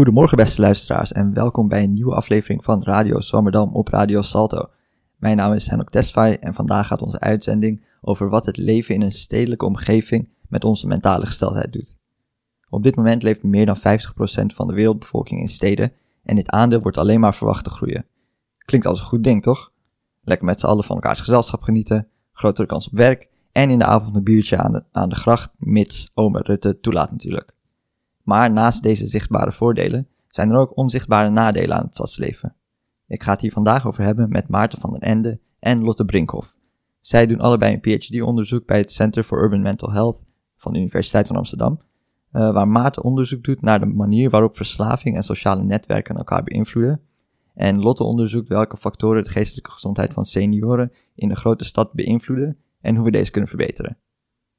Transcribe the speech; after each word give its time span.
Goedemorgen 0.00 0.36
beste 0.36 0.60
luisteraars 0.60 1.12
en 1.12 1.34
welkom 1.34 1.68
bij 1.68 1.82
een 1.82 1.92
nieuwe 1.92 2.14
aflevering 2.14 2.64
van 2.64 2.82
Radio 2.82 3.20
Swammerdam 3.20 3.74
op 3.74 3.88
Radio 3.88 4.22
Salto. 4.22 4.70
Mijn 5.16 5.36
naam 5.36 5.52
is 5.52 5.68
Henok 5.68 5.90
Tesfaye 5.90 6.38
en 6.38 6.54
vandaag 6.54 6.86
gaat 6.86 7.02
onze 7.02 7.20
uitzending 7.20 7.84
over 8.00 8.28
wat 8.28 8.46
het 8.46 8.56
leven 8.56 8.94
in 8.94 9.02
een 9.02 9.12
stedelijke 9.12 9.66
omgeving 9.66 10.28
met 10.48 10.64
onze 10.64 10.86
mentale 10.86 11.26
gesteldheid 11.26 11.72
doet. 11.72 11.98
Op 12.68 12.82
dit 12.82 12.96
moment 12.96 13.22
leeft 13.22 13.42
meer 13.42 13.66
dan 13.66 13.76
50% 13.76 13.80
van 14.54 14.66
de 14.66 14.74
wereldbevolking 14.74 15.40
in 15.40 15.48
steden 15.48 15.92
en 16.22 16.36
dit 16.36 16.50
aandeel 16.50 16.80
wordt 16.80 16.98
alleen 16.98 17.20
maar 17.20 17.34
verwacht 17.34 17.64
te 17.64 17.70
groeien. 17.70 18.06
Klinkt 18.58 18.86
als 18.86 18.98
een 18.98 19.06
goed 19.06 19.24
ding, 19.24 19.42
toch? 19.42 19.72
Lekker 20.20 20.46
met 20.46 20.60
z'n 20.60 20.66
allen 20.66 20.84
van 20.84 20.96
elkaars 20.96 21.20
gezelschap 21.20 21.62
genieten, 21.62 22.08
grotere 22.32 22.66
kans 22.66 22.88
op 22.88 22.96
werk 22.96 23.28
en 23.52 23.70
in 23.70 23.78
de 23.78 23.84
avond 23.84 24.16
een 24.16 24.24
biertje 24.24 24.56
aan 24.56 24.72
de, 24.72 24.84
aan 24.92 25.08
de 25.08 25.16
gracht, 25.16 25.50
mits 25.56 26.10
ome 26.14 26.40
Rutte 26.42 26.80
toelaat 26.80 27.10
natuurlijk. 27.10 27.58
Maar 28.22 28.50
naast 28.50 28.82
deze 28.82 29.06
zichtbare 29.06 29.52
voordelen 29.52 30.08
zijn 30.28 30.50
er 30.50 30.56
ook 30.56 30.76
onzichtbare 30.76 31.30
nadelen 31.30 31.76
aan 31.76 31.84
het 31.84 31.94
stadsleven. 31.94 32.54
Ik 33.06 33.22
ga 33.22 33.32
het 33.32 33.40
hier 33.40 33.52
vandaag 33.52 33.86
over 33.86 34.04
hebben 34.04 34.28
met 34.28 34.48
Maarten 34.48 34.80
van 34.80 34.90
den 34.90 35.00
Ende 35.00 35.40
en 35.58 35.82
Lotte 35.82 36.04
Brinkhoff. 36.04 36.52
Zij 37.00 37.26
doen 37.26 37.40
allebei 37.40 37.72
een 37.74 37.80
PhD-onderzoek 37.80 38.66
bij 38.66 38.78
het 38.78 38.92
Center 38.92 39.22
for 39.22 39.42
Urban 39.42 39.62
Mental 39.62 39.92
Health 39.92 40.22
van 40.56 40.72
de 40.72 40.78
Universiteit 40.78 41.26
van 41.26 41.36
Amsterdam, 41.36 41.80
uh, 42.32 42.52
waar 42.52 42.68
Maarten 42.68 43.04
onderzoek 43.04 43.44
doet 43.44 43.62
naar 43.62 43.80
de 43.80 43.86
manier 43.86 44.30
waarop 44.30 44.56
verslaving 44.56 45.16
en 45.16 45.22
sociale 45.22 45.62
netwerken 45.62 46.16
elkaar 46.16 46.42
beïnvloeden. 46.42 47.00
En 47.54 47.80
Lotte 47.80 48.04
onderzoekt 48.04 48.48
welke 48.48 48.76
factoren 48.76 49.24
de 49.24 49.30
geestelijke 49.30 49.70
gezondheid 49.70 50.12
van 50.12 50.24
senioren 50.24 50.92
in 51.14 51.28
de 51.28 51.36
grote 51.36 51.64
stad 51.64 51.92
beïnvloeden 51.92 52.56
en 52.80 52.94
hoe 52.96 53.04
we 53.04 53.10
deze 53.10 53.30
kunnen 53.30 53.50
verbeteren. 53.50 53.98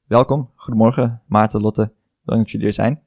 Welkom, 0.08 0.50
goedemorgen 0.56 1.22
Maarten, 1.26 1.62
Lotte, 1.62 1.94
leuk 2.24 2.38
dat 2.38 2.52
jullie 2.52 2.68
er 2.68 2.74
zijn. 2.74 3.02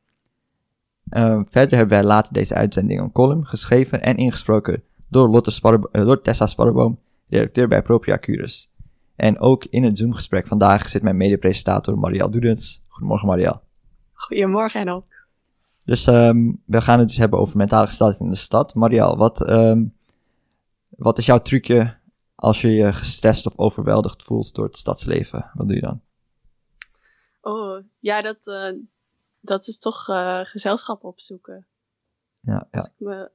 Uh, 1.10 1.40
verder 1.48 1.78
hebben 1.78 1.98
wij 1.98 2.06
later 2.06 2.32
deze 2.32 2.54
uitzending 2.54 3.00
een 3.00 3.12
column 3.12 3.46
geschreven 3.46 4.02
en 4.02 4.16
ingesproken 4.16 4.82
door, 5.08 5.28
Lotte 5.28 5.50
Sparre, 5.50 5.88
uh, 5.92 6.04
door 6.04 6.22
Tessa 6.22 6.46
Sparreboom, 6.46 7.00
redacteur 7.28 7.68
bij 7.68 7.82
Propria 7.82 8.18
Curus. 8.18 8.72
En 9.16 9.38
ook 9.40 9.64
in 9.64 9.82
het 9.82 9.98
Zoom-gesprek 9.98 10.46
vandaag 10.46 10.88
zit 10.88 11.02
mijn 11.02 11.16
mede-presentator 11.16 11.98
Marielle 11.98 12.30
Doedens. 12.30 12.82
Goedemorgen 12.88 13.28
Marielle. 13.28 13.60
Goedemorgen 14.12 14.80
en 14.80 14.88
ook. 14.88 15.06
Dus 15.84 16.06
um, 16.06 16.62
we 16.66 16.80
gaan 16.80 16.98
het 16.98 17.08
dus 17.08 17.16
hebben 17.16 17.38
over 17.38 17.56
mentale 17.56 17.86
gesteldheid 17.86 18.22
in 18.22 18.30
de 18.30 18.36
stad. 18.36 18.74
Marielle, 18.74 19.16
wat, 19.16 19.50
um, 19.50 19.96
wat 20.88 21.18
is 21.18 21.26
jouw 21.26 21.38
trucje 21.38 21.96
als 22.34 22.60
je 22.60 22.70
je 22.70 22.92
gestrest 22.92 23.46
of 23.46 23.58
overweldigd 23.58 24.22
voelt 24.22 24.54
door 24.54 24.64
het 24.64 24.76
stadsleven? 24.76 25.50
Wat 25.54 25.66
doe 25.66 25.76
je 25.76 25.82
dan? 25.82 26.00
Oh, 27.40 27.84
ja, 27.98 28.22
dat, 28.22 28.46
uh, 28.46 28.72
dat 29.44 29.66
is 29.66 29.78
toch 29.78 30.08
uh, 30.08 30.40
gezelschap 30.42 31.04
opzoeken. 31.04 31.66
Ja, 32.40 32.68
ja. 32.70 32.78
Als 32.78 32.86
ik 32.86 32.92
me, 32.96 33.30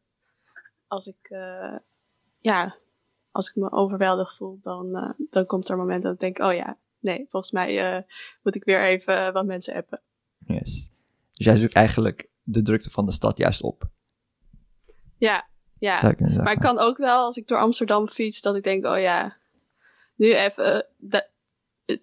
als 0.88 1.08
ik, 1.08 1.30
uh, 1.30 1.76
ja, 2.40 2.76
als 3.32 3.50
ik 3.50 3.56
me 3.56 3.72
overweldigd 3.72 4.36
voel, 4.36 4.60
dan, 4.62 5.16
dan 5.30 5.46
komt 5.46 5.68
er 5.68 5.74
een 5.74 5.80
moment 5.80 6.04
dat 6.04 6.14
ik 6.14 6.20
denk, 6.20 6.40
oh 6.40 6.54
ja, 6.54 6.78
nee, 7.00 7.28
volgens 7.30 7.52
mij 7.52 8.06
moet 8.42 8.56
ik 8.56 8.64
weer 8.64 8.84
even 8.86 9.34
wat 9.34 9.46
mensen 9.46 9.76
appen. 9.76 10.02
Yes. 10.46 10.92
Dus 11.32 11.46
jij 11.46 11.56
zoekt 11.56 11.74
eigenlijk 11.74 12.30
de 12.44 12.62
drukte 12.62 12.90
van 12.90 13.06
de 13.06 13.12
stad 13.12 13.38
juist 13.38 13.62
op. 13.62 13.90
Ja, 15.18 15.48
ja. 15.80 16.16
Maar 16.18 16.52
ik 16.52 16.60
kan 16.60 16.80
ook 16.80 16.98
wel, 16.98 17.24
als 17.24 17.38
ik 17.38 17.48
door 17.48 17.60
Amsterdam 17.60 18.08
fiets, 18.08 18.42
dat 18.42 18.56
ik 18.56 18.64
denk, 18.64 18.86
oh 18.86 19.00
ja, 19.00 19.38
nu 20.16 20.36
even, 20.36 20.88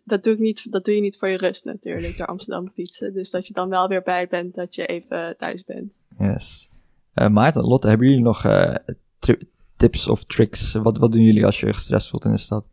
dat, 0.05 0.25
doe 0.25 0.33
ik 0.33 0.39
niet, 0.39 0.73
dat 0.73 0.85
doe 0.85 0.95
je 0.95 1.01
niet 1.01 1.19
voor 1.19 1.29
je 1.29 1.37
rust 1.37 1.65
natuurlijk, 1.65 2.17
door 2.17 2.27
Amsterdam 2.27 2.71
fietsen. 2.71 3.13
Dus 3.13 3.31
dat 3.31 3.47
je 3.47 3.53
dan 3.53 3.69
wel 3.69 3.89
weer 3.89 4.03
bij 4.03 4.29
bent 4.29 4.55
dat 4.55 4.75
je 4.75 4.87
even 4.87 5.37
thuis 5.39 5.65
bent. 5.65 6.01
Yes. 6.19 6.71
Uh, 7.15 7.29
Maarten, 7.29 7.65
Lotte, 7.65 7.89
hebben 7.89 8.07
jullie 8.07 8.23
nog 8.23 8.45
uh, 8.45 8.75
tips 9.77 10.09
of 10.09 10.25
tricks? 10.25 10.73
Wat, 10.73 10.99
wat 10.99 11.13
doen 11.13 11.23
jullie 11.23 11.47
als 11.47 11.61
je 11.61 11.73
gestrest 11.73 12.09
voelt 12.09 12.25
in 12.25 12.31
de 12.31 12.39
stad? 12.39 12.67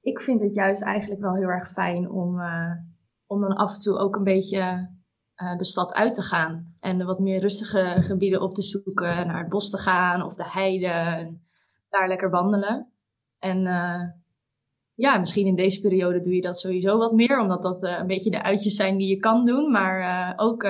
Ik 0.00 0.20
vind 0.20 0.40
het 0.40 0.54
juist 0.54 0.82
eigenlijk 0.82 1.20
wel 1.20 1.34
heel 1.34 1.48
erg 1.48 1.70
fijn 1.70 2.10
om, 2.10 2.38
uh, 2.38 2.72
om 3.26 3.40
dan 3.40 3.52
af 3.52 3.74
en 3.74 3.80
toe 3.80 3.98
ook 3.98 4.16
een 4.16 4.24
beetje 4.24 4.90
uh, 5.36 5.56
de 5.56 5.64
stad 5.64 5.94
uit 5.94 6.14
te 6.14 6.22
gaan. 6.22 6.74
En 6.80 7.04
wat 7.04 7.18
meer 7.18 7.40
rustige 7.40 7.96
gebieden 7.98 8.40
op 8.40 8.54
te 8.54 8.62
zoeken. 8.62 9.26
Naar 9.26 9.38
het 9.38 9.48
bos 9.48 9.70
te 9.70 9.78
gaan 9.78 10.22
of 10.22 10.34
de 10.34 10.50
heide. 10.50 10.86
En 10.86 11.42
daar 11.88 12.08
lekker 12.08 12.30
wandelen. 12.30 12.92
En 13.38 13.66
uh, 13.66 14.02
ja, 15.00 15.18
misschien 15.18 15.46
in 15.46 15.56
deze 15.56 15.80
periode 15.80 16.20
doe 16.20 16.34
je 16.34 16.40
dat 16.40 16.58
sowieso 16.58 16.98
wat 16.98 17.12
meer. 17.12 17.40
Omdat 17.40 17.62
dat 17.62 17.84
uh, 17.84 17.98
een 17.98 18.06
beetje 18.06 18.30
de 18.30 18.42
uitjes 18.42 18.74
zijn 18.74 18.96
die 18.96 19.08
je 19.08 19.16
kan 19.16 19.44
doen. 19.44 19.70
Maar 19.70 20.32
ook 20.36 20.64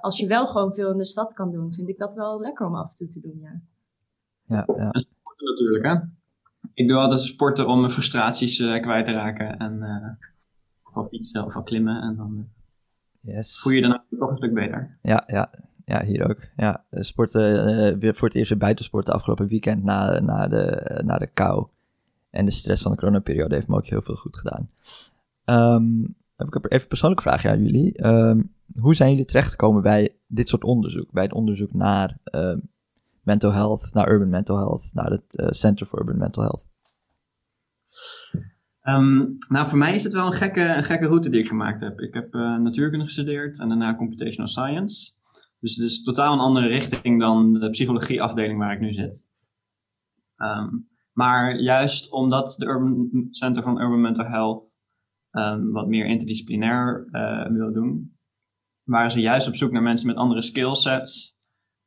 als 0.00 0.18
je 0.18 0.26
wel 0.26 0.46
gewoon 0.46 0.72
veel 0.72 0.90
in 0.90 0.98
de 0.98 1.04
stad 1.04 1.32
kan 1.32 1.50
doen, 1.50 1.72
vind 1.72 1.88
ik 1.88 1.98
dat 1.98 2.14
wel 2.14 2.40
lekker 2.40 2.66
om 2.66 2.74
af 2.74 2.90
en 2.90 2.96
toe 2.96 3.06
te 3.06 3.20
doen. 3.20 3.38
Ja, 3.40 3.60
ja, 4.46 4.64
ja. 4.76 4.90
En 4.90 5.00
sporten 5.00 5.46
natuurlijk, 5.46 5.84
hè? 5.84 5.94
Ik 6.74 6.88
doe 6.88 6.96
altijd 6.96 7.20
sporten 7.20 7.66
om 7.66 7.80
mijn 7.80 7.92
frustraties 7.92 8.56
kwijt 8.56 9.04
te 9.04 9.12
raken. 9.12 9.56
En 9.56 9.82
of 10.94 11.08
fietsen 11.08 11.44
of 11.44 11.62
klimmen. 11.62 12.02
En 12.02 12.16
dan 12.16 12.48
yes. 13.20 13.60
voel 13.60 13.72
je 13.72 13.80
je 13.80 13.88
dan 13.88 14.02
toch 14.18 14.30
een 14.30 14.36
stuk 14.36 14.54
beter. 14.54 14.98
Ja, 15.02 15.24
ja, 15.26 15.50
ja 15.84 16.04
hier 16.04 16.28
ook. 16.28 16.38
Ja, 16.56 16.84
sporten, 16.90 17.68
uh, 17.68 17.98
weer 17.98 18.14
voor 18.14 18.28
het 18.28 18.36
eerst 18.36 18.50
weer 18.50 18.58
buitensporten 18.58 19.14
afgelopen 19.14 19.46
weekend 19.46 19.84
na, 19.84 20.20
na, 20.20 20.48
de, 20.48 21.00
na 21.04 21.18
de 21.18 21.26
kou. 21.26 21.66
En 22.30 22.44
de 22.44 22.50
stress 22.50 22.82
van 22.82 22.90
de 22.90 22.98
coronaperiode 22.98 23.54
heeft 23.54 23.68
me 23.68 23.76
ook 23.76 23.86
heel 23.86 24.02
veel 24.02 24.16
goed 24.16 24.36
gedaan. 24.36 24.70
Um, 25.44 26.16
heb 26.36 26.46
ik 26.46 26.54
even 26.54 26.80
een 26.80 26.88
persoonlijke 26.88 27.22
vraag 27.22 27.44
aan 27.44 27.64
jullie. 27.64 28.06
Um, 28.06 28.54
hoe 28.78 28.94
zijn 28.94 29.10
jullie 29.10 29.24
terechtgekomen 29.24 29.82
bij 29.82 30.16
dit 30.26 30.48
soort 30.48 30.64
onderzoek? 30.64 31.12
Bij 31.12 31.22
het 31.22 31.32
onderzoek 31.32 31.72
naar 31.72 32.18
uh, 32.34 32.56
mental 33.22 33.52
health, 33.52 33.90
naar 33.92 34.10
urban 34.10 34.28
mental 34.28 34.56
health, 34.56 34.90
naar 34.92 35.10
het 35.10 35.24
uh, 35.30 35.46
Center 35.50 35.86
for 35.86 35.98
Urban 36.00 36.18
Mental 36.18 36.42
Health? 36.42 36.66
Um, 38.82 39.36
nou, 39.48 39.68
voor 39.68 39.78
mij 39.78 39.94
is 39.94 40.04
het 40.04 40.12
wel 40.12 40.26
een 40.26 40.32
gekke, 40.32 40.60
een 40.60 40.84
gekke 40.84 41.06
route 41.06 41.28
die 41.28 41.40
ik 41.40 41.48
gemaakt 41.48 41.80
heb. 41.80 42.00
Ik 42.00 42.14
heb 42.14 42.34
uh, 42.34 42.58
natuurkunde 42.58 43.04
gestudeerd 43.04 43.58
en 43.58 43.68
daarna 43.68 43.96
computational 43.96 44.48
science. 44.48 45.12
Dus 45.60 45.76
het 45.76 45.86
is 45.86 46.02
totaal 46.02 46.32
een 46.32 46.38
andere 46.38 46.66
richting 46.66 47.20
dan 47.20 47.52
de 47.52 47.70
psychologieafdeling 47.70 48.58
waar 48.58 48.72
ik 48.72 48.80
nu 48.80 48.92
zit. 48.92 49.26
Um, 50.36 50.87
maar 51.18 51.60
juist 51.60 52.10
omdat 52.10 52.54
de 52.58 52.66
Urban 52.66 53.28
Center 53.30 53.62
van 53.62 53.80
Urban 53.80 54.00
Mental 54.00 54.26
Health 54.26 54.78
um, 55.30 55.72
wat 55.72 55.86
meer 55.86 56.06
interdisciplinair 56.06 57.08
uh, 57.10 57.46
wil 57.46 57.72
doen, 57.72 58.18
waren 58.82 59.10
ze 59.10 59.20
juist 59.20 59.48
op 59.48 59.54
zoek 59.54 59.72
naar 59.72 59.82
mensen 59.82 60.06
met 60.06 60.16
andere 60.16 60.42
skillsets 60.42 61.38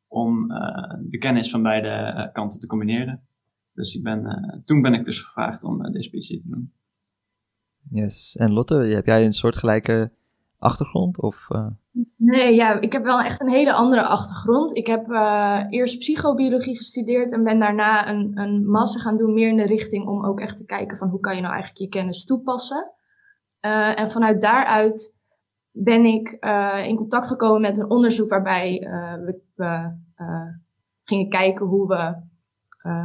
om 0.07 0.51
uh, 0.51 0.93
de 1.09 1.17
kennis 1.17 1.49
van 1.49 1.61
beide 1.61 2.29
kanten 2.33 2.59
te 2.59 2.67
combineren. 2.67 3.27
Dus 3.73 3.95
ik 3.95 4.03
ben, 4.03 4.61
toen 4.65 4.81
ben 4.81 4.93
ik 4.93 5.05
dus 5.05 5.19
gevraagd 5.21 5.63
om 5.63 5.91
deze 5.91 6.09
PhD 6.09 6.41
te 6.41 6.47
doen. 6.49 6.73
Yes. 7.89 8.35
En 8.35 8.51
Lotte, 8.51 8.75
heb 8.75 9.05
jij 9.05 9.25
een 9.25 9.33
soortgelijke 9.33 10.11
achtergrond? 10.61 11.21
Of, 11.21 11.47
uh... 11.55 11.67
Nee, 12.15 12.55
ja, 12.55 12.79
ik 12.79 12.93
heb 12.93 13.03
wel 13.03 13.21
echt 13.21 13.41
een 13.41 13.49
hele 13.49 13.73
andere 13.73 14.03
achtergrond. 14.03 14.77
Ik 14.77 14.87
heb 14.87 15.09
uh, 15.09 15.61
eerst 15.69 15.97
psychobiologie 15.97 16.77
gestudeerd 16.77 17.31
en 17.31 17.43
ben 17.43 17.59
daarna 17.59 18.09
een, 18.09 18.31
een 18.37 18.65
master 18.65 19.01
gaan 19.01 19.17
doen, 19.17 19.33
meer 19.33 19.49
in 19.49 19.57
de 19.57 19.65
richting 19.65 20.07
om 20.07 20.25
ook 20.25 20.39
echt 20.39 20.57
te 20.57 20.65
kijken 20.65 20.97
van 20.97 21.09
hoe 21.09 21.19
kan 21.19 21.35
je 21.35 21.41
nou 21.41 21.53
eigenlijk 21.53 21.83
je 21.83 21.97
kennis 21.97 22.25
toepassen. 22.25 22.91
Uh, 23.61 23.99
en 23.99 24.11
vanuit 24.11 24.41
daaruit 24.41 25.15
ben 25.71 26.05
ik 26.05 26.29
in 26.85 26.95
contact 26.95 27.27
gekomen 27.27 27.61
met 27.61 27.77
een 27.77 27.89
onderzoek 27.89 28.29
waarbij 28.29 28.79
we, 29.55 29.93
gingen 31.03 31.29
kijken 31.29 31.65
hoe 31.65 31.87
we 31.87 32.15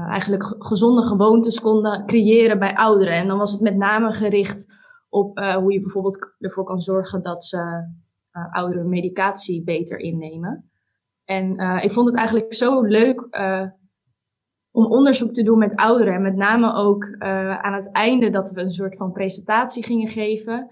eigenlijk 0.08 0.54
gezonde 0.58 1.02
gewoontes 1.02 1.60
konden 1.60 2.06
creëren 2.06 2.58
bij 2.58 2.74
ouderen. 2.74 3.14
En 3.14 3.26
dan 3.28 3.38
was 3.38 3.52
het 3.52 3.60
met 3.60 3.76
name 3.76 4.12
gericht 4.12 4.75
op 5.16 5.38
uh, 5.38 5.54
hoe 5.54 5.72
je 5.72 5.80
bijvoorbeeld 5.80 6.34
ervoor 6.38 6.64
kan 6.64 6.80
zorgen 6.80 7.22
dat 7.22 7.44
ze 7.44 7.56
uh, 8.32 8.54
ouderen 8.54 8.88
medicatie 8.88 9.64
beter 9.64 9.98
innemen. 9.98 10.70
En 11.24 11.58
ik 11.82 11.92
vond 11.92 12.06
het 12.06 12.16
eigenlijk 12.16 12.54
zo 12.54 12.82
leuk 12.82 13.20
om 14.70 14.84
onderzoek 14.84 15.32
te 15.32 15.42
doen 15.42 15.58
met 15.58 15.76
ouderen. 15.76 16.14
En 16.14 16.22
met 16.22 16.36
name 16.36 16.74
ook 16.74 17.16
aan 17.62 17.74
het 17.74 17.92
einde 17.92 18.30
dat 18.30 18.50
we 18.50 18.60
een 18.60 18.70
soort 18.70 18.96
van 18.96 19.12
presentatie 19.12 19.84
gingen 19.84 20.08
geven. 20.08 20.70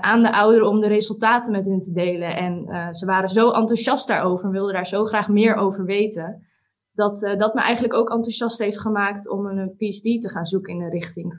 aan 0.00 0.22
de 0.22 0.32
ouderen 0.32 0.68
om 0.68 0.80
de 0.80 0.86
resultaten 0.86 1.52
met 1.52 1.66
hen 1.66 1.78
te 1.78 1.92
delen. 1.92 2.36
En 2.36 2.64
ze 2.94 3.06
waren 3.06 3.28
zo 3.28 3.50
enthousiast 3.50 4.08
daarover 4.08 4.44
en 4.44 4.52
wilden 4.52 4.74
daar 4.74 4.86
zo 4.86 5.04
graag 5.04 5.28
meer 5.28 5.54
over 5.54 5.84
weten 5.84 6.46
dat, 6.92 7.20
dat 7.20 7.54
me 7.54 7.60
eigenlijk 7.60 7.94
ook 7.94 8.10
enthousiast 8.10 8.58
heeft 8.58 8.80
gemaakt 8.80 9.28
om 9.28 9.46
een 9.46 9.74
PhD 9.76 10.22
te 10.22 10.28
gaan 10.28 10.44
zoeken 10.44 10.72
in 10.72 10.78
de 10.78 10.88
richting 10.88 11.36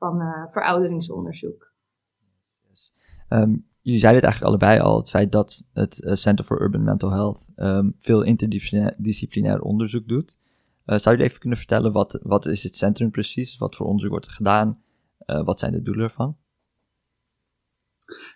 van 0.00 0.20
uh, 0.20 0.44
verouderingsonderzoek. 0.50 1.72
Um, 3.28 3.68
jullie 3.80 4.00
zeiden 4.00 4.22
het 4.22 4.30
eigenlijk 4.30 4.42
allebei 4.42 4.80
al, 4.80 4.96
het 4.96 5.10
feit 5.10 5.32
dat 5.32 5.64
het 5.72 6.00
Center 6.02 6.44
for 6.44 6.62
Urban 6.62 6.84
Mental 6.84 7.10
Health 7.10 7.48
um, 7.56 7.94
veel 7.98 8.22
interdisciplinair 8.22 9.60
onderzoek 9.60 10.08
doet. 10.08 10.38
zou 10.84 11.16
je 11.16 11.22
even 11.22 11.38
kunnen 11.38 11.58
vertellen, 11.58 11.92
wat, 11.92 12.18
wat 12.22 12.46
is 12.46 12.62
het 12.62 12.76
centrum 12.76 13.10
precies? 13.10 13.58
Wat 13.58 13.76
voor 13.76 13.86
onderzoek 13.86 14.10
wordt 14.10 14.26
er 14.26 14.32
gedaan? 14.32 14.82
wat 15.44 15.58
zijn 15.58 15.72
de 15.72 15.82
doelen 15.82 16.04
ervan? 16.04 16.36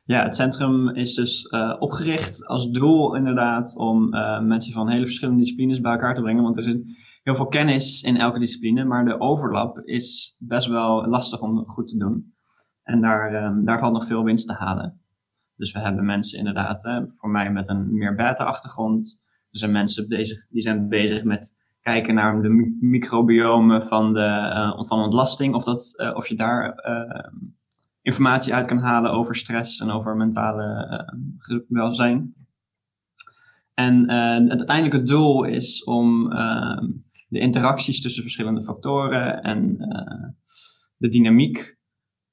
Ja, 0.04 0.22
het 0.22 0.34
centrum 0.34 0.88
is 0.88 1.14
dus 1.14 1.44
uh, 1.50 1.76
opgericht 1.78 2.46
als 2.46 2.70
doel 2.70 3.14
inderdaad 3.14 3.76
om 3.76 4.14
uh, 4.14 4.40
mensen 4.40 4.72
van 4.72 4.90
hele 4.90 5.04
verschillende 5.04 5.40
disciplines 5.40 5.80
bij 5.80 5.92
elkaar 5.92 6.14
te 6.14 6.22
brengen. 6.22 6.42
Want 6.42 6.56
er 6.56 6.62
zit 6.62 6.82
heel 7.22 7.34
veel 7.34 7.48
kennis 7.48 8.02
in 8.02 8.16
elke 8.16 8.38
discipline, 8.38 8.84
maar 8.84 9.04
de 9.04 9.20
overlap 9.20 9.78
is 9.78 10.36
best 10.38 10.66
wel 10.66 11.06
lastig 11.06 11.40
om 11.40 11.68
goed 11.68 11.88
te 11.88 11.96
doen. 11.96 12.34
En 12.82 13.00
daar, 13.00 13.44
um, 13.44 13.64
daar 13.64 13.78
valt 13.78 13.92
nog 13.92 14.06
veel 14.06 14.24
winst 14.24 14.46
te 14.46 14.52
halen. 14.52 15.00
Dus 15.56 15.72
we 15.72 15.78
hebben 15.78 16.04
mensen 16.04 16.38
inderdaad, 16.38 16.82
hè, 16.82 17.00
voor 17.16 17.30
mij 17.30 17.52
met 17.52 17.68
een 17.68 17.94
meer 17.94 18.14
beta-achtergrond. 18.14 19.20
Er 19.50 19.58
zijn 19.58 19.72
mensen 19.72 20.08
bezig, 20.08 20.46
die 20.48 20.62
zijn 20.62 20.88
bezig 20.88 21.24
met 21.24 21.54
kijken 21.80 22.14
naar 22.14 22.42
de 22.42 22.76
microbiomen 22.80 23.86
van, 23.86 24.14
de, 24.14 24.84
van 24.88 25.02
ontlasting. 25.02 25.54
Of, 25.54 25.64
dat, 25.64 26.12
of 26.14 26.26
je 26.26 26.34
daar 26.34 26.64
uh, 26.88 27.32
informatie 28.04 28.54
uit 28.54 28.66
kan 28.66 28.78
halen 28.78 29.10
over 29.10 29.36
stress 29.36 29.80
en 29.80 29.90
over 29.90 30.16
mentale 30.16 31.66
welzijn. 31.68 32.34
En 33.74 34.10
het 34.10 34.58
uiteindelijke 34.58 35.02
doel 35.02 35.44
is 35.44 35.84
om 35.84 36.32
ehm, 36.32 36.86
de 37.28 37.38
interacties 37.38 38.00
tussen 38.00 38.22
verschillende 38.22 38.62
factoren 38.62 39.42
en 39.42 39.76
de 40.96 41.08
dynamiek 41.08 41.78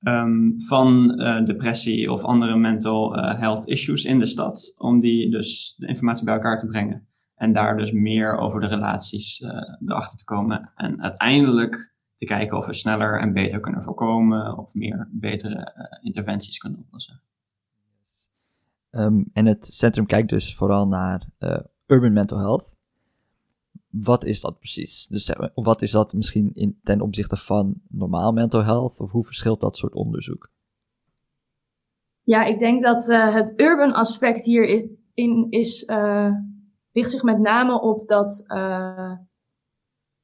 um, 0.02 0.62
van 0.62 1.22
uh, 1.22 1.44
depressie 1.44 2.12
of 2.12 2.24
andere 2.24 2.58
mental 2.58 3.18
uh, 3.18 3.40
health 3.40 3.68
issues 3.68 4.06
in 4.06 4.20
de 4.20 4.26
stad. 4.26 4.74
Om 4.78 5.00
die 5.00 5.32
dus 5.32 5.76
de 5.78 5.88
informatie 5.88 6.26
bij 6.26 6.34
elkaar 6.34 6.60
te 6.60 6.66
brengen. 6.66 7.08
En 7.36 7.54
daar 7.54 7.78
dus 7.78 7.92
meer 7.92 8.38
over 8.38 8.62
de 8.62 8.68
relaties 8.68 9.40
uh, 9.40 9.50
erachter 9.86 10.18
te 10.18 10.24
komen. 10.24 10.72
En 10.76 11.02
uiteindelijk 11.04 11.91
te 12.22 12.34
kijken 12.34 12.58
of 12.58 12.66
we 12.66 12.74
sneller 12.74 13.20
en 13.20 13.34
beter 13.34 13.60
kunnen 13.60 13.84
voorkomen. 13.84 14.58
Of 14.58 14.74
meer 14.74 15.08
betere 15.12 15.74
interventies 16.02 16.58
kunnen 16.58 16.80
oplossen. 16.80 17.22
Um, 18.92 19.30
en 19.34 19.46
het 19.46 19.66
centrum 19.66 20.06
kijkt 20.06 20.30
dus 20.30 20.56
vooral 20.56 20.88
naar 20.88 21.28
urban 21.86 22.14
mental 22.14 22.38
health 22.38 22.72
wat 23.92 24.26
is 24.26 24.42
dat 24.42 24.58
precies? 24.58 25.08
Dus 25.10 25.36
wat 25.54 25.82
is 25.82 25.92
dat 25.92 26.14
misschien 26.14 26.54
in, 26.54 26.80
ten 26.84 27.02
opzichte 27.02 27.38
van 27.38 27.82
normaal 27.90 28.32
mental 28.32 28.64
health? 28.64 29.00
Of 29.00 29.12
hoe 29.12 29.24
verschilt 29.24 29.62
dat 29.62 29.78
soort 29.78 29.94
onderzoek? 29.94 30.50
Ja, 32.24 32.44
ik 32.44 32.60
denk 32.60 32.84
dat 32.84 33.10
uh, 33.10 33.34
het 33.34 33.54
urban 33.56 33.94
aspect 33.94 34.46
hierin 34.46 35.48
is, 35.50 35.84
uh, 35.84 36.32
richt 36.92 37.12
zich 37.12 37.24
met 37.24 37.40
name 37.40 37.82
op 37.82 38.08
dat, 38.08 38.44
uh, 38.48 39.12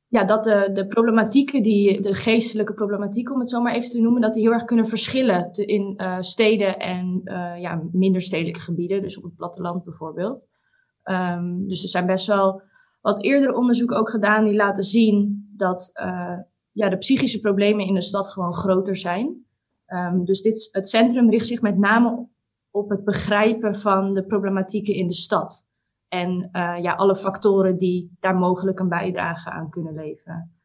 ja, 0.08 0.24
dat 0.24 0.44
de, 0.44 0.70
de 0.74 0.88
problematieken, 0.88 1.64
die, 1.64 2.02
de 2.02 2.14
geestelijke 2.14 2.74
problematieken 2.74 3.34
om 3.34 3.40
het 3.40 3.50
zo 3.50 3.62
maar 3.62 3.74
even 3.74 3.90
te 3.90 4.02
noemen, 4.02 4.22
dat 4.22 4.34
die 4.34 4.44
heel 4.44 4.52
erg 4.52 4.66
kunnen 4.66 4.88
verschillen 4.88 5.52
in 5.54 6.02
steden 6.20 6.80
en 6.80 7.22
ja, 7.60 7.84
minder 7.92 8.22
stedelijke 8.22 8.60
gebieden, 8.60 9.02
dus 9.02 9.18
op 9.18 9.24
het 9.24 9.36
platteland 9.36 9.84
bijvoorbeeld. 9.84 10.48
Um, 11.04 11.68
dus 11.68 11.84
er 11.84 11.90
zijn 11.90 12.06
best 12.06 12.28
wel 12.28 12.62
wat 13.02 13.24
eerder 13.24 13.54
onderzoek 13.54 13.92
ook 13.92 14.10
gedaan 14.10 14.44
die 14.44 14.56
laten 14.56 14.84
zien 14.84 15.50
dat 15.56 15.92
uh, 16.02 16.38
ja, 16.72 16.90
de 16.90 16.98
psychische 16.98 17.40
problemen 17.40 17.86
in 17.86 17.94
de 17.94 18.02
stad 18.02 18.30
gewoon 18.30 18.54
groter 18.54 18.96
zijn. 18.96 19.46
Um, 19.88 20.26
dus 20.26 20.42
dit, 20.42 20.70
het 20.72 20.88
centrum 20.88 21.30
richt 21.30 21.48
zich 21.48 21.62
met 21.62 21.78
name 21.78 22.28
op 22.72 22.90
het 22.90 23.04
begrijpen 23.04 23.76
van 23.76 24.14
de 24.14 24.26
problematieken 24.26 24.94
in 24.94 25.08
de 25.08 25.14
stad. 25.14 25.67
En 26.18 26.50
uh, 26.52 26.78
ja, 26.82 26.94
alle 26.94 27.16
factoren 27.16 27.78
die 27.78 28.18
daar 28.20 28.36
mogelijk 28.36 28.80
een 28.80 28.90
bijdrage 28.90 29.50
aan 29.50 29.70
kunnen 29.70 29.94
leveren. 29.94 30.56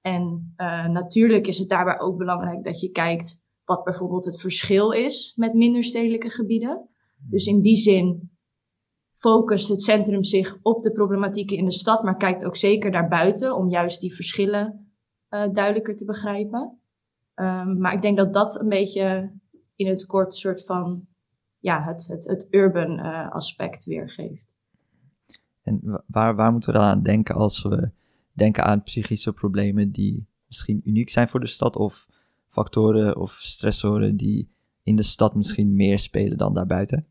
En 0.00 0.54
uh, 0.56 0.86
natuurlijk 0.86 1.46
is 1.46 1.58
het 1.58 1.68
daarbij 1.68 2.00
ook 2.00 2.16
belangrijk 2.16 2.64
dat 2.64 2.80
je 2.80 2.90
kijkt 2.90 3.42
wat 3.64 3.84
bijvoorbeeld 3.84 4.24
het 4.24 4.40
verschil 4.40 4.90
is 4.90 5.32
met 5.36 5.54
minder 5.54 5.84
stedelijke 5.84 6.30
gebieden. 6.30 6.88
Dus 7.30 7.46
in 7.46 7.60
die 7.60 7.76
zin 7.76 8.30
focust 9.14 9.68
het 9.68 9.82
centrum 9.82 10.24
zich 10.24 10.58
op 10.62 10.82
de 10.82 10.92
problematieken 10.92 11.56
in 11.56 11.64
de 11.64 11.72
stad, 11.72 12.02
maar 12.02 12.16
kijkt 12.16 12.44
ook 12.44 12.56
zeker 12.56 12.90
daarbuiten 12.90 13.56
om 13.56 13.70
juist 13.70 14.00
die 14.00 14.14
verschillen 14.14 14.94
uh, 15.30 15.52
duidelijker 15.52 15.96
te 15.96 16.04
begrijpen. 16.04 16.78
Um, 17.34 17.78
maar 17.78 17.92
ik 17.92 18.00
denk 18.00 18.16
dat 18.16 18.32
dat 18.32 18.60
een 18.60 18.68
beetje 18.68 19.32
in 19.76 19.86
het 19.86 20.06
kort 20.06 20.34
soort 20.34 20.64
van 20.64 21.06
ja, 21.58 21.82
het, 21.84 22.06
het, 22.06 22.24
het 22.24 22.46
urban 22.50 23.00
aspect 23.30 23.84
weergeeft. 23.84 24.52
En 25.62 26.02
waar, 26.06 26.34
waar 26.34 26.52
moeten 26.52 26.72
we 26.72 26.78
dan 26.78 26.88
aan 26.88 27.02
denken 27.02 27.34
als 27.34 27.62
we 27.62 27.90
denken 28.32 28.64
aan 28.64 28.82
psychische 28.82 29.32
problemen 29.32 29.90
die 29.90 30.26
misschien 30.46 30.80
uniek 30.84 31.10
zijn 31.10 31.28
voor 31.28 31.40
de 31.40 31.46
stad 31.46 31.76
of 31.76 32.06
factoren 32.48 33.16
of 33.16 33.32
stressoren 33.32 34.16
die 34.16 34.50
in 34.82 34.96
de 34.96 35.02
stad 35.02 35.34
misschien 35.34 35.74
meer 35.74 35.98
spelen 35.98 36.38
dan 36.38 36.54
daarbuiten? 36.54 37.06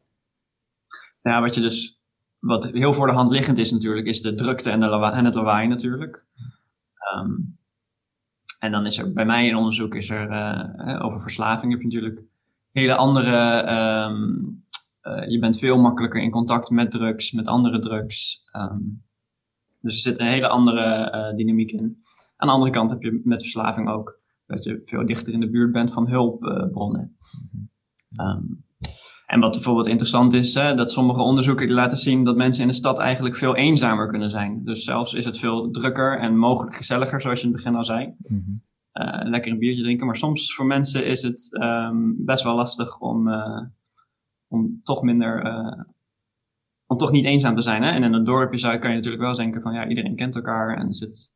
Ja, 1.21 1.42
wat 1.42 1.56
je 1.56 1.62
dus 1.62 2.01
wat 2.39 2.71
heel 2.71 2.94
voor 2.94 3.07
de 3.07 3.13
hand 3.13 3.31
liggend 3.31 3.57
is 3.57 3.71
natuurlijk, 3.71 4.07
is 4.07 4.21
de 4.21 4.36
drukte 4.36 4.69
en, 4.69 4.80
de 4.80 4.86
en 4.88 5.25
het 5.25 5.36
lawaai 5.36 5.68
natuurlijk. 5.68 6.25
Um, 7.15 7.57
en 8.59 8.71
dan 8.71 8.86
is 8.86 8.98
er 8.98 9.13
bij 9.13 9.25
mij 9.25 9.48
in 9.48 9.56
onderzoek 9.56 9.95
is 9.95 10.09
er 10.09 10.31
uh, 10.31 11.06
over 11.06 11.21
verslaving 11.21 11.71
heb 11.71 11.81
je 11.81 11.88
natuurlijk 11.88 12.21
hele 12.71 12.95
andere. 12.95 13.69
Um, 14.09 14.63
uh, 15.03 15.30
je 15.30 15.39
bent 15.39 15.57
veel 15.57 15.77
makkelijker 15.77 16.21
in 16.21 16.31
contact 16.31 16.69
met 16.69 16.92
drugs, 16.92 17.31
met 17.31 17.48
andere 17.48 17.80
drugs. 17.80 18.42
Um, 18.56 19.03
dus 19.81 19.94
er 19.94 20.00
zit 20.00 20.19
een 20.19 20.27
hele 20.27 20.48
andere 20.48 21.12
uh, 21.15 21.38
dynamiek 21.38 21.71
in. 21.71 21.98
Aan 22.36 22.48
de 22.48 22.53
andere 22.53 22.71
kant 22.71 22.89
heb 22.89 23.01
je 23.01 23.21
met 23.24 23.42
verslaving 23.42 23.89
ook 23.89 24.19
dat 24.45 24.63
je 24.63 24.81
veel 24.86 25.06
dichter 25.06 25.33
in 25.33 25.39
de 25.39 25.50
buurt 25.50 25.71
bent 25.71 25.92
van 25.92 26.09
hulpbronnen. 26.09 27.15
Um, 28.21 28.65
en 29.25 29.39
wat 29.39 29.51
bijvoorbeeld 29.51 29.88
interessant 29.88 30.33
is, 30.33 30.53
hè, 30.53 30.75
dat 30.75 30.92
sommige 30.92 31.21
onderzoeken 31.21 31.71
laten 31.71 31.98
zien 31.98 32.24
dat 32.24 32.36
mensen 32.36 32.62
in 32.62 32.68
de 32.68 32.74
stad 32.74 33.00
eigenlijk 33.00 33.36
veel 33.36 33.56
eenzamer 33.56 34.09
kunnen 34.09 34.30
zijn. 34.30 34.63
Dus 34.63 34.83
zelfs 34.83 35.13
is 35.13 35.25
het 35.25 35.38
veel 35.38 35.71
drukker 35.71 36.19
en 36.19 36.38
mogelijk 36.38 36.75
gezelliger, 36.75 37.21
zoals 37.21 37.39
je 37.39 37.45
in 37.45 37.53
het 37.53 37.62
begin 37.62 37.77
al 37.77 37.83
zei. 37.83 38.06
Mm 38.06 38.69
uh, 38.94 39.19
lekker 39.24 39.51
een 39.51 39.59
biertje 39.59 39.83
drinken. 39.83 40.05
Maar 40.05 40.17
soms 40.17 40.53
voor 40.53 40.65
mensen 40.65 41.05
is 41.05 41.22
het 41.22 41.58
um, 41.63 42.15
best 42.25 42.43
wel 42.43 42.55
lastig 42.55 43.00
om, 43.00 43.29
om 44.51 44.81
toch 44.84 45.01
minder, 45.01 45.46
uh, 45.46 45.84
om 46.86 46.98
toch 46.98 47.12
niet 47.12 47.25
eenzaam 47.25 47.55
te 47.55 47.62
zijn. 47.62 47.84
Hè? 47.84 47.91
En 47.91 48.03
in 48.03 48.13
een 48.13 48.24
dorpje 48.24 48.60
zou, 48.60 48.77
kan 48.77 48.89
je 48.89 48.96
natuurlijk 48.96 49.24
wel 49.24 49.36
denken 49.36 49.62
van 49.62 49.74
ja, 49.74 49.88
iedereen 49.88 50.15
kent 50.15 50.36
elkaar 50.36 50.77
en 50.77 50.93
zit, 50.93 51.34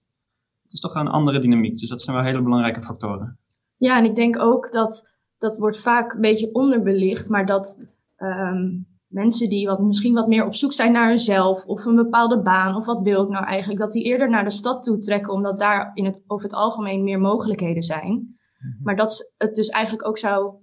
het 0.64 0.74
is 0.74 0.80
toch 0.80 0.96
een 0.96 1.08
andere 1.08 1.40
dynamiek. 1.40 1.80
Dus 1.80 1.90
dat 1.90 2.02
zijn 2.02 2.16
wel 2.16 2.26
hele 2.26 2.42
belangrijke 2.42 2.82
factoren. 2.82 3.40
Ja, 3.78 3.98
en 3.98 4.06
ik 4.06 4.16
denk 4.16 4.40
ook 4.40 4.72
dat 4.72 5.14
dat 5.38 5.58
wordt 5.58 5.80
vaak 5.80 6.14
een 6.14 6.22
beetje 6.22 6.54
onderbelicht, 6.54 7.30
maar 7.30 7.46
dat 7.46 7.80
um, 8.18 8.88
mensen 9.08 9.50
die 9.50 9.68
wat, 9.68 9.80
misschien 9.80 10.14
wat 10.14 10.28
meer 10.28 10.46
op 10.46 10.56
zoek 10.56 10.74
zijn 10.74 10.92
naar 10.92 11.08
hunzelf 11.08 11.66
of 11.66 11.86
een 11.86 11.96
bepaalde 11.96 12.42
baan 12.42 12.76
of 12.76 12.86
wat 12.86 13.02
wil 13.02 13.24
ik 13.24 13.30
nou 13.30 13.46
eigenlijk, 13.46 13.80
dat 13.80 13.92
die 13.92 14.04
eerder 14.04 14.30
naar 14.30 14.44
de 14.44 14.50
stad 14.50 14.84
toe 14.84 14.98
trekken, 14.98 15.34
omdat 15.34 15.60
daar 15.60 15.92
in 15.94 16.06
het, 16.06 16.24
over 16.28 16.46
het 16.46 16.58
algemeen 16.58 17.04
meer 17.04 17.20
mogelijkheden 17.20 17.84
zijn. 17.84 18.38
Mhm. 18.60 18.84
Maar 18.84 18.96
dat 18.96 19.32
het 19.38 19.56
dus 19.56 19.70
eigenlijk 19.70 20.08
ook 20.08 20.18
zou 20.18 20.54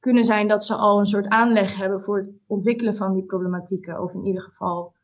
kunnen 0.00 0.24
zijn 0.24 0.48
dat 0.48 0.64
ze 0.64 0.74
al 0.74 0.98
een 0.98 1.06
soort 1.06 1.28
aanleg 1.28 1.76
hebben 1.76 2.00
voor 2.00 2.16
het 2.16 2.30
ontwikkelen 2.46 2.96
van 2.96 3.12
die 3.12 3.24
problematieken. 3.24 4.02
Of 4.02 4.14
in 4.14 4.24
ieder 4.24 4.42
geval, 4.42 4.94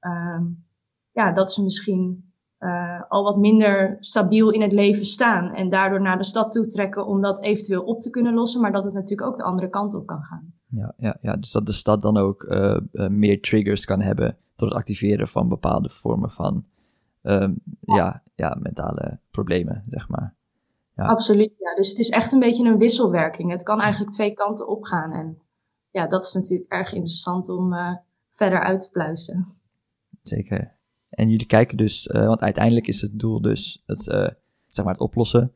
um, 0.00 0.64
ja, 1.12 1.32
dat 1.32 1.52
ze 1.52 1.62
misschien 1.62 2.32
uh, 2.58 3.02
al 3.08 3.22
wat 3.22 3.36
minder 3.36 3.96
stabiel 4.00 4.50
in 4.50 4.62
het 4.62 4.72
leven 4.72 5.04
staan. 5.04 5.54
En 5.54 5.68
daardoor 5.68 6.00
naar 6.00 6.18
de 6.18 6.24
stad 6.24 6.52
toe 6.52 6.66
trekken 6.66 7.06
om 7.06 7.20
dat 7.20 7.42
eventueel 7.42 7.82
op 7.82 8.00
te 8.00 8.10
kunnen 8.10 8.34
lossen. 8.34 8.60
Maar 8.60 8.72
dat 8.72 8.84
het 8.84 8.94
natuurlijk 8.94 9.28
ook 9.28 9.36
de 9.36 9.42
andere 9.42 9.68
kant 9.68 9.94
op 9.94 10.06
kan 10.06 10.22
gaan. 10.22 10.52
Ja, 10.68 10.92
ja, 10.96 11.16
ja 11.20 11.36
dus 11.36 11.52
dat 11.52 11.66
de 11.66 11.72
stad 11.72 12.02
dan 12.02 12.16
ook 12.16 12.42
uh, 12.42 12.76
uh, 12.92 13.08
meer 13.08 13.40
triggers 13.40 13.84
kan 13.84 14.00
hebben 14.00 14.36
tot 14.54 14.68
het 14.68 14.78
activeren 14.78 15.28
van 15.28 15.48
bepaalde 15.48 15.88
vormen 15.88 16.30
van 16.30 16.64
um, 17.22 17.58
ja. 17.80 18.22
Ja, 18.34 18.56
mentale 18.60 19.18
problemen, 19.30 19.84
zeg 19.88 20.08
maar. 20.08 20.34
Ja. 20.96 21.04
Absoluut, 21.04 21.52
ja. 21.58 21.74
Dus 21.74 21.88
het 21.88 21.98
is 21.98 22.08
echt 22.08 22.32
een 22.32 22.38
beetje 22.38 22.68
een 22.68 22.78
wisselwerking. 22.78 23.50
Het 23.50 23.62
kan 23.62 23.80
eigenlijk 23.80 24.12
twee 24.12 24.32
kanten 24.32 24.68
opgaan. 24.68 25.12
En 25.12 25.38
ja, 25.90 26.06
dat 26.06 26.24
is 26.24 26.32
natuurlijk 26.32 26.72
erg 26.72 26.92
interessant 26.92 27.48
om 27.48 27.74
verder 28.30 28.60
uit 28.60 28.80
te 28.80 28.90
pluizen. 28.90 29.44
Zeker. 30.22 30.74
En 31.08 31.30
jullie 31.30 31.46
kijken 31.46 31.76
dus, 31.76 32.06
uh, 32.06 32.26
want 32.26 32.40
uiteindelijk 32.40 32.86
is 32.86 33.00
het 33.00 33.18
doel 33.18 33.40
dus 33.40 33.82
het, 33.86 34.06
uh, 34.06 34.28
zeg 34.66 34.84
maar 34.84 34.94
het 34.94 35.02
oplossen 35.02 35.52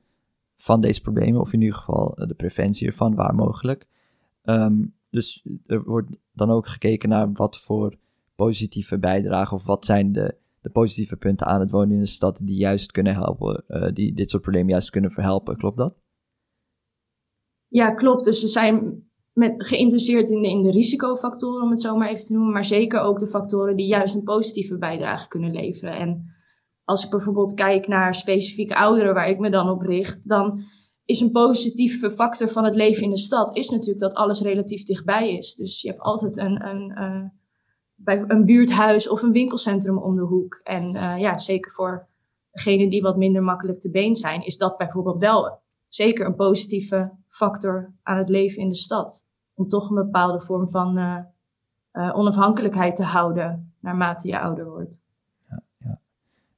van 0.56 0.80
deze 0.80 1.00
problemen, 1.00 1.40
of 1.40 1.52
in 1.52 1.60
ieder 1.60 1.76
geval 1.76 2.14
de 2.14 2.34
preventie 2.34 2.86
ervan, 2.86 3.14
waar 3.14 3.34
mogelijk. 3.34 3.86
Um, 4.44 4.94
dus 5.10 5.46
er 5.66 5.82
wordt 5.82 6.10
dan 6.32 6.50
ook 6.50 6.68
gekeken 6.68 7.08
naar 7.08 7.32
wat 7.32 7.58
voor 7.58 7.94
positieve 8.34 8.98
bijdragen, 8.98 9.56
of 9.56 9.66
wat 9.66 9.84
zijn 9.84 10.12
de, 10.12 10.36
de 10.60 10.70
positieve 10.70 11.16
punten 11.16 11.46
aan 11.46 11.60
het 11.60 11.70
wonen 11.70 11.94
in 11.94 12.00
de 12.00 12.06
stad 12.06 12.40
die 12.42 12.58
juist 12.58 12.92
kunnen 12.92 13.14
helpen, 13.14 13.64
die 13.94 14.14
dit 14.14 14.30
soort 14.30 14.42
problemen 14.42 14.70
juist 14.70 14.90
kunnen 14.90 15.10
verhelpen. 15.10 15.56
Klopt 15.56 15.76
dat? 15.76 15.98
Ja, 17.68 17.94
klopt. 17.94 18.24
Dus 18.24 18.40
we 18.40 18.46
zijn 18.46 19.04
met, 19.32 19.54
geïnteresseerd 19.56 20.30
in 20.30 20.42
de, 20.42 20.48
in 20.48 20.62
de 20.62 20.70
risicofactoren, 20.70 21.62
om 21.62 21.70
het 21.70 21.80
zo 21.80 21.96
maar 21.96 22.08
even 22.08 22.26
te 22.26 22.32
noemen, 22.32 22.52
maar 22.52 22.64
zeker 22.64 23.00
ook 23.00 23.18
de 23.18 23.26
factoren 23.26 23.76
die 23.76 23.86
juist 23.86 24.14
een 24.14 24.22
positieve 24.22 24.78
bijdrage 24.78 25.28
kunnen 25.28 25.52
leveren. 25.52 25.96
En 25.96 26.24
als 26.84 27.04
ik 27.04 27.10
bijvoorbeeld 27.10 27.54
kijk 27.54 27.86
naar 27.86 28.14
specifieke 28.14 28.74
ouderen 28.74 29.14
waar 29.14 29.28
ik 29.28 29.38
me 29.38 29.50
dan 29.50 29.68
op 29.68 29.80
richt, 29.80 30.28
dan 30.28 30.62
is 31.04 31.20
een 31.20 31.30
positieve 31.30 32.10
factor 32.10 32.48
van 32.48 32.64
het 32.64 32.74
leven 32.74 33.02
in 33.02 33.10
de 33.10 33.18
stad, 33.18 33.56
is 33.56 33.68
natuurlijk 33.68 34.00
dat 34.00 34.14
alles 34.14 34.40
relatief 34.40 34.82
dichtbij 34.82 35.36
is. 35.36 35.54
Dus 35.54 35.80
je 35.80 35.88
hebt 35.88 36.00
altijd 36.00 36.36
een, 36.36 36.66
een, 36.66 36.90
uh, 36.98 37.24
bij 38.04 38.24
een 38.26 38.44
buurthuis 38.44 39.08
of 39.08 39.22
een 39.22 39.32
winkelcentrum 39.32 39.98
om 39.98 40.16
de 40.16 40.22
hoek. 40.22 40.60
En 40.62 40.94
uh, 40.94 41.18
ja, 41.18 41.38
zeker 41.38 41.72
voor 41.72 42.06
degenen 42.50 42.90
die 42.90 43.02
wat 43.02 43.16
minder 43.16 43.42
makkelijk 43.42 43.80
te 43.80 43.90
been 43.90 44.16
zijn, 44.16 44.44
is 44.44 44.58
dat 44.58 44.76
bijvoorbeeld 44.76 45.18
wel 45.18 45.60
zeker 45.88 46.26
een 46.26 46.34
positieve 46.34 47.10
factor 47.28 47.92
aan 48.02 48.16
het 48.16 48.28
leven 48.28 48.62
in 48.62 48.68
de 48.68 48.74
stad. 48.74 49.26
Om 49.54 49.68
toch 49.68 49.88
een 49.88 49.94
bepaalde 49.94 50.40
vorm 50.40 50.68
van 50.68 50.98
uh, 50.98 51.18
onafhankelijkheid 51.92 52.96
te 52.96 53.04
houden 53.04 53.74
naarmate 53.80 54.28
je 54.28 54.40
ouder 54.40 54.68
wordt. 54.70 55.02
Ja, 55.48 55.62
ja. 55.78 56.00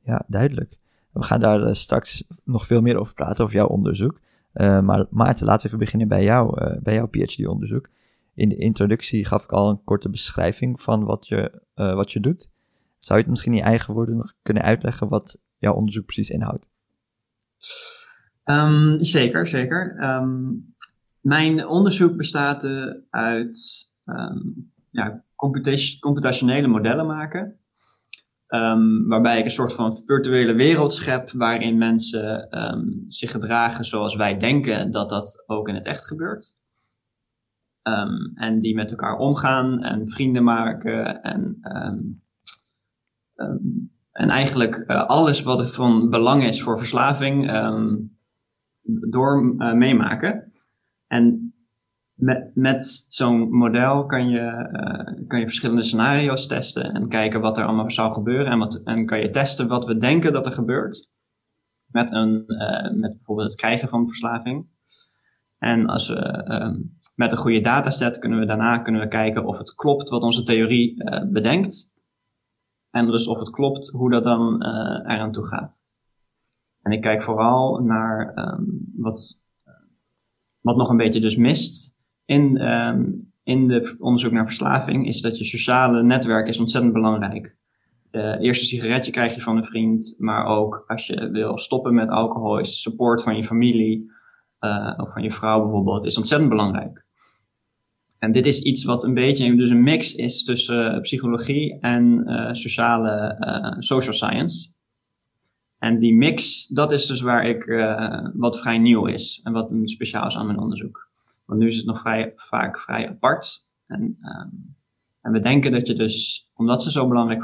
ja 0.01 0.25
duidelijk. 0.27 0.79
We 1.13 1.23
gaan 1.23 1.41
daar 1.41 1.77
straks 1.77 2.25
nog 2.45 2.67
veel 2.67 2.81
meer 2.81 2.99
over 2.99 3.15
praten, 3.15 3.45
over 3.45 3.57
jouw 3.57 3.67
onderzoek. 3.67 4.21
Maar 4.53 5.07
Maarten, 5.11 5.47
laten 5.47 5.61
we 5.61 5.67
even 5.67 5.79
beginnen 5.79 6.09
bij 6.09 6.23
jou, 6.23 6.71
bij 6.81 6.95
jouw 6.95 7.07
PhD-onderzoek. 7.07 7.89
In 8.35 8.49
de 8.49 8.57
introductie 8.57 9.25
gaf 9.25 9.45
ik 9.45 9.53
al 9.53 9.71
een 9.71 9.85
korte 9.85 10.11
beschrijving 10.11 10.81
van 10.81 11.05
wat 11.05 11.27
je, 11.27 11.63
uh, 11.75 11.95
wat 11.95 12.13
je 12.13 12.21
doet. 12.21 12.51
Zou 12.99 13.19
je 13.19 13.25
het 13.25 13.31
misschien 13.31 13.53
in 13.53 13.59
je 13.59 13.65
eigen 13.65 13.95
woorden 13.95 14.17
nog 14.17 14.35
kunnen 14.43 14.63
uitleggen 14.63 15.09
wat 15.09 15.39
jouw 15.59 15.75
onderzoek 15.75 16.05
precies 16.05 16.31
inhoudt? 16.31 16.69
Um, 18.45 19.03
zeker, 19.03 19.49
zeker. 19.49 20.05
Um, 20.05 20.75
mijn 21.21 21.67
onderzoek 21.67 22.17
bestaat 22.17 22.67
uit 23.11 23.91
um, 24.05 24.73
ja, 24.91 25.25
computationele 26.01 26.67
modellen 26.67 27.07
maken. 27.07 27.57
Waarbij 29.07 29.39
ik 29.39 29.45
een 29.45 29.51
soort 29.51 29.73
van 29.73 29.97
virtuele 30.07 30.55
wereld 30.55 30.93
schep 30.93 31.31
waarin 31.31 31.79
mensen 31.79 32.49
zich 33.09 33.31
gedragen 33.31 33.85
zoals 33.85 34.15
wij 34.15 34.39
denken 34.39 34.91
dat 34.91 35.09
dat 35.09 35.45
ook 35.47 35.69
in 35.69 35.75
het 35.75 35.87
echt 35.87 36.07
gebeurt. 36.07 36.61
Um, 37.89 38.33
en 38.35 38.61
die 38.61 38.75
met 38.75 38.91
elkaar 38.91 39.17
omgaan 39.17 39.83
en 39.83 40.11
vrienden 40.11 40.45
maken 40.45 41.23
en, 41.23 41.59
en 44.13 44.29
eigenlijk 44.29 44.85
uh, 44.87 45.07
alles 45.07 45.43
wat 45.43 45.75
van 45.75 46.11
belang 46.11 46.45
is 46.45 46.63
voor 46.63 46.79
verslaving 46.79 47.51
door 49.11 49.55
uh, 49.59 49.73
meemaken. 49.73 50.53
En 51.07 51.55
met, 52.15 52.53
met 52.55 52.85
zo'n 53.09 53.57
model 53.57 54.07
kan 54.07 54.29
je, 54.29 54.71
uh, 54.73 55.27
kan 55.27 55.39
je 55.39 55.45
verschillende 55.45 55.85
scenario's 55.85 56.47
testen 56.47 56.93
en 56.93 57.09
kijken 57.09 57.41
wat 57.41 57.59
er 57.59 57.65
allemaal 57.65 57.91
zou 57.91 58.13
gebeuren. 58.13 58.47
En, 58.47 58.59
wat, 58.59 58.81
en 58.85 59.07
kan 59.07 59.21
je 59.21 59.31
testen 59.31 59.69
wat 59.69 59.87
we 59.87 59.97
denken 59.97 60.33
dat 60.33 60.47
er 60.47 60.53
gebeurt. 60.53 61.11
Met, 61.87 62.13
een, 62.13 62.45
met 62.95 63.15
bijvoorbeeld 63.15 63.51
het 63.51 63.61
krijgen 63.61 63.89
van 63.89 64.07
verslaving. 64.07 64.67
En 65.63 65.87
als 65.87 66.09
we 66.09 66.45
uh, 66.49 66.85
met 67.15 67.33
een 67.33 67.39
goede 67.39 67.61
dataset 67.61 68.19
kunnen 68.19 68.39
we 68.39 68.47
daarna 68.47 68.79
kunnen 68.79 69.01
we 69.01 69.09
kijken 69.09 69.45
of 69.45 69.59
het 69.59 69.75
klopt 69.75 70.09
wat 70.09 70.23
onze 70.23 70.43
theorie 70.43 71.05
uh, 71.05 71.23
bedenkt. 71.31 71.91
En 72.91 73.07
dus 73.07 73.27
of 73.27 73.39
het 73.39 73.51
klopt 73.51 73.89
hoe 73.89 74.11
dat 74.11 74.25
dan 74.25 74.63
eraan 75.07 75.33
toe 75.33 75.47
gaat. 75.47 75.85
En 76.83 76.93
ik 76.93 77.01
kijk 77.01 77.23
vooral 77.23 77.79
naar 77.79 78.33
um, 78.37 78.93
wat, 78.97 79.43
wat 80.61 80.77
nog 80.77 80.89
een 80.89 80.97
beetje 80.97 81.21
dus 81.21 81.37
mist 81.37 81.97
in, 82.25 82.73
um, 82.73 83.33
in 83.43 83.69
de 83.69 83.97
onderzoek 83.99 84.33
naar 84.33 84.47
verslaving 84.47 85.07
is 85.07 85.21
dat 85.21 85.39
je 85.39 85.45
sociale 85.45 86.03
netwerk 86.03 86.49
is 86.49 86.61
ontzettend 86.61 86.93
belangrijk. 86.93 87.57
Uh, 88.11 88.41
eerste 88.41 88.67
sigaretje 88.67 89.13
krijg 89.13 89.35
je 89.35 89.41
van 89.41 89.57
een 89.57 89.65
vriend, 89.65 90.15
maar 90.19 90.47
ook 90.47 90.85
als 90.87 91.07
je 91.07 91.31
wil 91.31 91.59
stoppen 91.59 91.95
met 91.95 92.09
alcohol, 92.09 92.59
is 92.59 92.81
support 92.81 93.23
van 93.23 93.37
je 93.37 93.45
familie 93.45 94.11
uh, 94.65 94.93
van 94.97 95.23
je 95.23 95.33
vrouw 95.33 95.63
bijvoorbeeld, 95.63 96.05
is 96.05 96.17
ontzettend 96.17 96.51
belangrijk. 96.51 97.05
En 98.19 98.33
dit 98.33 98.47
is 98.47 98.63
iets 98.63 98.85
wat 98.85 99.05
een 99.05 99.15
beetje 99.15 99.57
dus 99.57 99.71
een 99.71 99.83
mix 99.83 100.15
is 100.15 100.45
tussen 100.45 101.01
psychologie 101.01 101.81
en 101.81 102.23
uh, 102.27 102.49
sociale 102.53 103.37
social 103.79 104.15
science. 104.15 104.71
En 105.79 105.99
die 105.99 106.15
mix, 106.15 106.67
dat 106.67 106.93
is 106.93 107.07
dus 107.07 107.21
waar 107.21 107.47
ik, 107.47 107.65
wat 108.35 108.61
vrij 108.61 108.79
nieuw 108.79 109.07
is 109.07 109.41
en 109.43 109.53
wat 109.53 109.71
speciaal 109.85 110.27
is 110.27 110.37
aan 110.37 110.47
mijn 110.47 110.59
onderzoek. 110.59 111.11
Want 111.45 111.61
nu 111.61 111.69
is 111.69 111.77
het 111.77 111.87
nog 111.87 112.01
vrij, 112.01 112.33
vaak 112.37 112.81
vrij 112.81 113.09
apart. 113.09 113.67
En, 113.87 114.03
um, 114.03 114.77
en 115.21 115.33
we 115.33 115.39
denken 115.39 115.73
dat 115.73 115.87
je 115.87 115.95
dus, 115.95 116.49
omdat 116.55 116.83
ze 116.83 116.91
zo 116.91 117.09
belangrijk 117.09 117.43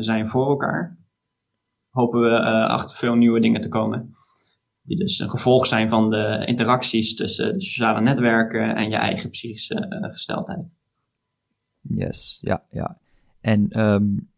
zijn 0.00 0.28
voor 0.28 0.48
elkaar, 0.48 0.98
hopen 1.90 2.20
we 2.20 2.40
achter 2.68 2.96
veel 2.96 3.14
nieuwe 3.14 3.40
dingen 3.40 3.60
te 3.60 3.68
komen. 3.68 4.10
Die 4.88 4.96
dus 4.96 5.18
een 5.18 5.30
gevolg 5.30 5.66
zijn 5.66 5.88
van 5.88 6.10
de 6.10 6.42
interacties 6.46 7.14
tussen 7.14 7.52
de 7.54 7.62
sociale 7.62 8.00
netwerken 8.00 8.76
en 8.76 8.90
je 8.90 8.96
eigen 8.96 9.30
psychische 9.30 10.00
uh, 10.02 10.12
gesteldheid. 10.12 10.76
Yes, 11.80 12.38
ja, 12.40 12.64
ja. 12.70 12.98
En 13.40 13.80
um, 13.80 14.30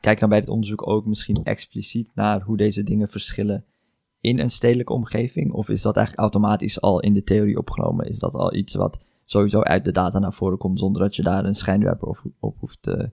kijk 0.00 0.20
dan 0.20 0.28
bij 0.28 0.38
het 0.38 0.48
onderzoek 0.48 0.88
ook 0.88 1.06
misschien 1.06 1.44
expliciet 1.44 2.14
naar 2.14 2.40
hoe 2.40 2.56
deze 2.56 2.82
dingen 2.82 3.08
verschillen 3.08 3.64
in 4.20 4.38
een 4.38 4.50
stedelijke 4.50 4.92
omgeving? 4.92 5.52
Of 5.52 5.68
is 5.68 5.82
dat 5.82 5.96
eigenlijk 5.96 6.32
automatisch 6.32 6.80
al 6.80 7.00
in 7.00 7.14
de 7.14 7.24
theorie 7.24 7.58
opgenomen? 7.58 8.08
Is 8.08 8.18
dat 8.18 8.34
al 8.34 8.54
iets 8.54 8.74
wat 8.74 9.04
sowieso 9.24 9.60
uit 9.60 9.84
de 9.84 9.92
data 9.92 10.18
naar 10.18 10.32
voren 10.32 10.58
komt 10.58 10.78
zonder 10.78 11.02
dat 11.02 11.16
je 11.16 11.22
daar 11.22 11.44
een 11.44 11.54
schijnwerper 11.54 12.08
op, 12.08 12.22
op 12.40 12.56
hoeft 12.58 12.82
te. 12.82 13.10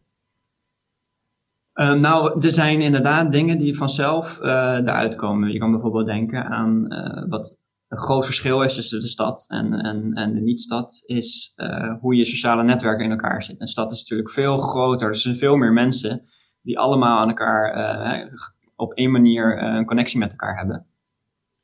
Uh, 1.76 1.94
nou, 1.94 2.46
er 2.46 2.54
zijn 2.54 2.82
inderdaad 2.82 3.32
dingen 3.32 3.58
die 3.58 3.78
vanzelf 3.78 4.40
uh, 4.42 4.48
eruit 4.76 5.16
komen. 5.16 5.52
Je 5.52 5.60
kan 5.60 5.72
bijvoorbeeld 5.72 6.06
denken 6.06 6.46
aan 6.46 6.94
uh, 6.94 7.30
wat 7.30 7.58
een 7.88 7.98
groot 7.98 8.26
verschil 8.26 8.62
is 8.62 8.76
tussen 8.76 9.00
de 9.00 9.08
stad 9.08 9.46
en, 9.48 9.74
en, 9.74 10.14
en 10.14 10.34
de 10.34 10.42
niet-stad, 10.42 11.04
is 11.06 11.56
hoe 12.00 12.16
je 12.16 12.26
sociale 12.26 12.64
netwerken 12.64 13.06
in 13.06 13.12
elkaar 13.12 13.44
zitten. 13.44 13.66
Een 13.66 13.72
stad 13.72 13.92
is 13.92 14.00
natuurlijk 14.00 14.30
veel 14.30 14.58
groter, 14.58 15.08
er 15.08 15.16
zijn 15.16 15.36
veel 15.36 15.56
meer 15.56 15.74
mensen 15.74 16.22
die 16.62 16.80
allemaal 16.80 17.20
aan 17.20 17.28
elkaar 17.28 18.32
op 18.76 18.94
één 18.94 19.12
manier 19.12 19.64
een 19.64 19.86
connectie 19.86 20.20
met 20.20 20.32
elkaar 20.32 20.58
hebben. 20.58 20.86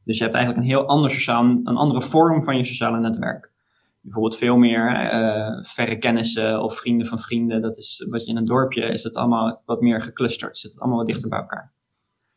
Dus 0.03 0.17
je 0.17 0.23
hebt 0.23 0.35
eigenlijk 0.35 0.65
een 0.65 0.71
heel 0.71 0.87
ander 0.87 1.11
sociaal, 1.11 1.43
een 1.43 1.77
andere 1.77 2.01
vorm 2.01 2.43
van 2.43 2.57
je 2.57 2.65
sociale 2.65 2.99
netwerk. 2.99 3.51
Bijvoorbeeld 4.07 4.37
veel 4.37 4.57
meer 4.57 5.13
uh, 5.13 5.63
verre 5.63 5.97
kennissen 5.97 6.63
of 6.63 6.77
vrienden 6.77 7.07
van 7.07 7.19
vrienden. 7.19 7.61
Dat 7.61 7.77
is 7.77 8.05
wat 8.09 8.25
je 8.25 8.31
in 8.31 8.37
een 8.37 8.43
dorpje 8.43 8.81
is 8.81 9.03
het 9.03 9.15
allemaal 9.15 9.61
wat 9.65 9.81
meer 9.81 10.01
geclusterd. 10.01 10.57
Zit 10.57 10.71
het 10.71 10.79
allemaal 10.79 10.97
wat 10.97 11.07
dichter 11.07 11.29
bij 11.29 11.39
elkaar. 11.39 11.73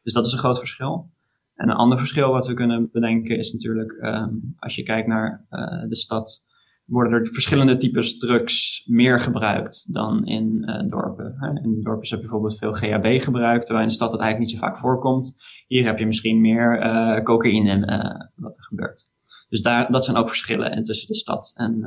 Dus 0.02 0.12
dat 0.12 0.26
is 0.26 0.32
een 0.32 0.38
groot 0.38 0.58
verschil. 0.58 1.10
En 1.54 1.68
een 1.68 1.76
ander 1.76 1.98
verschil 1.98 2.32
wat 2.32 2.46
we 2.46 2.54
kunnen 2.54 2.88
bedenken 2.92 3.38
is 3.38 3.52
natuurlijk 3.52 3.92
um, 3.92 4.54
als 4.58 4.74
je 4.74 4.82
kijkt 4.82 5.08
naar 5.08 5.46
uh, 5.50 5.88
de 5.88 5.96
stad 5.96 6.44
worden 6.84 7.12
er 7.12 7.26
verschillende 7.26 7.76
types 7.76 8.18
drugs 8.18 8.84
meer 8.86 9.20
gebruikt 9.20 9.94
dan 9.94 10.26
in 10.26 10.62
uh, 10.66 10.88
dorpen. 10.88 11.60
In 11.62 11.80
dorpen 11.82 12.08
heb 12.08 12.18
je 12.18 12.20
bijvoorbeeld 12.20 12.58
veel 12.58 12.72
GHB 12.72 13.22
gebruikt, 13.22 13.64
terwijl 13.64 13.84
in 13.84 13.90
de 13.90 13.98
stad 13.98 14.10
dat 14.10 14.20
eigenlijk 14.20 14.50
niet 14.50 14.60
zo 14.60 14.66
vaak 14.66 14.78
voorkomt. 14.78 15.34
Hier 15.66 15.84
heb 15.84 15.98
je 15.98 16.06
misschien 16.06 16.40
meer 16.40 17.22
cocaïne 17.22 18.30
wat 18.34 18.56
er 18.56 18.62
gebeurt. 18.62 19.10
Dus 19.50 19.62
daar, 19.62 19.92
dat 19.92 20.04
zijn 20.04 20.16
ook 20.16 20.28
verschillen 20.28 20.84
tussen 20.84 21.08
de 21.08 21.14
stad 21.14 21.52
en, 21.56 21.84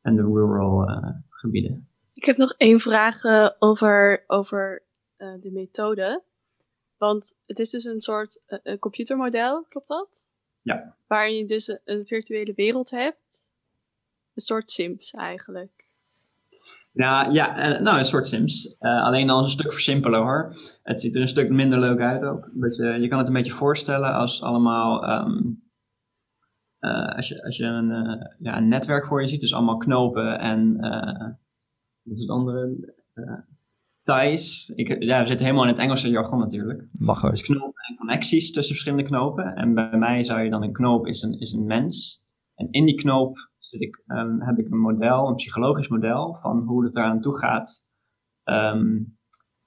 en 0.00 0.16
de 0.16 0.22
rural 0.22 0.88
gebieden. 1.30 1.88
Ik 2.14 2.24
heb 2.24 2.36
nog 2.36 2.54
één 2.56 2.80
vraag 2.80 3.22
over, 3.58 4.24
over 4.26 4.82
de 5.16 5.50
methode. 5.52 6.22
Want 6.98 7.34
het 7.46 7.58
is 7.58 7.70
dus 7.70 7.84
een 7.84 8.00
soort 8.00 8.40
computermodel, 8.78 9.64
klopt 9.68 9.88
dat? 9.88 10.30
Ja. 10.62 10.94
Waarin 11.06 11.36
je 11.36 11.44
dus 11.44 11.78
een 11.84 12.06
virtuele 12.06 12.52
wereld 12.54 12.90
hebt 12.90 13.46
een 14.36 14.42
soort 14.42 14.70
Sims 14.70 15.10
eigenlijk. 15.10 15.88
Ja, 16.92 17.28
ja 17.30 17.78
nou, 17.80 17.98
een 17.98 18.04
soort 18.04 18.28
Sims. 18.28 18.76
Uh, 18.80 19.04
alleen 19.04 19.30
al 19.30 19.42
een 19.42 19.50
stuk 19.50 19.72
versimpelen 19.72 20.20
hoor. 20.20 20.54
Het 20.82 21.00
ziet 21.00 21.14
er 21.14 21.20
een 21.20 21.28
stuk 21.28 21.50
minder 21.50 21.78
leuk 21.78 22.00
uit 22.00 22.22
ook. 22.22 22.50
Beetje, 22.52 22.84
je 22.84 23.08
kan 23.08 23.18
het 23.18 23.26
een 23.26 23.32
beetje 23.32 23.52
voorstellen 23.52 24.14
als 24.14 24.42
allemaal. 24.42 25.10
Um, 25.26 25.64
uh, 26.80 27.16
als 27.16 27.28
je, 27.28 27.44
als 27.44 27.56
je 27.56 27.64
een, 27.64 28.18
ja, 28.38 28.56
een 28.56 28.68
netwerk 28.68 29.06
voor 29.06 29.22
je 29.22 29.28
ziet, 29.28 29.40
dus 29.40 29.54
allemaal 29.54 29.76
knopen 29.76 30.38
en. 30.38 30.76
wat 32.02 32.16
is 32.16 32.20
het 32.20 32.30
andere? 32.30 32.76
ties. 34.06 34.68
Ik, 34.68 35.02
ja, 35.02 35.20
we 35.20 35.26
zitten 35.26 35.46
helemaal 35.46 35.66
in 35.66 35.72
het 35.72 35.82
Engelse 35.82 36.08
jargon 36.08 36.38
natuurlijk. 36.38 36.88
Mag. 36.92 37.30
Dus 37.30 37.42
knopen 37.42 37.82
en 37.88 37.96
connecties 37.96 38.52
tussen 38.52 38.74
verschillende 38.74 39.08
knopen. 39.08 39.54
En 39.54 39.74
bij 39.74 39.98
mij 39.98 40.24
zou 40.24 40.40
je 40.40 40.50
dan 40.50 40.62
een 40.62 40.72
knoop 40.72 41.06
is 41.06 41.22
een, 41.22 41.40
is 41.40 41.52
een 41.52 41.66
mens. 41.66 42.24
En 42.54 42.70
in 42.70 42.86
die 42.86 42.94
knoop 42.94 43.50
zit 43.58 43.80
ik, 43.80 44.02
um, 44.06 44.42
heb 44.42 44.58
ik 44.58 44.70
een 44.70 44.80
model, 44.80 45.28
een 45.28 45.34
psychologisch 45.34 45.88
model 45.88 46.34
van 46.34 46.62
hoe 46.66 46.84
het 46.84 46.96
eraan 46.96 47.20
toe 47.20 47.38
gaat 47.38 47.86
um, 48.44 49.18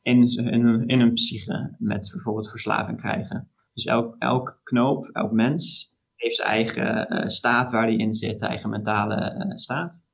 in, 0.02 0.24
in, 0.24 0.88
in 0.88 1.00
een 1.00 1.14
psyche 1.14 1.76
met 1.78 2.10
bijvoorbeeld 2.12 2.50
verslaving 2.50 2.98
krijgen. 2.98 3.52
Dus 3.74 3.86
elk, 3.86 4.16
elk 4.20 4.60
knoop, 4.64 5.10
elk 5.12 5.32
mens 5.32 5.94
heeft 6.20 6.36
zijn 6.36 6.48
eigen 6.48 7.14
uh, 7.14 7.28
staat 7.28 7.72
waar 7.72 7.84
hij 7.84 7.96
in 7.96 8.14
zit, 8.14 8.42
eigen 8.42 8.70
mentale 8.70 9.46
uh, 9.46 9.58
staat. 9.58 10.08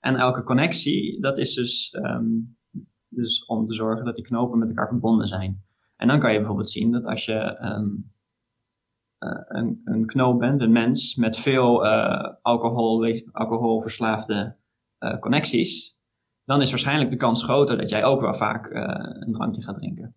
En 0.00 0.16
elke 0.16 0.42
connectie, 0.42 1.20
dat 1.20 1.38
is 1.38 1.54
dus, 1.54 1.94
um, 1.94 2.56
dus 3.08 3.44
om 3.44 3.66
te 3.66 3.74
zorgen 3.74 4.04
dat 4.04 4.14
die 4.14 4.24
knopen 4.24 4.58
met 4.58 4.68
elkaar 4.68 4.88
verbonden 4.88 5.28
zijn. 5.28 5.64
En 5.96 6.08
dan 6.08 6.18
kan 6.18 6.32
je 6.32 6.38
bijvoorbeeld 6.38 6.70
zien 6.70 6.92
dat 6.92 7.06
als 7.06 7.24
je 7.24 7.56
een, 9.18 9.80
een 9.84 10.06
knoop 10.06 10.38
bent, 10.38 10.60
een 10.60 10.72
mens 10.72 11.14
met 11.14 11.38
veel 11.38 11.86
alcohol, 12.42 13.20
alcoholverslaafde 13.32 14.56
connecties, 15.20 16.00
dan 16.44 16.60
is 16.60 16.70
waarschijnlijk 16.70 17.10
de 17.10 17.16
kans 17.16 17.44
groter 17.44 17.78
dat 17.78 17.88
jij 17.88 18.04
ook 18.04 18.20
wel 18.20 18.34
vaak 18.34 18.70
een 19.20 19.32
drankje 19.32 19.62
gaat 19.62 19.74
drinken. 19.74 20.14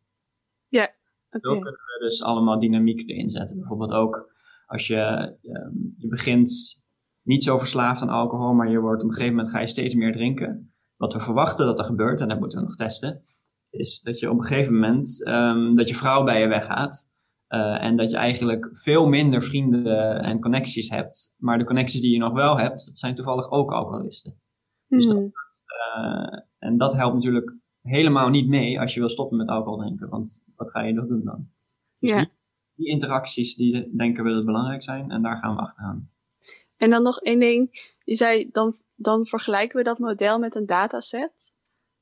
Ja, 0.68 0.90
oké. 1.30 1.40
Zo 1.40 1.52
kunnen 1.52 1.72
we 1.72 1.98
dus 2.00 2.24
allemaal 2.24 2.60
dynamiek 2.60 3.10
erin 3.10 3.30
zetten. 3.30 3.58
Bijvoorbeeld 3.58 3.92
ook 3.92 4.34
als 4.72 4.88
je, 4.88 4.96
ehm, 4.96 5.76
je 5.98 6.08
begint 6.08 6.82
niet 7.22 7.44
zo 7.44 7.58
verslaafd 7.58 8.02
aan 8.02 8.10
alcohol, 8.10 8.54
maar 8.54 8.70
je 8.70 8.80
wordt 8.80 9.02
op 9.02 9.08
een 9.08 9.14
gegeven 9.14 9.36
moment 9.36 9.54
ga 9.54 9.60
je 9.60 9.68
steeds 9.68 9.94
meer 9.94 10.12
drinken. 10.12 10.74
Wat 10.96 11.14
we 11.14 11.20
verwachten 11.20 11.66
dat 11.66 11.80
er 11.80 11.86
gebeurt, 11.86 12.22
en 12.22 12.28
dat 12.28 12.40
moeten 12.40 12.60
we 12.60 12.66
nog 12.66 12.76
testen, 12.76 13.22
is 13.70 14.02
dat 14.02 14.20
je 14.20 14.30
op 14.30 14.38
een 14.38 14.44
gegeven 14.44 14.74
moment 14.74 15.28
um, 15.28 15.76
dat 15.76 15.90
je 15.90 15.96
vrouw 15.96 16.24
bij 16.24 16.42
je 16.42 16.48
weggaat. 16.48 17.10
Uh, 17.50 17.84
en 17.84 17.98
dat 17.98 18.10
je 18.12 18.18
eigenlijk 18.18 18.70
veel 18.74 19.08
minder 19.08 19.42
vrienden 19.42 20.22
en 20.22 20.40
connecties 20.40 20.90
hebt. 20.90 21.34
Maar 21.38 21.58
de 21.58 21.66
connecties 21.66 22.02
die 22.02 22.12
je 22.12 22.20
nog 22.20 22.34
wel 22.34 22.58
hebt, 22.58 22.86
dat 22.86 22.98
zijn 22.98 23.16
toevallig 23.16 23.52
ook 23.52 23.72
alcoholisten. 23.72 24.42
Dus 24.88 25.06
dat, 25.06 25.18
uh, 25.18 26.40
en 26.58 26.78
dat 26.78 26.94
helpt 26.94 27.14
natuurlijk 27.14 27.56
helemaal 27.82 28.30
niet 28.30 28.48
mee 28.48 28.80
als 28.80 28.94
je 28.94 29.00
wil 29.00 29.10
stoppen 29.10 29.38
met 29.38 29.48
alcohol 29.48 29.80
drinken. 29.80 30.10
Want 30.10 30.44
wat 30.56 30.70
ga 30.70 30.82
je 30.82 30.94
nog 30.94 31.08
doen 31.08 31.24
dan? 31.24 31.48
Dus 32.00 32.10
ja. 32.10 32.18
die, 32.18 32.32
die, 32.82 32.90
interacties, 32.90 33.56
die 33.56 33.96
denken 33.98 34.24
we 34.24 34.34
dat 34.34 34.46
belangrijk 34.46 34.84
zijn. 34.84 35.12
En 35.12 35.22
daar 35.22 35.38
gaan 35.38 35.56
we 35.56 35.62
achteraan. 35.62 36.10
En 36.78 36.90
dan 36.90 37.04
nog 37.04 37.20
één 37.20 37.40
ding. 37.40 37.94
Je 38.04 38.16
zei, 38.16 38.50
dan, 38.52 38.76
dan 38.96 39.26
vergelijken 39.26 39.78
we 39.78 39.84
dat 39.84 40.00
model 40.00 40.40
met 40.40 40.56
een 40.56 40.66
dataset. 40.66 41.54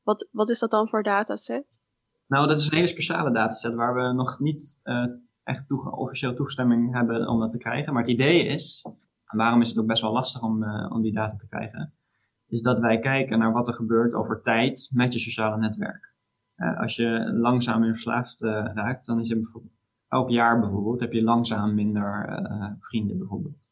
Wat, 0.03 0.27
wat 0.31 0.49
is 0.49 0.59
dat 0.59 0.71
dan 0.71 0.87
voor 0.87 1.03
dataset? 1.03 1.79
Nou, 2.27 2.47
dat 2.47 2.59
is 2.59 2.69
een 2.69 2.75
hele 2.75 2.87
speciale 2.87 3.31
dataset 3.31 3.73
waar 3.73 3.95
we 3.95 4.13
nog 4.13 4.39
niet 4.39 4.79
uh, 4.83 5.05
echt 5.43 5.67
toege 5.67 5.95
officieel 5.95 6.33
toestemming 6.33 6.93
hebben 6.93 7.27
om 7.27 7.39
dat 7.39 7.51
te 7.51 7.57
krijgen. 7.57 7.93
Maar 7.93 8.01
het 8.01 8.11
idee 8.11 8.45
is, 8.45 8.85
en 9.25 9.37
waarom 9.37 9.61
is 9.61 9.69
het 9.69 9.77
ook 9.77 9.87
best 9.87 10.01
wel 10.01 10.11
lastig 10.11 10.41
om, 10.41 10.63
uh, 10.63 10.91
om 10.91 11.01
die 11.01 11.13
data 11.13 11.35
te 11.35 11.47
krijgen, 11.47 11.93
is 12.47 12.61
dat 12.61 12.79
wij 12.79 12.99
kijken 12.99 13.39
naar 13.39 13.51
wat 13.51 13.67
er 13.67 13.73
gebeurt 13.73 14.13
over 14.13 14.41
tijd 14.41 14.89
met 14.93 15.13
je 15.13 15.19
sociale 15.19 15.57
netwerk. 15.57 16.15
Uh, 16.57 16.79
als 16.79 16.95
je 16.95 17.31
langzaam 17.33 17.83
in 17.83 17.91
verslaafd 17.91 18.41
raakt, 18.41 19.05
dan 19.05 19.19
is 19.19 19.27
je 19.27 19.35
bijvoorbeeld 19.35 19.78
elk 20.09 20.29
jaar 20.29 20.59
bijvoorbeeld 20.59 20.99
heb 20.99 21.11
je 21.11 21.23
langzaam 21.23 21.75
minder 21.75 22.41
vrienden 22.79 23.17
bijvoorbeeld. 23.17 23.69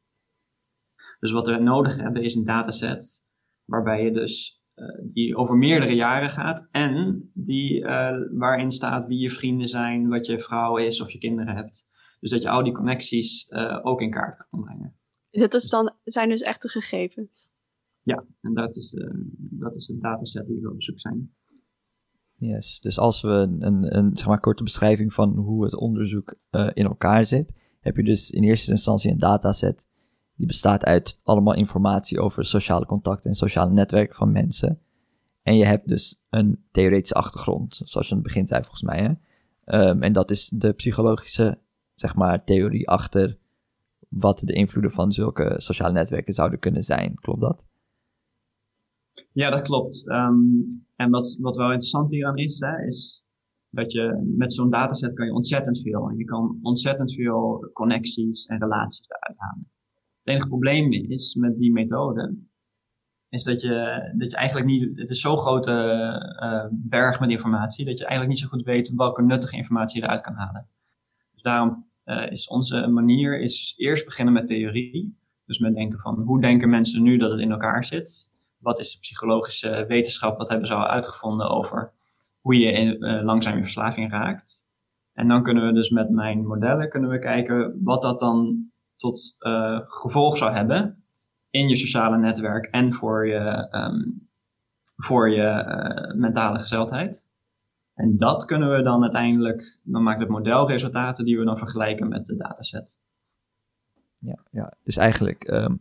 Dus 1.20 1.32
wat 1.32 1.48
we 1.48 1.58
nodig 1.58 1.98
hebben 1.98 2.24
is 2.24 2.36
een 2.36 2.46
dataset 2.46 3.26
waarbij 3.64 4.04
je 4.04 4.12
dus 4.12 4.62
uh, 4.76 5.14
die 5.14 5.36
over 5.36 5.58
meerdere 5.58 5.96
jaren 5.96 6.30
gaat 6.30 6.68
en 6.72 7.30
die 7.34 7.82
uh, 7.82 8.18
waarin 8.32 8.72
staat 8.72 9.08
wie 9.08 9.20
je 9.20 9.32
vrienden 9.32 9.68
zijn, 9.68 10.08
wat 10.08 10.26
je 10.26 10.42
vrouw 10.42 10.78
is 10.78 11.02
of 11.02 11.10
je 11.10 11.18
kinderen 11.18 11.56
hebt. 11.56 11.86
Dus 12.20 12.32
dat 12.32 12.42
je 12.42 12.50
al 12.50 12.64
die 12.64 12.74
connecties 12.74 13.52
ook 13.82 14.02
in 14.02 14.12
kaart 14.12 14.48
kan 14.50 14.62
brengen. 14.62 14.96
Dat 15.30 15.54
is 15.54 15.70
dan, 15.70 15.96
zijn 16.04 16.30
dus 16.30 16.42
echte 16.42 16.70
gegevens? 16.70 17.52
Ja, 18.02 18.26
en 18.42 18.54
dat 18.54 18.76
is 18.76 18.90
de, 18.90 19.30
dat 19.38 19.76
is 19.76 19.86
de 19.86 19.98
dataset 19.98 20.48
die 20.48 20.62
we 20.62 20.72
op 20.72 20.84
zoek 20.84 21.00
zijn. 21.00 21.36
Yes, 22.40 22.80
dus 22.80 23.00
als 23.00 23.22
we 23.22 23.30
een, 23.60 23.98
een 23.98 24.18
zeg 24.18 24.28
maar, 24.28 24.40
korte 24.40 24.64
beschrijving 24.64 25.14
van 25.14 25.38
hoe 25.38 25.64
het 25.64 25.76
onderzoek 25.76 26.36
in 26.52 26.86
elkaar 26.86 27.26
zit, 27.26 27.54
heb 27.80 27.96
je 27.96 28.04
dus 28.04 28.32
in 28.32 28.44
eerste 28.44 28.72
instantie 28.72 29.12
een 29.12 29.18
dataset 29.18 29.88
die 30.36 30.48
bestaat 30.48 30.86
uit 30.86 31.20
allemaal 31.24 31.54
informatie 31.54 32.20
over 32.20 32.46
sociale 32.46 32.86
contacten 32.86 33.30
en 33.30 33.36
sociale 33.36 33.72
netwerken 33.72 34.16
van 34.16 34.32
mensen. 34.32 34.80
En 35.42 35.56
je 35.56 35.66
hebt 35.66 35.88
dus 35.88 36.22
een 36.30 36.64
theoretische 36.72 37.16
achtergrond, 37.16 37.82
zoals 37.84 38.08
je 38.08 38.14
aan 38.14 38.20
het 38.22 38.28
begin 38.28 38.48
zei 38.48 38.62
volgens 38.62 38.84
mij. 38.84 39.00
Hè? 39.00 39.90
Um, 39.90 40.04
en 40.04 40.14
dat 40.14 40.32
is 40.32 40.50
de 40.54 40.74
psychologische, 40.74 41.60
zeg 41.94 42.16
maar, 42.16 42.44
theorie 42.44 42.90
achter 42.90 43.38
wat 44.10 44.40
de 44.40 44.54
invloeden 44.54 44.92
van 44.92 45.12
zulke 45.12 45.54
sociale 45.58 45.94
netwerken 45.94 46.34
zouden 46.34 46.60
kunnen 46.60 46.84
zijn. 46.84 47.16
Klopt 47.16 47.42
dat? 47.42 47.66
Ja, 49.32 49.50
dat 49.50 49.62
klopt. 49.62 50.10
Um, 50.10 50.66
en 50.96 51.10
wat, 51.10 51.38
wat 51.42 51.56
wel 51.56 51.72
interessant 51.72 52.12
hieraan 52.12 52.38
is, 52.38 52.62
is 52.88 53.26
dat 53.70 53.92
je 53.92 54.34
met 54.38 54.54
zo'n 54.54 54.70
dataset 54.70 55.14
kan 55.14 55.26
je 55.26 55.34
ontzettend 55.34 55.82
veel. 55.82 56.10
En 56.10 56.18
je 56.18 56.26
kan 56.26 56.60
ontzettend 56.62 57.14
veel 57.14 57.70
connecties 57.74 58.46
en 58.46 58.60
relaties 58.60 59.10
eruit 59.10 59.40
halen. 59.40 59.72
Het 60.24 60.36
enige 60.36 60.48
probleem 60.48 60.92
is 60.92 61.36
met 61.36 61.58
die 61.58 61.72
methode, 61.72 62.38
is 63.30 63.44
dat 63.44 63.62
je, 63.62 64.12
dat 64.18 64.32
je 64.32 64.38
eigenlijk 64.38 64.68
niet, 64.68 64.98
het 65.00 65.10
is 65.10 65.22
zo'n 65.22 65.38
grote 65.38 65.72
uh, 66.44 66.66
berg 66.72 67.20
met 67.20 67.30
informatie, 67.30 67.86
dat 67.86 67.98
je 67.98 68.06
eigenlijk 68.06 68.32
niet 68.34 68.42
zo 68.42 68.48
goed 68.48 68.66
weet 68.66 68.94
welke 68.96 69.24
nuttige 69.24 69.58
informatie 69.58 70.00
je 70.00 70.06
eruit 70.06 70.22
kan 70.22 70.34
halen. 70.34 70.68
Dus 71.34 71.42
daarom 71.42 71.86
uh, 72.06 72.32
is 72.32 72.48
onze 72.48 72.88
manier 72.88 73.40
is 73.40 73.74
eerst 73.78 74.06
beginnen 74.06 74.34
met 74.34 74.48
theorie. 74.48 75.18
Dus 75.46 75.60
met 75.60 75.76
denken 75.76 76.00
van 76.00 76.22
hoe 76.22 76.42
denken 76.42 76.70
mensen 76.70 77.04
nu 77.04 77.18
dat 77.18 77.32
het 77.32 77.40
in 77.40 77.52
elkaar 77.52 77.86
zit? 77.86 78.32
Wat 78.68 78.80
is 78.80 78.92
de 78.92 79.00
psychologische 79.00 79.86
wetenschap? 79.88 80.38
Wat 80.38 80.50
hebben 80.50 80.68
ze 80.68 80.74
al 80.74 80.88
uitgevonden 80.88 81.50
over 81.50 81.94
hoe 82.42 82.60
je 82.60 82.72
in, 82.72 83.04
uh, 83.04 83.24
langzaam 83.24 83.56
in 83.56 83.62
verslaving 83.62 84.12
raakt? 84.12 84.68
En 85.14 85.28
dan 85.28 85.44
kunnen 85.44 85.66
we 85.66 85.74
dus 85.74 85.90
met 85.90 86.10
mijn 86.10 86.48
modellen 86.48 86.90
kunnen 86.90 87.10
we 87.10 87.20
kijken 87.20 87.80
wat 87.84 88.02
dat 88.02 88.20
dan 88.20 88.70
tot 88.96 89.36
uh, 89.40 89.80
gevolg 89.84 90.38
zou 90.38 90.52
hebben 90.52 91.04
in 91.50 91.68
je 91.68 91.76
sociale 91.76 92.18
netwerk 92.18 92.66
en 92.66 92.94
voor 92.94 93.28
je, 93.28 93.68
um, 93.72 94.30
voor 94.96 95.30
je 95.30 95.66
uh, 95.68 96.20
mentale 96.20 96.60
gezondheid. 96.60 97.28
En 97.94 98.18
dat 98.18 98.46
kunnen 98.46 98.72
we 98.72 98.82
dan 98.82 99.02
uiteindelijk, 99.02 99.80
dan 99.84 100.04
maakt 100.04 100.20
het 100.20 100.30
model 100.30 100.68
resultaten 100.68 101.26
die 101.26 101.40
we 101.40 101.46
dan 101.46 101.58
vergelijken 101.58 102.08
met 102.08 102.26
de 102.26 102.36
dataset. 102.36 103.00
Ja, 104.20 104.38
ja. 104.52 104.74
dus 104.84 104.98
eigenlijk 104.98 105.48
um, 105.48 105.78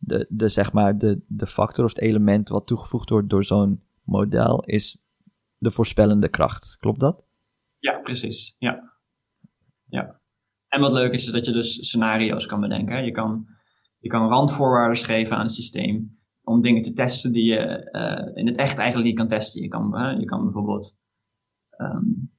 de, 0.00 0.26
de, 0.28 0.48
zeg 0.48 0.72
maar 0.72 0.98
de, 0.98 1.20
de 1.26 1.46
factor 1.46 1.84
of 1.84 1.90
het 1.90 2.00
element 2.00 2.48
wat 2.48 2.66
toegevoegd 2.66 3.08
wordt 3.08 3.30
door 3.30 3.44
zo'n 3.44 3.82
model 4.02 4.64
is 4.64 4.98
de 5.56 5.70
voorspellende 5.70 6.28
kracht. 6.28 6.76
Klopt 6.78 7.00
dat? 7.00 7.24
Ja, 7.78 7.98
precies. 7.98 8.56
Ja. 8.58 8.98
Ja. 9.86 10.20
En 10.68 10.80
wat 10.80 10.92
leuk 10.92 11.12
is, 11.12 11.26
is 11.26 11.32
dat 11.32 11.44
je 11.44 11.52
dus 11.52 11.88
scenario's 11.88 12.46
kan 12.46 12.60
bedenken. 12.60 13.04
Je 13.04 13.10
kan, 13.10 13.46
je 13.98 14.08
kan 14.08 14.28
randvoorwaarden 14.28 15.04
geven 15.04 15.36
aan 15.36 15.42
het 15.42 15.52
systeem 15.52 16.18
om 16.42 16.60
dingen 16.60 16.82
te 16.82 16.92
testen 16.92 17.32
die 17.32 17.44
je 17.44 17.90
uh, 17.92 18.36
in 18.36 18.46
het 18.46 18.56
echt 18.56 18.78
eigenlijk 18.78 19.08
niet 19.08 19.18
kan 19.18 19.28
testen. 19.28 19.62
Je 19.62 19.68
kan, 19.68 20.16
je 20.18 20.24
kan 20.24 20.44
bijvoorbeeld 20.44 20.98
um, 21.76 22.32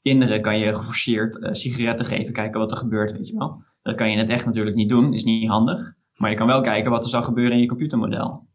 kinderen 0.00 0.42
kan 0.42 0.58
je 0.58 0.74
geforceerd 0.74 1.36
uh, 1.36 1.52
sigaretten 1.52 2.06
geven, 2.06 2.32
kijken 2.32 2.60
wat 2.60 2.70
er 2.70 2.76
gebeurt, 2.76 3.12
weet 3.12 3.28
je 3.28 3.36
wel. 3.36 3.62
Dat 3.82 3.94
kan 3.94 4.06
je 4.06 4.12
in 4.12 4.18
het 4.18 4.28
echt 4.28 4.46
natuurlijk 4.46 4.76
niet 4.76 4.88
doen, 4.88 5.14
is 5.14 5.24
niet 5.24 5.48
handig. 5.48 5.94
Maar 6.16 6.30
je 6.30 6.36
kan 6.36 6.46
wel 6.46 6.60
kijken 6.60 6.90
wat 6.90 7.04
er 7.04 7.10
zou 7.10 7.24
gebeuren 7.24 7.52
in 7.52 7.60
je 7.60 7.68
computermodel. 7.68 8.46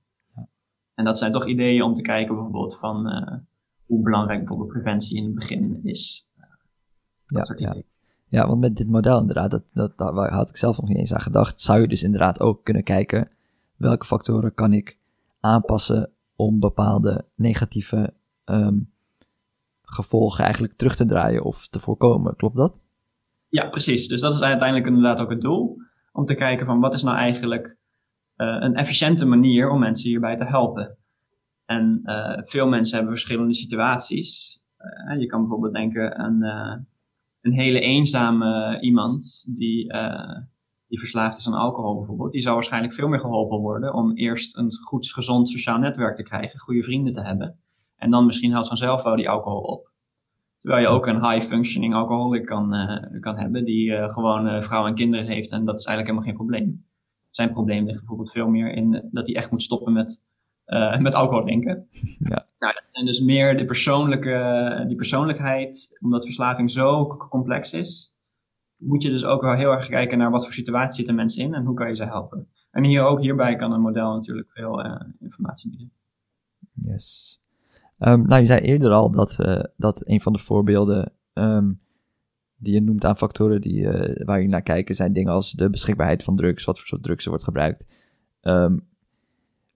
En 0.94 1.06
dat 1.06 1.18
zijn 1.18 1.32
toch 1.32 1.48
ideeën 1.48 1.82
om 1.82 1.94
te 1.94 2.02
kijken 2.02 2.36
bijvoorbeeld 2.36 2.78
van 2.78 3.08
hoe 3.86 4.04
belangrijk 4.04 4.40
bijvoorbeeld 4.40 4.70
preventie 4.70 5.18
in 5.18 5.24
het 5.24 5.34
begin 5.34 5.80
is. 5.84 6.30
dat 6.36 7.38
ja, 7.38 7.44
soort 7.44 7.60
ideeën. 7.60 7.76
Ja. 7.76 7.90
Ja, 8.32 8.48
want 8.48 8.60
met 8.60 8.78
dit 8.78 8.88
model 8.88 9.20
inderdaad, 9.20 9.52
dat, 9.52 9.64
dat, 9.74 9.98
daar 9.98 10.32
had 10.32 10.50
ik 10.50 10.58
zelf 10.58 10.78
nog 10.78 10.90
niet 10.90 10.98
eens 10.98 11.14
aan 11.14 11.22
gedacht, 11.22 11.62
zou 11.62 11.82
je 11.82 11.88
dus 11.88 12.04
inderdaad 12.04 12.40
ook 12.40 12.64
kunnen 12.64 12.84
kijken 12.84 13.30
welke 13.76 14.06
factoren 14.06 14.54
kan 14.54 14.74
ik 14.74 14.98
aanpassen 15.40 16.12
om 16.36 16.60
bepaalde 16.60 17.26
negatieve 17.36 18.14
um, 18.46 18.92
gevolgen 19.84 20.44
eigenlijk 20.44 20.74
terug 20.74 20.96
te 20.96 21.06
draaien 21.06 21.44
of 21.44 21.68
te 21.68 21.80
voorkomen. 21.80 22.36
Klopt 22.36 22.56
dat? 22.56 22.74
Ja, 23.48 23.70
precies. 23.70 24.08
Dus 24.08 24.22
dat 24.22 24.34
is 24.34 24.42
uiteindelijk 24.42 24.88
inderdaad 24.88 25.20
ook 25.20 25.30
het 25.30 25.42
doel. 25.42 25.78
Om 26.12 26.26
te 26.26 26.36
kijken 26.36 26.66
van 26.66 26.80
wat 26.80 26.94
is 26.94 27.04
nou 27.04 27.18
eigenlijk 27.18 27.78
uh, 28.38 28.58
een 28.60 28.76
efficiënte 28.76 29.26
manier 29.26 29.70
om 29.70 29.80
mensen 29.80 30.10
hierbij 30.10 30.36
te 30.36 30.46
helpen. 30.46 30.98
En 31.66 32.02
uh, 32.04 32.38
veel 32.46 32.68
mensen 32.68 32.96
hebben 32.96 33.14
verschillende 33.14 33.54
situaties. 33.54 34.60
Uh, 35.10 35.20
je 35.20 35.26
kan 35.26 35.40
bijvoorbeeld 35.40 35.74
denken 35.74 36.18
aan 36.18 36.42
een 37.42 37.54
hele 37.54 37.80
eenzame 37.80 38.80
iemand 38.82 39.46
die, 39.58 39.94
die 40.88 41.00
verslaafd 41.00 41.38
is 41.38 41.48
aan 41.48 41.54
alcohol 41.54 41.98
bijvoorbeeld, 41.98 42.32
die 42.32 42.42
zou 42.42 42.54
waarschijnlijk 42.56 42.94
veel 42.94 43.08
meer 43.08 43.20
geholpen 43.20 43.60
worden 43.60 43.94
om 43.94 44.16
eerst 44.16 44.58
een 44.58 44.74
goed, 44.74 45.12
gezond 45.12 45.50
sociaal 45.50 45.78
netwerk 45.78 46.16
te 46.16 46.24
krijgen, 46.24 46.60
goede 46.60 46.84
vrienden 46.84 47.14
te 47.14 47.24
hebben. 47.24 47.60
En 47.96 48.12
dan 48.12 48.26
misschien 48.26 48.54
haalt 48.54 48.68
vanzelf 48.68 49.04
wel 49.04 49.16
die 49.16 49.30
alcohol 49.30 49.62
op. 49.62 49.91
Terwijl 50.62 50.82
je 50.82 50.88
ook 50.88 51.08
een 51.08 51.30
high-functioning 51.30 51.94
alcoholic 51.94 52.46
kan, 52.46 52.76
uh, 52.76 53.20
kan 53.20 53.38
hebben, 53.38 53.66
die 53.66 53.90
uh, 53.90 54.10
gewoon 54.10 54.48
uh, 54.48 54.62
vrouw 54.62 54.86
en 54.86 54.96
kinderen 54.96 55.26
heeft. 55.26 55.52
En 55.52 55.66
dat 55.66 55.80
is 55.80 55.86
eigenlijk 55.86 56.08
helemaal 56.08 56.24
geen 56.24 56.48
probleem. 56.48 56.86
Zijn 57.30 57.52
probleem 57.52 57.86
ligt 57.86 58.00
bijvoorbeeld 58.00 58.32
veel 58.32 58.48
meer 58.48 58.74
in 58.74 59.10
dat 59.12 59.28
hij 59.28 59.36
echt 59.36 59.52
moet 59.52 59.64
stoppen 59.64 59.94
met 59.94 60.24
met 61.00 61.16
alcohol 61.16 61.44
drinken. 61.44 61.88
Ja. 62.30 62.48
Nou, 62.60 62.74
en 62.92 63.06
dus 63.06 63.20
meer 63.20 63.58
de 63.58 63.66
persoonlijke, 63.66 64.84
die 64.88 64.96
persoonlijkheid, 64.96 66.00
omdat 66.02 66.26
verslaving 66.26 66.72
zo 66.72 67.08
complex 67.08 67.74
is, 67.74 68.16
moet 68.78 69.04
je 69.04 69.10
dus 69.10 69.26
ook 69.26 69.42
wel 69.42 69.54
heel 69.54 69.72
erg 69.72 69.88
kijken 69.88 70.18
naar 70.18 70.32
wat 70.32 70.44
voor 70.44 70.54
situatie 70.54 70.96
zitten 70.96 71.16
mensen 71.16 71.42
in 71.42 71.54
en 71.54 71.66
hoe 71.66 71.76
kan 71.76 71.88
je 71.90 71.96
ze 71.96 72.06
helpen. 72.06 72.48
En 72.72 72.84
hier 72.84 73.04
ook 73.04 73.22
hierbij 73.22 73.56
kan 73.56 73.72
een 73.72 73.82
model 73.82 74.14
natuurlijk 74.14 74.52
veel 74.52 74.82
informatie 75.20 75.70
bieden. 75.70 75.92
Yes. 76.74 77.41
Um, 78.04 78.28
nou, 78.28 78.42
je 78.42 78.48
zei 78.48 78.60
eerder 78.60 78.92
al 78.92 79.12
dat, 79.12 79.38
uh, 79.42 79.60
dat 79.78 80.08
een 80.08 80.22
van 80.22 80.34
de 80.34 80.40
voorbeelden 80.40 81.12
um, 81.34 81.80
die 82.58 82.74
je 82.74 82.82
noemt 82.82 83.06
aan 83.06 83.18
factoren 83.18 83.62
die, 83.62 83.88
waar 84.26 84.42
je 84.42 84.48
naar 84.48 84.62
kijken 84.62 84.96
zijn 84.96 85.14
dingen 85.14 85.34
als 85.34 85.52
de 85.52 85.70
beschikbaarheid 85.70 86.24
van 86.24 86.36
drugs, 86.36 86.66
wat 86.66 86.80
voor 86.80 86.88
soort 86.88 87.04
drugs 87.04 87.24
er 87.24 87.30
wordt 87.30 87.44
gebruikt. 87.44 87.86
Um, 88.42 88.88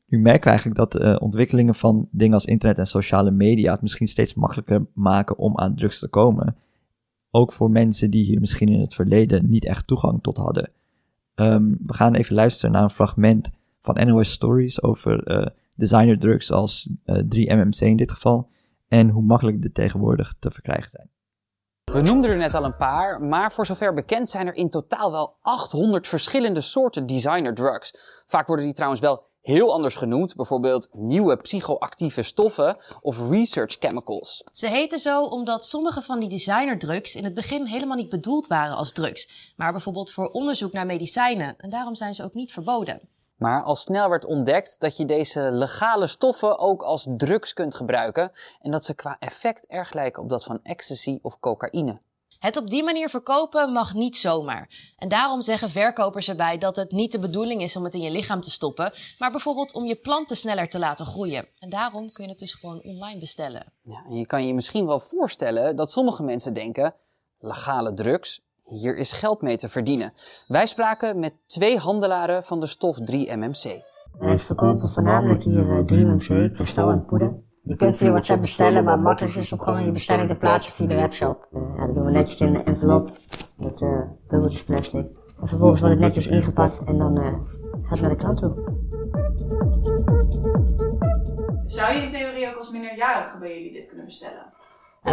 nu 0.07 0.19
merken 0.19 0.43
we 0.43 0.49
eigenlijk 0.49 0.77
dat 0.77 1.01
uh, 1.01 1.15
ontwikkelingen 1.19 1.75
van 1.75 2.07
dingen 2.11 2.33
als 2.33 2.45
internet 2.45 2.77
en 2.77 2.87
sociale 2.87 3.31
media 3.31 3.71
het 3.71 3.81
misschien 3.81 4.07
steeds 4.07 4.33
makkelijker 4.33 4.85
maken 4.93 5.37
om 5.37 5.57
aan 5.57 5.75
drugs 5.75 5.99
te 5.99 6.07
komen. 6.07 6.55
Ook 7.31 7.51
voor 7.51 7.71
mensen 7.71 8.11
die 8.11 8.23
hier 8.23 8.39
misschien 8.39 8.69
in 8.69 8.79
het 8.79 8.93
verleden 8.93 9.49
niet 9.49 9.65
echt 9.65 9.87
toegang 9.87 10.21
tot 10.21 10.37
hadden. 10.37 10.69
We 11.35 11.93
gaan 11.93 12.15
even 12.15 12.35
luisteren 12.35 12.71
naar 12.71 12.83
een 12.83 12.89
fragment 12.89 13.49
van 13.81 14.07
NOS 14.07 14.31
Stories 14.31 14.83
over 14.83 15.53
uh, 15.75 15.79
designer 15.79 16.19
drugs 16.19 16.51
als 16.51 16.89
uh, 17.05 17.15
3-MMC 17.17 17.79
in 17.79 17.97
dit 17.97 18.11
geval. 18.11 18.49
En 18.87 19.09
hoe 19.09 19.23
makkelijk 19.23 19.61
dit 19.61 19.73
tegenwoordig 19.73 20.35
te 20.39 20.51
verkrijgen 20.51 20.89
zijn. 20.89 21.09
We 21.91 22.01
noemden 22.01 22.29
er 22.29 22.37
net 22.37 22.53
al 22.53 22.63
een 22.63 22.77
paar, 22.77 23.19
maar 23.19 23.51
voor 23.51 23.65
zover 23.65 23.93
bekend 23.93 24.29
zijn 24.29 24.47
er 24.47 24.55
in 24.55 24.69
totaal 24.69 25.11
wel 25.11 25.37
800 25.41 26.07
verschillende 26.07 26.61
soorten 26.61 27.05
designer 27.05 27.53
drugs. 27.53 27.95
Vaak 28.25 28.47
worden 28.47 28.65
die 28.65 28.73
trouwens 28.73 29.01
wel 29.01 29.23
heel 29.41 29.73
anders 29.73 29.95
genoemd, 29.95 30.35
bijvoorbeeld 30.35 30.89
nieuwe 30.91 31.37
psychoactieve 31.37 32.21
stoffen 32.21 32.77
of 33.01 33.29
research 33.29 33.75
chemicals. 33.79 34.43
Ze 34.51 34.67
heten 34.67 34.99
zo 34.99 35.23
omdat 35.23 35.65
sommige 35.65 36.01
van 36.01 36.19
die 36.19 36.29
designerdrugs 36.29 37.15
in 37.15 37.23
het 37.23 37.33
begin 37.33 37.65
helemaal 37.65 37.97
niet 37.97 38.09
bedoeld 38.09 38.47
waren 38.47 38.75
als 38.75 38.91
drugs, 38.91 39.53
maar 39.55 39.71
bijvoorbeeld 39.71 40.11
voor 40.11 40.29
onderzoek 40.29 40.73
naar 40.73 40.85
medicijnen 40.85 41.55
en 41.57 41.69
daarom 41.69 41.95
zijn 41.95 42.15
ze 42.15 42.23
ook 42.23 42.33
niet 42.33 42.51
verboden. 42.51 43.01
Maar 43.35 43.63
al 43.63 43.75
snel 43.75 44.09
werd 44.09 44.25
ontdekt 44.25 44.79
dat 44.79 44.97
je 44.97 45.05
deze 45.05 45.51
legale 45.51 46.07
stoffen 46.07 46.59
ook 46.59 46.81
als 46.81 47.07
drugs 47.17 47.53
kunt 47.53 47.75
gebruiken 47.75 48.31
en 48.59 48.71
dat 48.71 48.85
ze 48.85 48.93
qua 48.93 49.15
effect 49.19 49.67
erg 49.67 49.93
lijken 49.93 50.23
op 50.23 50.29
dat 50.29 50.43
van 50.43 50.59
ecstasy 50.63 51.19
of 51.21 51.39
cocaïne. 51.39 51.99
Het 52.39 52.57
op 52.57 52.69
die 52.69 52.83
manier 52.83 53.09
verkopen 53.09 53.71
mag 53.71 53.93
niet 53.93 54.17
zomaar. 54.17 54.93
En 54.97 55.09
daarom 55.09 55.41
zeggen 55.41 55.69
verkopers 55.69 56.29
erbij 56.29 56.57
dat 56.57 56.75
het 56.75 56.91
niet 56.91 57.11
de 57.11 57.19
bedoeling 57.19 57.61
is 57.61 57.75
om 57.75 57.83
het 57.83 57.93
in 57.93 58.01
je 58.01 58.11
lichaam 58.11 58.41
te 58.41 58.49
stoppen, 58.49 58.93
maar 59.19 59.31
bijvoorbeeld 59.31 59.73
om 59.73 59.85
je 59.85 59.95
planten 59.95 60.35
sneller 60.35 60.69
te 60.69 60.79
laten 60.79 61.05
groeien. 61.05 61.45
En 61.59 61.69
daarom 61.69 62.11
kun 62.11 62.23
je 62.23 62.29
het 62.29 62.39
dus 62.39 62.53
gewoon 62.53 62.81
online 62.83 63.19
bestellen. 63.19 63.63
Ja, 63.83 64.03
en 64.07 64.15
je 64.15 64.25
kan 64.25 64.47
je 64.47 64.53
misschien 64.53 64.85
wel 64.85 64.99
voorstellen 64.99 65.75
dat 65.75 65.91
sommige 65.91 66.23
mensen 66.23 66.53
denken: 66.53 66.93
legale 67.39 67.93
drugs, 67.93 68.44
hier 68.65 68.97
is 68.97 69.11
geld 69.11 69.41
mee 69.41 69.57
te 69.57 69.69
verdienen. 69.69 70.13
Wij 70.47 70.65
spraken 70.65 71.19
met 71.19 71.33
twee 71.47 71.77
handelaren 71.77 72.43
van 72.43 72.59
de 72.59 72.67
stof 72.67 72.97
3-MMC. 72.99 73.83
Wij 74.19 74.39
verkopen 74.39 74.89
voornamelijk 74.89 75.43
hier 75.43 75.85
3-MMC, 75.85 76.29
eh, 76.29 76.53
kristal 76.53 76.89
en 76.89 77.05
poeder. 77.05 77.43
Je 77.63 77.75
kunt 77.75 77.97
via 77.97 78.09
WhatsApp 78.09 78.41
bestellen, 78.41 78.83
maar 78.83 78.93
het 78.93 79.03
makkelijkste 79.03 79.41
is 79.41 79.51
om 79.51 79.59
gewoon 79.59 79.85
je 79.85 79.91
bestelling 79.91 80.29
te 80.29 80.35
plaatsen 80.35 80.73
via 80.73 80.87
de 80.87 80.95
webshop. 80.95 81.47
Uh, 81.53 81.61
ja, 81.77 81.85
dat 81.85 81.95
doen 81.95 82.05
we 82.05 82.11
netjes 82.11 82.41
in 82.41 82.55
een 82.55 82.65
envelop 82.65 83.11
met 83.57 83.81
uh, 83.81 84.01
bubbeltjes 84.27 84.63
plastic. 84.63 85.05
En 85.41 85.47
vervolgens 85.47 85.81
wordt 85.81 85.95
het 85.95 86.03
netjes 86.03 86.27
ingepakt 86.27 86.83
en 86.85 86.97
dan 86.97 87.19
uh, 87.19 87.25
gaat 87.83 87.89
het 87.89 88.01
naar 88.01 88.09
de 88.09 88.15
klant 88.15 88.37
toe. 88.37 88.53
Zou 91.67 91.93
je 91.93 92.01
in 92.01 92.11
theorie 92.11 92.47
ook 92.47 92.57
als 92.57 92.71
minderjarige 92.71 93.37
bij 93.37 93.55
jullie 93.55 93.73
dit 93.73 93.87
kunnen 93.87 94.05
bestellen? 94.05 94.53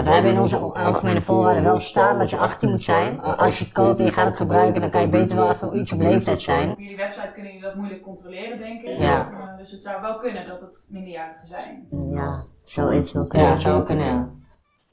We 0.00 0.10
hebben 0.10 0.30
in 0.32 0.40
onze 0.40 0.56
algemene 0.56 1.22
voorwaarden 1.22 1.62
wel 1.62 1.80
staan 1.80 2.18
dat 2.18 2.30
je 2.30 2.36
18 2.36 2.70
moet 2.70 2.82
zijn. 2.82 3.20
Als 3.20 3.58
je 3.58 3.64
het 3.64 3.72
koopt 3.72 3.98
en 3.98 4.04
je 4.04 4.12
gaat 4.12 4.26
het 4.26 4.36
gebruiken, 4.36 4.80
dan 4.80 4.90
kan 4.90 5.00
je 5.00 5.08
beter 5.08 5.36
wel 5.36 5.50
even 5.50 5.78
iets 5.78 5.92
op 5.92 6.00
leeftijd 6.00 6.40
zijn. 6.40 6.70
Op 6.70 6.78
jullie 6.78 6.96
website 6.96 7.32
kunnen 7.32 7.52
jullie 7.52 7.66
dat 7.66 7.74
moeilijk 7.74 8.02
controleren, 8.02 8.58
denk 8.58 8.82
ik. 8.82 8.98
Ja. 8.98 9.30
Uh, 9.30 9.56
dus 9.56 9.70
het 9.70 9.82
zou 9.82 10.02
wel 10.02 10.18
kunnen 10.18 10.46
dat 10.46 10.60
het 10.60 10.88
minderjarigen 10.90 11.46
zijn. 11.46 11.86
Ja, 12.12 12.42
zou 12.62 12.90
eventueel 12.90 13.26
kunnen. 13.26 13.46
Ja, 13.46 13.52
het 13.52 13.62
zou 13.62 13.84
kunnen, 13.84 14.06
ja. 14.06 14.28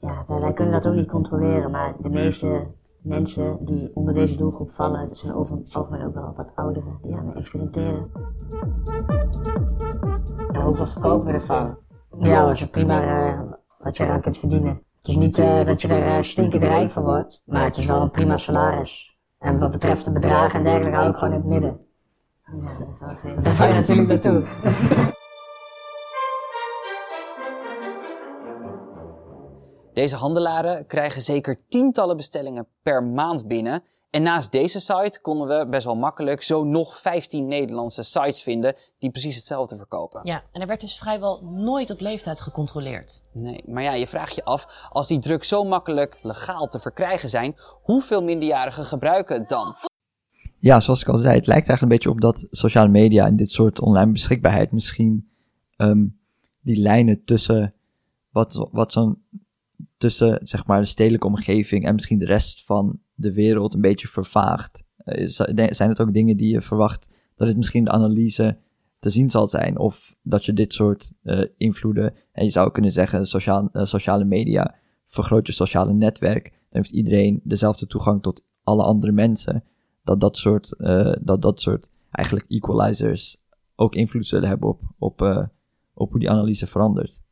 Ja, 0.00 0.40
wij 0.40 0.52
kunnen 0.52 0.72
dat 0.72 0.86
ook 0.86 0.94
niet 0.94 1.08
controleren, 1.08 1.70
maar 1.70 1.94
de 1.98 2.08
meeste 2.08 2.66
mensen 3.02 3.58
die 3.60 3.90
onder 3.94 4.14
deze 4.14 4.36
doelgroep 4.36 4.70
vallen, 4.70 5.08
dat 5.08 5.18
zijn 5.18 5.34
over 5.34 5.56
het 5.56 5.74
algemeen 5.74 6.06
ook 6.06 6.14
wel 6.14 6.32
wat 6.36 6.52
ouderen 6.54 6.98
die 7.02 7.16
aan 7.16 7.34
experimenteren. 7.34 8.10
Ja, 10.52 10.60
hoeveel 10.60 10.86
verkopen 10.86 11.26
we 11.26 11.32
ervan? 11.32 11.78
Ja, 12.18 12.46
dat 12.46 12.54
is 12.54 12.70
prima 12.70 13.04
uh, 13.04 13.40
wat 13.78 13.96
je 13.96 14.04
eraan 14.04 14.20
kunt 14.20 14.38
verdienen. 14.38 14.82
Het 15.00 15.08
is 15.08 15.16
niet 15.16 15.38
uh, 15.38 15.64
dat 15.64 15.82
je 15.82 15.88
er 15.88 16.06
uh, 16.06 16.22
stinkend 16.22 16.62
rijk 16.62 16.90
van 16.90 17.02
wordt, 17.02 17.42
maar 17.44 17.64
het 17.64 17.76
is 17.76 17.84
wel 17.84 18.00
een 18.00 18.10
prima 18.10 18.36
salaris. 18.36 19.18
En 19.38 19.58
wat 19.58 19.70
betreft 19.70 20.04
de 20.04 20.12
bedragen 20.12 20.58
en 20.58 20.64
dergelijke 20.64 20.96
hou 20.96 21.10
ik 21.10 21.16
gewoon 21.16 21.34
in 21.34 21.40
het 21.40 21.48
midden. 21.48 21.86
Ja, 23.22 23.40
daar 23.42 23.54
ga 23.54 23.64
je 23.66 23.74
natuurlijk 23.74 24.08
naartoe. 24.08 24.42
Deze 29.92 30.16
handelaren 30.16 30.86
krijgen 30.86 31.22
zeker 31.22 31.60
tientallen 31.68 32.16
bestellingen 32.16 32.66
per 32.82 33.02
maand 33.02 33.48
binnen. 33.48 33.82
En 34.10 34.22
naast 34.22 34.52
deze 34.52 34.80
site 34.80 35.18
konden 35.22 35.58
we 35.58 35.66
best 35.66 35.84
wel 35.84 35.96
makkelijk 35.96 36.42
zo 36.42 36.64
nog 36.64 36.98
15 36.98 37.46
Nederlandse 37.46 38.02
sites 38.02 38.42
vinden 38.42 38.74
die 38.98 39.10
precies 39.10 39.36
hetzelfde 39.36 39.76
verkopen. 39.76 40.20
Ja, 40.24 40.42
en 40.52 40.60
er 40.60 40.66
werd 40.66 40.80
dus 40.80 40.98
vrijwel 40.98 41.42
nooit 41.44 41.90
op 41.90 42.00
leeftijd 42.00 42.40
gecontroleerd. 42.40 43.22
Nee, 43.32 43.62
maar 43.66 43.82
ja, 43.82 43.94
je 43.94 44.06
vraagt 44.06 44.34
je 44.34 44.44
af, 44.44 44.88
als 44.90 45.08
die 45.08 45.18
drugs 45.18 45.48
zo 45.48 45.64
makkelijk 45.64 46.18
legaal 46.22 46.66
te 46.66 46.78
verkrijgen 46.78 47.28
zijn, 47.28 47.54
hoeveel 47.82 48.22
minderjarigen 48.22 48.84
gebruiken 48.84 49.38
het 49.38 49.48
dan? 49.48 49.74
Ja, 50.58 50.80
zoals 50.80 51.00
ik 51.00 51.08
al 51.08 51.18
zei, 51.18 51.34
het 51.34 51.46
lijkt 51.46 51.68
eigenlijk 51.68 51.82
een 51.82 51.88
beetje 51.88 52.10
op 52.10 52.34
dat 52.34 52.46
sociale 52.50 52.88
media 52.88 53.26
en 53.26 53.36
dit 53.36 53.50
soort 53.50 53.80
online 53.80 54.12
beschikbaarheid 54.12 54.72
misschien 54.72 55.30
um, 55.76 56.20
die 56.60 56.76
lijnen 56.76 57.24
tussen 57.24 57.74
wat, 58.30 58.68
wat 58.72 58.92
zo'n 58.92 59.22
tussen 59.96 60.38
zeg 60.42 60.66
maar 60.66 60.80
de 60.80 60.86
stedelijke 60.86 61.26
omgeving 61.26 61.86
en 61.86 61.94
misschien 61.94 62.18
de 62.18 62.24
rest 62.24 62.64
van 62.64 62.98
de 63.20 63.32
wereld 63.32 63.74
een 63.74 63.80
beetje 63.80 64.08
vervaagt. 64.08 64.82
Uh, 65.04 65.28
zijn 65.70 65.88
het 65.88 66.00
ook 66.00 66.12
dingen 66.12 66.36
die 66.36 66.52
je 66.52 66.60
verwacht 66.60 67.18
dat 67.36 67.48
het 67.48 67.56
misschien 67.56 67.84
de 67.84 67.90
analyse 67.90 68.58
te 68.98 69.10
zien 69.10 69.30
zal 69.30 69.46
zijn? 69.46 69.78
Of 69.78 70.12
dat 70.22 70.44
je 70.44 70.52
dit 70.52 70.72
soort 70.72 71.12
uh, 71.22 71.44
invloeden, 71.56 72.14
en 72.32 72.44
je 72.44 72.50
zou 72.50 72.70
kunnen 72.70 72.92
zeggen, 72.92 73.26
sociaal, 73.26 73.68
uh, 73.72 73.84
sociale 73.84 74.24
media 74.24 74.74
vergroot 75.06 75.46
je 75.46 75.52
sociale 75.52 75.92
netwerk. 75.92 76.44
Dan 76.44 76.82
heeft 76.82 76.90
iedereen 76.90 77.40
dezelfde 77.44 77.86
toegang 77.86 78.22
tot 78.22 78.42
alle 78.62 78.82
andere 78.82 79.12
mensen. 79.12 79.64
Dat 80.04 80.20
dat 80.20 80.36
soort, 80.36 80.74
dat, 81.20 81.42
dat 81.42 81.60
soort 81.60 81.86
eigenlijk 82.10 82.50
equalizers 82.50 83.36
ook 83.74 83.94
invloed 83.94 84.26
zullen 84.26 84.48
hebben 84.48 84.68
op, 84.68 84.80
op, 84.98 85.20
op 85.94 86.10
hoe 86.10 86.20
die 86.20 86.30
analyse 86.30 86.66
verandert. 86.66 87.22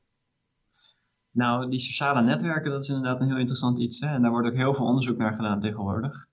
Nou, 1.31 1.71
die 1.71 1.81
sociale 1.81 2.23
netwerken, 2.23 2.71
dat 2.71 2.83
is 2.83 2.89
inderdaad 2.89 3.21
een 3.21 3.29
heel 3.29 3.39
interessant 3.39 3.79
iets. 3.79 4.01
Hè? 4.01 4.07
En 4.07 4.23
daar 4.23 4.31
wordt 4.31 4.49
ook 4.49 4.55
heel 4.55 4.75
veel 4.75 4.87
onderzoek 4.87 5.17
naar 5.17 5.35
gedaan 5.35 5.61
tegenwoordig. 5.61 6.27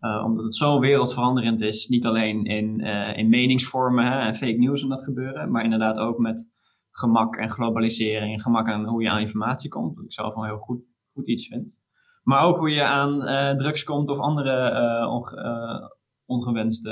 Uh, 0.00 0.24
omdat 0.24 0.44
het 0.44 0.54
zo 0.54 0.80
wereldveranderend 0.80 1.60
is, 1.60 1.88
niet 1.88 2.06
alleen 2.06 2.44
in, 2.44 2.80
uh, 2.80 3.16
in 3.16 3.28
meningsvormen 3.28 4.06
hè, 4.06 4.20
en 4.20 4.36
fake 4.36 4.58
news 4.58 4.82
om 4.82 4.88
dat 4.88 5.04
gebeuren, 5.04 5.50
maar 5.50 5.64
inderdaad 5.64 5.98
ook 5.98 6.18
met 6.18 6.50
gemak 6.90 7.36
en 7.36 7.50
globalisering 7.50 8.32
en 8.32 8.40
gemak 8.40 8.68
aan 8.68 8.84
hoe 8.84 9.02
je 9.02 9.10
aan 9.10 9.20
informatie 9.20 9.70
komt, 9.70 9.94
wat 9.96 10.04
ik 10.04 10.12
zelf 10.12 10.34
wel 10.34 10.44
heel 10.44 10.58
goed, 10.58 10.82
goed 11.10 11.28
iets 11.28 11.46
vind. 11.46 11.80
Maar 12.22 12.44
ook 12.44 12.56
hoe 12.56 12.70
je 12.70 12.84
aan 12.84 13.22
uh, 13.22 13.50
drugs 13.50 13.84
komt 13.84 14.08
of 14.08 14.18
andere 14.18 15.08
onge 15.08 15.90
ongewenste 16.24 16.90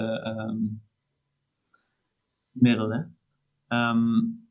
um, 0.49 0.83
middelen. 2.51 3.19
Um, 3.69 4.50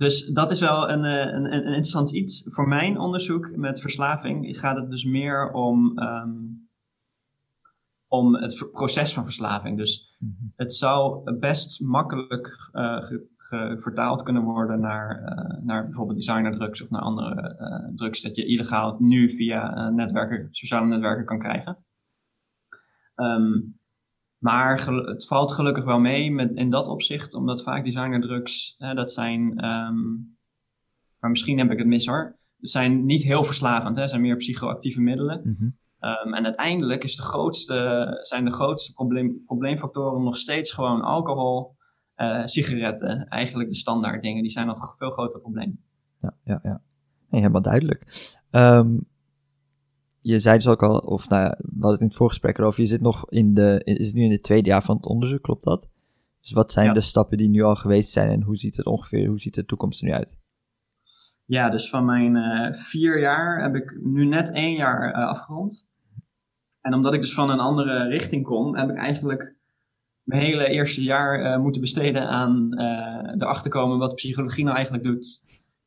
dus 0.00 0.26
dat 0.26 0.50
is 0.50 0.60
wel 0.60 0.90
een, 0.90 1.04
een, 1.04 1.44
een, 1.44 1.64
interessant 1.64 2.12
iets. 2.12 2.48
Voor 2.50 2.68
mijn 2.68 2.98
onderzoek 2.98 3.56
met 3.56 3.80
verslaving 3.80 4.60
gaat 4.60 4.76
het 4.76 4.90
dus 4.90 5.04
meer 5.04 5.52
om, 5.52 5.98
um, 5.98 6.68
om 8.06 8.34
het 8.34 8.68
proces 8.72 9.12
van 9.12 9.24
verslaving. 9.24 9.76
Dus 9.76 10.16
mm 10.18 10.36
-hmm. 10.38 10.52
het 10.56 10.74
zou 10.74 11.32
best 11.38 11.80
makkelijk 11.80 12.70
uh, 12.72 13.02
ge, 13.02 13.26
ge, 13.36 13.76
vertaald 13.80 14.22
kunnen 14.22 14.42
worden 14.42 14.80
naar, 14.80 15.22
uh, 15.22 15.64
naar 15.64 15.84
bijvoorbeeld 15.84 16.18
designerdrugs 16.18 16.82
of 16.82 16.90
naar 16.90 17.02
andere 17.02 17.56
uh, 17.60 17.96
drugs 17.96 18.22
dat 18.22 18.36
je 18.36 18.46
illegaal 18.46 18.96
nu 18.98 19.30
via 19.36 19.90
netwerken, 19.90 20.48
sociale 20.50 20.86
netwerken 20.86 21.24
kan 21.24 21.38
krijgen. 21.38 21.84
Um, 23.16 23.79
maar 24.40 24.86
het 24.86 25.26
valt 25.26 25.52
gelukkig 25.52 25.84
wel 25.84 26.00
mee 26.00 26.32
met, 26.32 26.50
in 26.54 26.70
dat 26.70 26.86
opzicht, 26.86 27.34
omdat 27.34 27.62
vaak 27.62 27.84
designerdrugs, 27.84 28.74
hè, 28.78 28.94
dat 28.94 29.12
zijn, 29.12 29.64
um, 29.64 30.36
maar 31.18 31.30
misschien 31.30 31.58
heb 31.58 31.70
ik 31.70 31.78
het 31.78 31.86
mis 31.86 32.06
hoor, 32.06 32.36
zijn 32.58 33.04
niet 33.04 33.22
heel 33.22 33.44
verslavend, 33.44 33.96
hè, 33.96 34.08
zijn 34.08 34.20
meer 34.20 34.36
psychoactieve 34.36 35.00
middelen. 35.00 35.40
Mm 35.44 35.54
-hmm. 35.54 35.76
um, 36.26 36.34
en 36.34 36.44
uiteindelijk 36.44 37.04
is 37.04 37.16
de 37.16 37.22
grootste, 37.22 38.08
zijn 38.22 38.44
de 38.44 38.52
grootste 38.52 38.92
probleem, 38.92 39.42
probleemfactoren 39.44 40.22
nog 40.22 40.36
steeds 40.36 40.72
gewoon 40.72 41.02
alcohol, 41.02 41.76
uh, 42.16 42.46
sigaretten, 42.46 43.28
eigenlijk 43.28 43.68
de 43.68 43.74
standaard 43.74 44.22
dingen, 44.22 44.42
die 44.42 44.50
zijn 44.50 44.66
nog 44.66 44.94
veel 44.98 45.10
groter 45.10 45.40
probleem. 45.40 45.80
Ja, 46.20 46.34
ja, 46.44 46.60
ja. 46.62 46.80
Nee, 47.28 47.40
helemaal 47.40 47.62
duidelijk. 47.62 48.34
Um, 48.50 49.08
je 50.20 50.40
zei 50.40 50.56
dus 50.56 50.66
ook 50.66 50.82
al, 50.82 50.98
of 50.98 51.28
nou 51.28 51.42
ja, 51.42 51.56
we 51.58 51.70
hadden 51.72 51.90
het 51.90 52.00
in 52.00 52.06
het 52.06 52.16
voorgesprek 52.16 52.58
erover, 52.58 52.80
je 52.80 52.86
zit 52.86 53.00
nog 53.00 53.30
in 53.30 53.54
de, 53.54 53.80
is 53.84 54.12
nu 54.12 54.22
in 54.22 54.30
het 54.30 54.42
tweede 54.42 54.68
jaar 54.68 54.82
van 54.82 54.96
het 54.96 55.06
onderzoek, 55.06 55.42
klopt 55.42 55.64
dat? 55.64 55.88
Dus 56.40 56.52
wat 56.52 56.72
zijn 56.72 56.86
ja. 56.86 56.92
de 56.92 57.00
stappen 57.00 57.36
die 57.36 57.48
nu 57.48 57.62
al 57.62 57.76
geweest 57.76 58.10
zijn 58.10 58.28
en 58.28 58.42
hoe 58.42 58.56
ziet 58.56 58.76
het 58.76 58.86
ongeveer, 58.86 59.28
hoe 59.28 59.40
ziet 59.40 59.54
de 59.54 59.64
toekomst 59.64 60.00
er 60.00 60.06
nu 60.06 60.12
uit? 60.12 60.38
Ja, 61.44 61.70
dus 61.70 61.88
van 61.88 62.04
mijn 62.04 62.34
uh, 62.34 62.74
vier 62.74 63.20
jaar 63.20 63.62
heb 63.62 63.74
ik 63.74 63.98
nu 64.02 64.24
net 64.24 64.50
één 64.50 64.74
jaar 64.74 65.16
uh, 65.16 65.26
afgerond. 65.26 65.88
En 66.80 66.94
omdat 66.94 67.14
ik 67.14 67.20
dus 67.20 67.34
van 67.34 67.50
een 67.50 67.60
andere 67.60 68.08
richting 68.08 68.44
kom, 68.44 68.76
heb 68.76 68.90
ik 68.90 68.96
eigenlijk 68.96 69.56
mijn 70.22 70.42
hele 70.42 70.68
eerste 70.68 71.02
jaar 71.02 71.40
uh, 71.40 71.62
moeten 71.62 71.80
besteden 71.80 72.28
aan 72.28 72.78
erachter 73.38 73.70
komen 73.70 73.98
wat 73.98 74.14
psychologie 74.14 74.64
nou 74.64 74.76
eigenlijk 74.76 75.06
doet. 75.06 75.40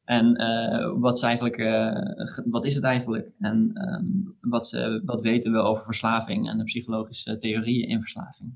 En 0.04 0.42
uh, 0.42 1.00
wat, 1.00 1.16
is 1.16 1.22
eigenlijk, 1.22 1.58
wat 2.46 2.66
is 2.66 2.76
het 2.76 2.84
eigenlijk? 2.84 3.34
En 3.40 3.72
um, 3.90 4.38
wat, 4.42 4.78
wat 5.06 5.22
weten 5.22 5.52
we 5.52 5.58
over 5.58 5.84
verslaving 5.84 6.50
en 6.50 6.58
de 6.58 6.64
psychologische 6.64 7.38
theorieën 7.38 7.90
in 7.90 8.00
verslaving? 8.00 8.56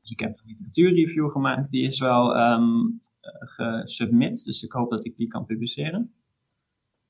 Dus 0.00 0.10
ik 0.10 0.20
heb 0.20 0.38
een 0.38 0.46
literatuurreview 0.46 1.30
gemaakt, 1.30 1.70
die 1.70 1.86
is 1.86 2.00
wel 2.00 2.52
um, 2.52 2.98
gesubmit, 3.38 4.44
dus 4.44 4.62
ik 4.62 4.72
hoop 4.72 4.90
dat 4.90 5.04
ik 5.04 5.16
die 5.16 5.28
kan 5.28 5.46
publiceren. 5.46 6.12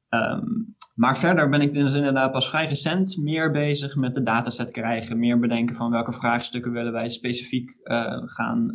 Um, 0.09 0.77
maar 0.95 1.19
verder 1.19 1.49
ben 1.49 1.61
ik 1.61 1.73
dus 1.73 1.95
inderdaad 1.95 2.33
pas 2.33 2.49
vrij 2.49 2.67
recent 2.67 3.17
meer 3.17 3.51
bezig 3.51 3.97
met 3.97 4.15
de 4.15 4.23
dataset 4.23 4.71
krijgen, 4.71 5.19
meer 5.19 5.39
bedenken 5.39 5.77
van 5.77 5.91
welke 5.91 6.13
vraagstukken 6.13 6.73
willen 6.73 6.93
wij 6.93 7.11
specifiek 7.11 7.81
uh, 7.85 8.23
gaan 8.25 8.71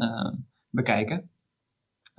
bekijken. 0.69 1.29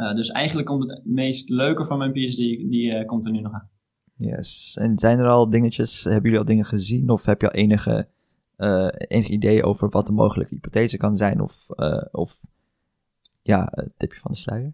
Uh, 0.01 0.15
dus 0.15 0.29
eigenlijk 0.29 0.67
komt 0.67 0.91
het 0.91 1.01
meest 1.05 1.49
leuke 1.49 1.85
van 1.85 1.99
mijn 1.99 2.13
PhD, 2.13 2.37
die 2.71 3.05
komt 3.05 3.27
er 3.27 3.33
nu 3.33 3.41
nog 3.41 3.53
aan. 3.53 3.71
Yes, 4.15 4.77
en 4.81 4.99
zijn 4.99 5.19
er 5.19 5.29
al 5.29 5.51
dingetjes, 5.51 6.05
hebben 6.05 6.23
jullie 6.23 6.39
al 6.39 6.45
dingen 6.45 6.65
gezien 6.65 7.11
of 7.11 7.25
heb 7.25 7.41
je 7.41 7.51
al 7.51 7.59
enige, 7.59 8.09
enige 9.09 9.33
idee 9.33 9.63
over 9.63 9.89
wat 9.89 10.07
de 10.07 10.13
mogelijke 10.13 10.55
hypothese 10.55 10.97
kan 10.97 11.17
zijn 11.17 11.41
of, 11.41 11.67
of 12.11 12.41
ja, 13.43 13.69
het 13.71 13.93
tipje 13.97 14.21
van 14.21 14.31
de 14.31 14.37
sluier? 14.37 14.73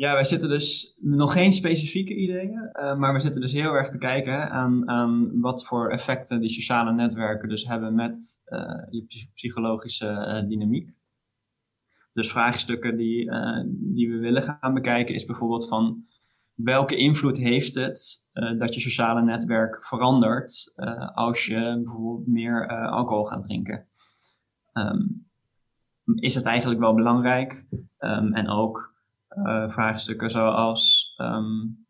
Ja, 0.00 0.12
wij 0.12 0.24
zitten 0.24 0.48
dus 0.48 0.96
nog 1.00 1.32
geen 1.32 1.52
specifieke 1.52 2.14
ideeën, 2.14 2.70
uh, 2.72 2.96
maar 2.96 3.12
we 3.12 3.20
zitten 3.20 3.40
dus 3.40 3.52
heel 3.52 3.72
erg 3.72 3.88
te 3.88 3.98
kijken 3.98 4.50
aan, 4.50 4.88
aan 4.88 5.40
wat 5.40 5.64
voor 5.64 5.90
effecten 5.90 6.40
die 6.40 6.50
sociale 6.50 6.92
netwerken 6.92 7.48
dus 7.48 7.66
hebben 7.66 7.94
met 7.94 8.40
uh, 8.46 8.60
je 8.90 9.28
psychologische 9.34 10.06
uh, 10.06 10.48
dynamiek. 10.48 10.90
Dus 12.12 12.30
vraagstukken 12.30 12.96
die, 12.96 13.30
die 13.68 14.10
we 14.10 14.18
willen 14.18 14.42
gaan 14.42 14.74
bekijken 14.74 15.14
is 15.14 15.24
bijvoorbeeld 15.24 15.68
van 15.68 16.04
welke 16.54 16.96
invloed 16.96 17.36
heeft 17.36 17.74
het 17.74 18.28
dat 18.58 18.74
je 18.74 18.80
sociale 18.80 19.22
netwerk 19.22 19.86
verandert 19.86 20.72
als 21.14 21.46
je 21.46 21.80
bijvoorbeeld 21.84 22.26
meer 22.26 22.68
alcohol 22.90 23.24
gaat 23.24 23.42
drinken. 23.42 23.86
Um, 24.72 25.28
is 26.14 26.34
het 26.34 26.44
eigenlijk 26.44 26.80
wel 26.80 26.94
belangrijk? 26.94 27.66
Um, 27.98 28.34
en 28.34 28.48
ook 28.48 28.94
vraagstukken 29.68 30.30
zoals 30.30 31.14
um, 31.16 31.86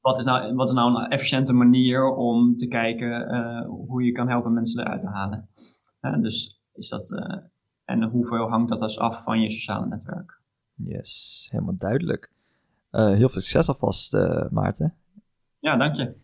wat, 0.00 0.18
is 0.18 0.24
nou, 0.24 0.54
wat 0.54 0.68
is 0.68 0.74
nou 0.74 0.94
een 0.94 1.10
efficiënte 1.10 1.52
manier 1.52 2.14
om 2.14 2.56
te 2.56 2.66
kijken 2.66 3.64
hoe 3.66 4.02
je 4.02 4.12
kan 4.12 4.28
helpen 4.28 4.52
mensen 4.52 4.80
eruit 4.80 5.00
te 5.00 5.08
halen. 5.08 5.48
Dus 6.22 6.62
is 6.72 6.88
dat, 6.88 7.08
en 7.90 8.02
hoeveel 8.02 8.48
hangt 8.48 8.68
dat 8.68 8.80
dus 8.80 8.98
af 8.98 9.22
van 9.22 9.40
je 9.40 9.50
sociale 9.50 9.86
netwerk? 9.86 10.40
Yes, 10.74 11.46
helemaal 11.50 11.76
duidelijk. 11.76 12.32
heel 12.90 13.16
veel 13.16 13.28
succes 13.28 13.68
alvast, 13.68 14.12
Maarten. 14.50 14.94
Ja, 15.58 15.76
dank 15.76 15.96
je. 15.96 16.14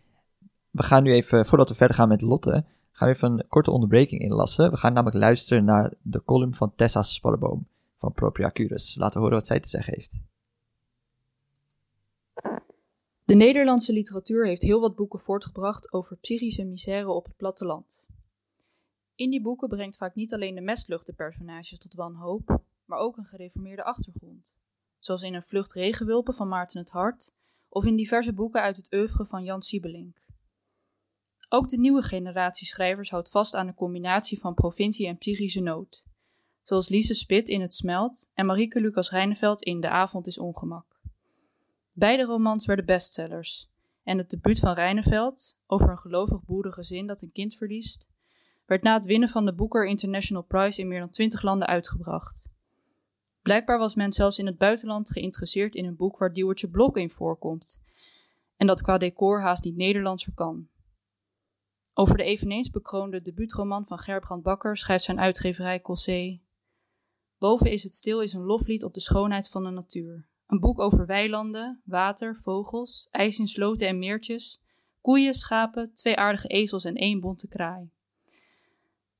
We 0.69 0.83
gaan 0.83 1.03
nu 1.03 1.11
even, 1.11 1.45
voordat 1.45 1.69
we 1.69 1.75
verder 1.75 1.95
gaan 1.95 2.07
met 2.07 2.21
Lotte, 2.21 2.65
gaan 2.91 3.07
we 3.07 3.13
even 3.13 3.31
een 3.31 3.47
korte 3.47 3.71
onderbreking 3.71 4.21
inlassen. 4.21 4.71
We 4.71 4.77
gaan 4.77 4.93
namelijk 4.93 5.17
luisteren 5.17 5.65
naar 5.65 5.93
de 6.01 6.23
column 6.23 6.53
van 6.53 6.75
Tessa 6.75 7.03
Sparreboom 7.03 7.67
van 7.97 8.13
Propria 8.13 8.51
Curus. 8.51 8.95
Laten 8.95 9.13
we 9.13 9.19
horen 9.19 9.37
wat 9.37 9.47
zij 9.47 9.59
te 9.59 9.69
zeggen 9.69 9.93
heeft. 9.93 10.19
De 13.25 13.35
Nederlandse 13.35 13.93
literatuur 13.93 14.45
heeft 14.45 14.61
heel 14.61 14.79
wat 14.79 14.95
boeken 14.95 15.19
voortgebracht 15.19 15.93
over 15.93 16.17
psychische 16.17 16.65
misère 16.65 17.09
op 17.09 17.25
het 17.25 17.37
platteland. 17.37 18.07
In 19.17 19.29
die 19.29 19.41
boeken 19.41 19.67
brengt 19.67 19.97
vaak 19.97 20.15
niet 20.15 20.33
alleen 20.33 20.55
de 20.55 20.61
mestlucht 20.61 21.05
de 21.05 21.13
personages 21.13 21.79
tot 21.79 21.93
wanhoop, 21.93 22.61
maar 22.85 22.99
ook 22.99 23.17
een 23.17 23.25
gereformeerde 23.25 23.83
achtergrond. 23.83 24.55
Zoals 24.99 25.21
in 25.21 25.33
een 25.33 25.43
vlucht 25.43 25.73
regenwulpen 25.73 26.33
van 26.33 26.47
Maarten 26.47 26.79
het 26.79 26.89
Hart 26.89 27.31
of 27.69 27.85
in 27.85 27.95
diverse 27.95 28.33
boeken 28.33 28.61
uit 28.61 28.77
het 28.77 28.93
oeuvre 28.93 29.25
van 29.25 29.43
Jan 29.43 29.61
Siebelink. 29.61 30.25
Ook 31.49 31.69
de 31.69 31.77
nieuwe 31.77 32.01
generatie 32.01 32.67
schrijvers 32.67 33.09
houdt 33.09 33.29
vast 33.29 33.55
aan 33.55 33.67
de 33.67 33.73
combinatie 33.73 34.39
van 34.39 34.53
provincie 34.53 35.07
en 35.07 35.17
psychische 35.17 35.61
nood 35.61 36.05
zoals 36.67 36.89
Lise 36.89 37.13
Spit 37.13 37.49
in 37.49 37.61
Het 37.61 37.73
Smelt 37.73 38.29
en 38.33 38.45
Marieke 38.45 38.81
Lucas 38.81 39.09
Reineveld 39.09 39.63
in 39.63 39.81
De 39.81 39.89
Avond 39.89 40.27
is 40.27 40.37
Ongemak. 40.37 41.01
Beide 41.91 42.23
romans 42.23 42.65
werden 42.65 42.85
bestsellers 42.85 43.69
en 44.03 44.17
het 44.17 44.29
debuut 44.29 44.59
van 44.59 44.73
Reineveld, 44.73 45.57
over 45.65 45.89
een 45.89 45.97
gelovig 45.97 46.43
boerengezin 46.43 47.07
dat 47.07 47.21
een 47.21 47.31
kind 47.31 47.55
verliest, 47.55 48.09
werd 48.67 48.83
na 48.83 48.93
het 48.93 49.05
winnen 49.05 49.29
van 49.29 49.45
de 49.45 49.53
Booker 49.53 49.87
International 49.87 50.43
Prize 50.43 50.81
in 50.81 50.87
meer 50.87 50.99
dan 50.99 51.09
twintig 51.09 51.41
landen 51.41 51.67
uitgebracht. 51.67 52.49
Blijkbaar 53.41 53.77
was 53.77 53.95
men 53.95 54.13
zelfs 54.13 54.39
in 54.39 54.45
het 54.45 54.57
buitenland 54.57 55.11
geïnteresseerd 55.11 55.75
in 55.75 55.85
een 55.85 55.95
boek 55.95 56.17
waar 56.17 56.33
Diewertje 56.33 56.69
Blok 56.69 56.97
in 56.97 57.09
voorkomt, 57.09 57.79
en 58.57 58.67
dat 58.67 58.81
qua 58.81 58.97
decor 58.97 59.41
haast 59.41 59.63
niet 59.63 59.75
Nederlandser 59.75 60.33
kan. 60.33 60.67
Over 61.93 62.17
de 62.17 62.23
eveneens 62.23 62.69
bekroonde 62.69 63.21
debuutroman 63.21 63.85
van 63.85 63.99
Gerbrand 63.99 64.43
Bakker 64.43 64.77
schrijft 64.77 65.03
zijn 65.03 65.19
uitgeverij 65.19 65.81
Cossé 65.81 66.39
Boven 67.37 67.71
is 67.71 67.83
het 67.83 67.95
stil 67.95 68.21
is 68.21 68.33
een 68.33 68.43
loflied 68.43 68.83
op 68.83 68.93
de 68.93 68.99
schoonheid 68.99 69.49
van 69.49 69.63
de 69.63 69.69
natuur. 69.69 70.27
Een 70.47 70.59
boek 70.59 70.79
over 70.79 71.05
weilanden, 71.05 71.81
water, 71.85 72.35
vogels, 72.35 73.07
ijs 73.11 73.39
in 73.39 73.47
sloten 73.47 73.87
en 73.87 73.99
meertjes, 73.99 74.61
koeien, 75.01 75.33
schapen, 75.33 75.93
twee 75.93 76.15
aardige 76.15 76.47
ezels 76.47 76.85
en 76.85 76.95
één 76.95 77.19
bonte 77.19 77.47
kraai. 77.47 77.89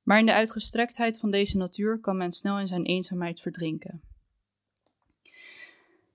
Maar 0.08 0.20
in 0.20 0.26
de 0.26 0.34
uitgestrektheid 0.34 1.20
van 1.20 1.32
deze 1.32 1.58
natuur 1.58 2.00
kan 2.00 2.18
men 2.18 2.32
snel 2.32 2.60
in 2.60 2.68
zijn 2.68 2.86
eenzaamheid 2.86 3.40
verdrinken. 3.40 4.02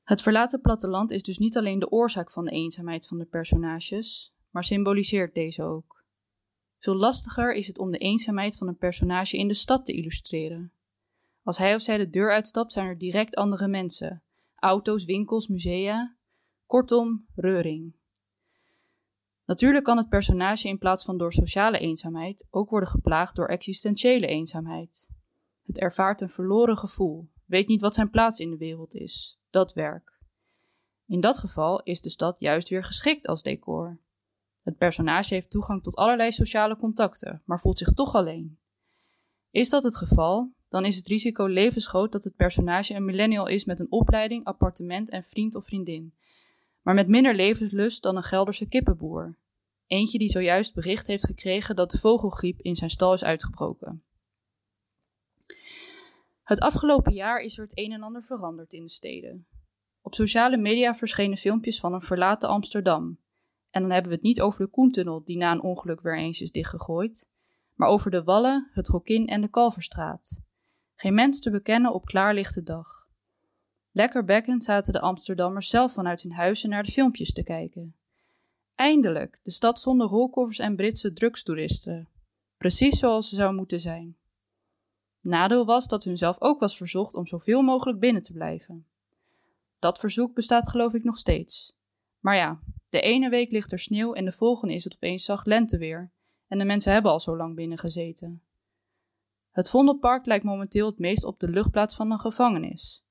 Het 0.02 0.22
verlaten 0.22 0.60
platteland 0.60 1.10
is 1.10 1.22
dus 1.22 1.38
niet 1.38 1.56
alleen 1.56 1.78
de 1.78 1.90
oorzaak 1.90 2.30
van 2.30 2.44
de 2.44 2.50
eenzaamheid 2.50 3.06
van 3.06 3.18
de 3.18 3.24
personages, 3.24 4.34
maar 4.50 4.64
symboliseert 4.64 5.34
deze 5.34 5.62
ook. 5.62 6.04
Veel 6.78 6.94
lastiger 6.94 7.54
is 7.54 7.66
het 7.66 7.78
om 7.78 7.90
de 7.90 7.98
eenzaamheid 7.98 8.56
van 8.56 8.68
een 8.68 8.76
personage 8.76 9.36
in 9.36 9.48
de 9.48 9.54
stad 9.54 9.84
te 9.84 9.92
illustreren. 9.92 10.72
Als 11.42 11.58
hij 11.58 11.74
of 11.74 11.82
zij 11.82 11.98
de 11.98 12.10
deur 12.10 12.32
uitstapt, 12.32 12.72
zijn 12.72 12.86
er 12.86 12.98
direct 12.98 13.34
andere 13.34 13.68
mensen. 13.68 14.22
Auto's, 14.54 15.04
winkels, 15.04 15.46
musea. 15.46 16.16
Kortom, 16.66 17.26
reuring. 17.34 17.94
Natuurlijk 19.52 19.84
kan 19.84 19.96
het 19.96 20.08
personage 20.08 20.68
in 20.68 20.78
plaats 20.78 21.04
van 21.04 21.18
door 21.18 21.32
sociale 21.32 21.78
eenzaamheid 21.78 22.46
ook 22.50 22.70
worden 22.70 22.88
geplaagd 22.88 23.36
door 23.36 23.46
existentiële 23.46 24.26
eenzaamheid. 24.26 25.10
Het 25.62 25.78
ervaart 25.78 26.20
een 26.20 26.30
verloren 26.30 26.78
gevoel, 26.78 27.28
weet 27.46 27.68
niet 27.68 27.80
wat 27.80 27.94
zijn 27.94 28.10
plaats 28.10 28.38
in 28.38 28.50
de 28.50 28.56
wereld 28.56 28.94
is, 28.94 29.40
dat 29.50 29.72
werk. 29.72 30.20
In 31.06 31.20
dat 31.20 31.38
geval 31.38 31.82
is 31.82 32.00
de 32.00 32.10
stad 32.10 32.40
juist 32.40 32.68
weer 32.68 32.84
geschikt 32.84 33.26
als 33.26 33.42
decor. 33.42 34.00
Het 34.62 34.76
personage 34.76 35.34
heeft 35.34 35.50
toegang 35.50 35.82
tot 35.82 35.96
allerlei 35.96 36.32
sociale 36.32 36.76
contacten, 36.76 37.42
maar 37.44 37.60
voelt 37.60 37.78
zich 37.78 37.92
toch 37.92 38.14
alleen. 38.14 38.58
Is 39.50 39.68
dat 39.68 39.82
het 39.82 39.96
geval, 39.96 40.52
dan 40.68 40.84
is 40.84 40.96
het 40.96 41.08
risico 41.08 41.46
levensgroot 41.46 42.12
dat 42.12 42.24
het 42.24 42.36
personage 42.36 42.94
een 42.94 43.04
millennial 43.04 43.46
is 43.46 43.64
met 43.64 43.80
een 43.80 43.92
opleiding, 43.92 44.44
appartement 44.44 45.10
en 45.10 45.24
vriend 45.24 45.54
of 45.54 45.64
vriendin. 45.64 46.14
Maar 46.82 46.94
met 46.94 47.08
minder 47.08 47.34
levenslust 47.34 48.02
dan 48.02 48.16
een 48.16 48.22
Gelderse 48.22 48.68
kippenboer. 48.68 49.40
Eentje 49.86 50.18
die 50.18 50.28
zojuist 50.28 50.74
bericht 50.74 51.06
heeft 51.06 51.26
gekregen 51.26 51.76
dat 51.76 51.90
de 51.90 51.98
vogelgriep 51.98 52.60
in 52.60 52.76
zijn 52.76 52.90
stal 52.90 53.12
is 53.12 53.24
uitgebroken. 53.24 54.02
Het 56.42 56.60
afgelopen 56.60 57.12
jaar 57.12 57.40
is 57.40 57.58
er 57.58 57.62
het 57.64 57.78
een 57.78 57.92
en 57.92 58.02
ander 58.02 58.22
veranderd 58.22 58.72
in 58.72 58.82
de 58.82 58.90
steden. 58.90 59.46
Op 60.00 60.14
sociale 60.14 60.56
media 60.56 60.94
verschenen 60.94 61.36
filmpjes 61.36 61.80
van 61.80 61.92
een 61.92 62.02
verlaten 62.02 62.48
Amsterdam. 62.48 63.18
En 63.70 63.80
dan 63.80 63.90
hebben 63.90 64.10
we 64.10 64.16
het 64.16 64.24
niet 64.24 64.40
over 64.40 64.64
de 64.64 64.70
Koentunnel, 64.70 65.24
die 65.24 65.36
na 65.36 65.52
een 65.52 65.62
ongeluk 65.62 66.00
weer 66.00 66.18
eens 66.18 66.40
is 66.40 66.50
dichtgegooid, 66.50 67.30
maar 67.74 67.88
over 67.88 68.10
de 68.10 68.22
Wallen, 68.22 68.70
het 68.72 68.88
Rokin 68.88 69.26
en 69.26 69.40
de 69.40 69.48
Kalverstraat. 69.48 70.40
Geen 70.94 71.14
mens 71.14 71.40
te 71.40 71.50
bekennen 71.50 71.92
op 71.92 72.04
klaarlichte 72.04 72.62
dag. 72.62 72.86
Lekker 73.90 74.24
bekkend 74.24 74.64
zaten 74.64 74.92
de 74.92 75.00
Amsterdammers 75.00 75.68
zelf 75.68 75.92
vanuit 75.92 76.22
hun 76.22 76.32
huizen 76.32 76.70
naar 76.70 76.82
de 76.82 76.92
filmpjes 76.92 77.32
te 77.32 77.42
kijken. 77.42 77.96
Eindelijk, 78.74 79.38
de 79.42 79.50
stad 79.50 79.80
zonder 79.80 80.06
rolkoffers 80.06 80.58
en 80.58 80.76
Britse 80.76 81.12
drugstoeristen. 81.12 82.08
Precies 82.56 82.98
zoals 82.98 83.28
ze 83.28 83.34
zou 83.34 83.54
moeten 83.54 83.80
zijn. 83.80 84.16
Nadeel 85.20 85.64
was 85.64 85.86
dat 85.86 86.04
hun 86.04 86.18
zelf 86.18 86.40
ook 86.40 86.60
was 86.60 86.76
verzocht 86.76 87.14
om 87.14 87.26
zoveel 87.26 87.62
mogelijk 87.62 87.98
binnen 87.98 88.22
te 88.22 88.32
blijven. 88.32 88.86
Dat 89.78 89.98
verzoek 89.98 90.34
bestaat 90.34 90.68
geloof 90.68 90.92
ik 90.92 91.04
nog 91.04 91.18
steeds. 91.18 91.76
Maar 92.20 92.36
ja, 92.36 92.60
de 92.88 93.00
ene 93.00 93.28
week 93.28 93.50
ligt 93.50 93.72
er 93.72 93.78
sneeuw 93.78 94.12
en 94.12 94.24
de 94.24 94.32
volgende 94.32 94.74
is 94.74 94.84
het 94.84 94.94
opeens 94.94 95.24
zacht 95.24 95.46
lenteweer. 95.46 96.12
En 96.48 96.58
de 96.58 96.64
mensen 96.64 96.92
hebben 96.92 97.10
al 97.10 97.20
zo 97.20 97.36
lang 97.36 97.54
binnen 97.54 97.78
gezeten. 97.78 98.42
Het 99.50 99.70
Vondelpark 99.70 100.26
lijkt 100.26 100.44
momenteel 100.44 100.86
het 100.86 100.98
meest 100.98 101.24
op 101.24 101.40
de 101.40 101.48
luchtplaats 101.48 101.94
van 101.94 102.10
een 102.10 102.20
gevangenis. 102.20 103.04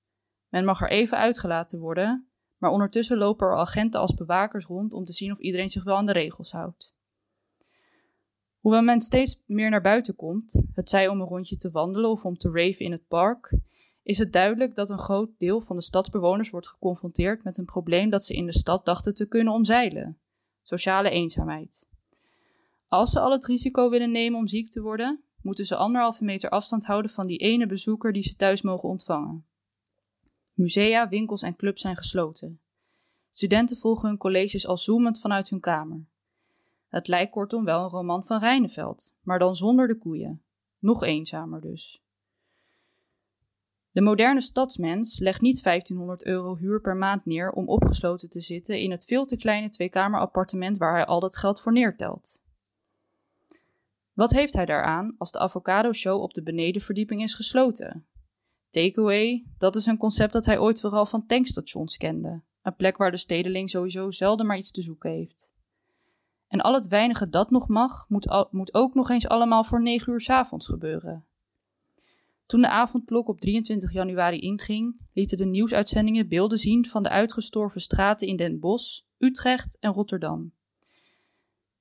Men 0.49 0.65
mag 0.65 0.81
er 0.81 0.89
even 0.89 1.17
uitgelaten 1.17 1.79
worden, 1.79 2.30
maar 2.61 2.71
ondertussen 2.71 3.17
lopen 3.17 3.47
er 3.47 3.57
agenten 3.57 3.99
als 3.99 4.13
bewakers 4.13 4.65
rond 4.65 4.93
om 4.93 5.05
te 5.05 5.13
zien 5.13 5.31
of 5.31 5.39
iedereen 5.39 5.69
zich 5.69 5.83
wel 5.83 5.95
aan 5.95 6.05
de 6.05 6.11
regels 6.11 6.51
houdt. 6.51 6.95
Hoewel 8.59 8.81
men 8.81 9.01
steeds 9.01 9.41
meer 9.45 9.69
naar 9.69 9.81
buiten 9.81 10.15
komt, 10.15 10.63
het 10.73 10.89
zij 10.89 11.07
om 11.07 11.21
een 11.21 11.27
rondje 11.27 11.57
te 11.57 11.71
wandelen 11.71 12.09
of 12.09 12.25
om 12.25 12.37
te 12.37 12.51
raven 12.51 12.85
in 12.85 12.91
het 12.91 13.07
park, 13.07 13.57
is 14.03 14.17
het 14.17 14.33
duidelijk 14.33 14.75
dat 14.75 14.89
een 14.89 14.99
groot 14.99 15.29
deel 15.37 15.61
van 15.61 15.75
de 15.75 15.81
stadsbewoners 15.81 16.49
wordt 16.49 16.67
geconfronteerd 16.67 17.43
met 17.43 17.57
een 17.57 17.65
probleem 17.65 18.09
dat 18.09 18.25
ze 18.25 18.33
in 18.33 18.45
de 18.45 18.57
stad 18.57 18.85
dachten 18.85 19.13
te 19.13 19.27
kunnen 19.27 19.53
omzeilen: 19.53 20.19
sociale 20.61 21.09
eenzaamheid. 21.09 21.89
Als 22.87 23.11
ze 23.11 23.19
al 23.19 23.31
het 23.31 23.45
risico 23.45 23.89
willen 23.89 24.11
nemen 24.11 24.39
om 24.39 24.47
ziek 24.47 24.69
te 24.69 24.81
worden, 24.81 25.23
moeten 25.41 25.65
ze 25.65 25.75
anderhalve 25.75 26.23
meter 26.23 26.49
afstand 26.49 26.85
houden 26.85 27.11
van 27.11 27.27
die 27.27 27.37
ene 27.37 27.65
bezoeker 27.65 28.13
die 28.13 28.23
ze 28.23 28.35
thuis 28.35 28.61
mogen 28.61 28.89
ontvangen. 28.89 29.45
Musea, 30.61 31.09
winkels 31.09 31.41
en 31.41 31.55
clubs 31.55 31.81
zijn 31.81 31.97
gesloten. 31.97 32.59
Studenten 33.31 33.77
volgen 33.77 34.09
hun 34.09 34.17
colleges 34.17 34.67
al 34.67 34.77
zoemend 34.77 35.19
vanuit 35.19 35.49
hun 35.49 35.59
kamer. 35.59 36.05
Het 36.87 37.07
lijkt 37.07 37.31
kortom 37.31 37.65
wel 37.65 37.83
een 37.83 37.89
roman 37.89 38.25
van 38.25 38.39
Rijneveld, 38.39 39.17
maar 39.21 39.39
dan 39.39 39.55
zonder 39.55 39.87
de 39.87 39.97
koeien. 39.97 40.43
Nog 40.79 41.03
eenzamer 41.03 41.61
dus. 41.61 42.03
De 43.91 44.01
moderne 44.01 44.41
stadsmens 44.41 45.19
legt 45.19 45.41
niet 45.41 45.63
1500 45.63 46.25
euro 46.25 46.57
huur 46.57 46.81
per 46.81 46.95
maand 46.95 47.25
neer 47.25 47.51
om 47.51 47.67
opgesloten 47.67 48.29
te 48.29 48.41
zitten 48.41 48.79
in 48.79 48.91
het 48.91 49.05
veel 49.05 49.25
te 49.25 49.37
kleine 49.37 49.69
tweekamerappartement 49.69 50.77
waar 50.77 50.95
hij 50.95 51.05
al 51.05 51.19
dat 51.19 51.37
geld 51.37 51.61
voor 51.61 51.71
neertelt. 51.71 52.43
Wat 54.13 54.31
heeft 54.31 54.53
hij 54.53 54.65
daaraan 54.65 55.15
als 55.17 55.31
de 55.31 55.39
avocado 55.39 55.93
show 55.93 56.21
op 56.21 56.33
de 56.33 56.43
benedenverdieping 56.43 57.21
is 57.21 57.33
gesloten? 57.33 58.05
Takeaway, 58.71 59.45
dat 59.57 59.75
is 59.75 59.85
een 59.85 59.97
concept 59.97 60.33
dat 60.33 60.45
hij 60.45 60.59
ooit 60.59 60.79
vooral 60.79 61.05
van 61.05 61.25
tankstations 61.25 61.97
kende. 61.97 62.41
Een 62.61 62.75
plek 62.75 62.97
waar 62.97 63.11
de 63.11 63.17
stedeling 63.17 63.69
sowieso 63.69 64.11
zelden 64.11 64.45
maar 64.45 64.57
iets 64.57 64.71
te 64.71 64.81
zoeken 64.81 65.11
heeft. 65.11 65.51
En 66.47 66.61
al 66.61 66.73
het 66.73 66.87
weinige 66.87 67.29
dat 67.29 67.51
nog 67.51 67.67
mag, 67.67 68.05
moet, 68.09 68.47
moet 68.51 68.73
ook 68.73 68.93
nog 68.93 69.09
eens 69.09 69.27
allemaal 69.27 69.63
voor 69.63 69.81
9 69.81 70.13
uur 70.13 70.21
s 70.21 70.29
avonds 70.29 70.67
gebeuren. 70.67 71.25
Toen 72.45 72.61
de 72.61 72.69
avondklok 72.69 73.27
op 73.27 73.39
23 73.39 73.93
januari 73.93 74.39
inging, 74.39 74.99
lieten 75.13 75.37
de 75.37 75.45
nieuwsuitzendingen 75.45 76.27
beelden 76.27 76.57
zien 76.57 76.85
van 76.85 77.03
de 77.03 77.09
uitgestorven 77.09 77.81
straten 77.81 78.27
in 78.27 78.35
Den 78.35 78.59
Bosch, 78.59 79.01
Utrecht 79.17 79.77
en 79.79 79.91
Rotterdam. 79.91 80.53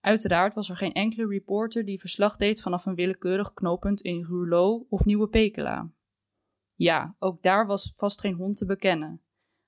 Uiteraard 0.00 0.54
was 0.54 0.68
er 0.68 0.76
geen 0.76 0.92
enkele 0.92 1.26
reporter 1.26 1.84
die 1.84 2.00
verslag 2.00 2.36
deed 2.36 2.62
vanaf 2.62 2.86
een 2.86 2.94
willekeurig 2.94 3.54
knooppunt 3.54 4.00
in 4.00 4.24
Ruurlo 4.24 4.86
of 4.88 5.04
Nieuwe 5.04 5.28
Pekela. 5.28 5.90
Ja, 6.80 7.16
ook 7.18 7.42
daar 7.42 7.66
was 7.66 7.92
vast 7.96 8.20
geen 8.20 8.34
hond 8.34 8.56
te 8.56 8.64
bekennen. 8.64 9.22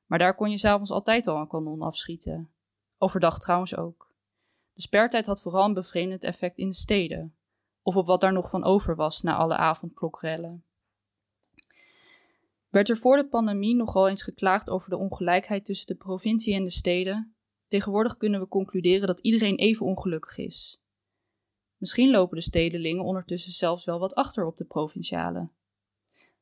Maar 0.06 0.18
daar 0.18 0.34
kon 0.34 0.50
je 0.50 0.58
s'avonds 0.58 0.90
altijd 0.90 1.26
al 1.26 1.36
een 1.36 1.48
kanon 1.48 1.82
afschieten. 1.82 2.52
Overdag 2.98 3.38
trouwens 3.38 3.76
ook. 3.76 4.14
De 4.72 4.82
spertijd 4.82 5.26
had 5.26 5.42
vooral 5.42 5.64
een 5.64 5.74
bevreemdend 5.74 6.24
effect 6.24 6.58
in 6.58 6.68
de 6.68 6.74
steden. 6.74 7.36
Of 7.82 7.96
op 7.96 8.06
wat 8.06 8.20
daar 8.20 8.32
nog 8.32 8.50
van 8.50 8.64
over 8.64 8.96
was 8.96 9.22
na 9.22 9.36
alle 9.36 9.56
avondklokrellen. 9.56 10.64
Werd 12.68 12.88
er 12.88 12.96
voor 12.96 13.16
de 13.16 13.28
pandemie 13.28 13.74
nogal 13.74 14.08
eens 14.08 14.22
geklaagd 14.22 14.70
over 14.70 14.90
de 14.90 14.98
ongelijkheid 14.98 15.64
tussen 15.64 15.86
de 15.86 15.94
provincie 15.94 16.54
en 16.54 16.64
de 16.64 16.70
steden? 16.70 17.34
Tegenwoordig 17.68 18.16
kunnen 18.16 18.40
we 18.40 18.48
concluderen 18.48 19.06
dat 19.06 19.20
iedereen 19.20 19.56
even 19.56 19.86
ongelukkig 19.86 20.38
is. 20.38 20.82
Misschien 21.76 22.10
lopen 22.10 22.36
de 22.36 22.42
stedelingen 22.42 23.04
ondertussen 23.04 23.52
zelfs 23.52 23.84
wel 23.84 23.98
wat 23.98 24.14
achter 24.14 24.44
op 24.44 24.56
de 24.56 24.64
provinciale. 24.64 25.50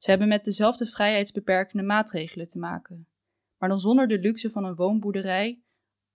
Ze 0.01 0.11
hebben 0.11 0.29
met 0.29 0.45
dezelfde 0.45 0.87
vrijheidsbeperkende 0.87 1.83
maatregelen 1.83 2.49
te 2.49 2.59
maken, 2.59 3.09
maar 3.59 3.69
dan 3.69 3.79
zonder 3.79 4.09
de 4.09 4.19
luxe 4.19 4.51
van 4.51 4.65
een 4.65 4.75
woonboerderij 4.75 5.63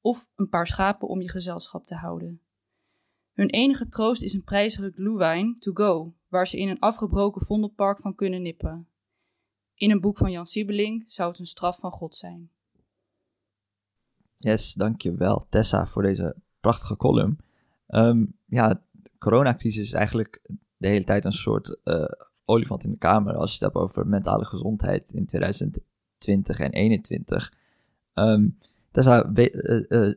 of 0.01 0.27
een 0.35 0.49
paar 0.49 0.67
schapen 0.67 1.07
om 1.07 1.21
je 1.21 1.29
gezelschap 1.29 1.85
te 1.85 1.95
houden. 1.95 2.41
Hun 3.33 3.49
enige 3.49 3.87
troost 3.87 4.21
is 4.21 4.33
een 4.33 4.43
prijzige 4.43 4.91
glühwein 4.91 5.55
to 5.55 5.71
go, 5.73 6.15
waar 6.27 6.47
ze 6.47 6.57
in 6.57 6.69
een 6.69 6.79
afgebroken 6.79 7.45
vondelpark 7.45 7.99
van 7.99 8.15
kunnen 8.15 8.41
nippen. 8.41 8.87
In 9.73 9.91
een 9.91 10.01
boek 10.01 10.17
van 10.17 10.31
Jan 10.31 10.45
Siebeling 10.45 11.03
zou 11.05 11.29
het 11.29 11.39
een 11.39 11.45
straf 11.45 11.79
van 11.79 11.91
God 11.91 12.15
zijn. 12.15 12.51
Yes, 14.37 14.73
dankjewel 14.73 15.45
Tessa 15.49 15.87
voor 15.87 16.01
deze 16.01 16.35
prachtige 16.59 16.97
column. 16.97 17.39
Um, 17.87 18.37
ja, 18.45 18.85
de 18.91 19.11
coronacrisis 19.19 19.83
is 19.83 19.93
eigenlijk 19.93 20.41
de 20.77 20.87
hele 20.87 21.05
tijd 21.05 21.25
een 21.25 21.33
soort 21.33 21.77
uh, 21.83 22.05
olifant 22.45 22.83
in 22.83 22.91
de 22.91 22.97
kamer 22.97 23.35
als 23.35 23.49
je 23.49 23.65
het 23.65 23.73
hebt 23.73 23.85
over 23.85 24.07
mentale 24.07 24.45
gezondheid 24.45 25.11
in 25.11 25.25
2020 25.25 26.59
en 26.59 26.71
2021. 26.71 27.53
Um, 28.13 28.57
Tessa 28.91 29.31
uh, 29.35 29.45
uh, 29.87 30.13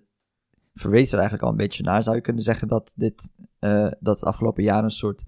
verwees 0.75 1.09
er 1.09 1.19
eigenlijk 1.19 1.43
al 1.43 1.51
een 1.51 1.57
beetje 1.57 1.83
naar. 1.83 2.03
Zou 2.03 2.17
je 2.17 2.23
kunnen 2.23 2.43
zeggen 2.43 2.69
dat 2.69 2.93
dit 2.95 3.31
uh, 3.61 3.91
dat 4.01 4.21
het 4.21 4.25
afgelopen 4.25 4.63
jaar 4.63 4.85
een 4.85 4.91
soort 4.91 5.25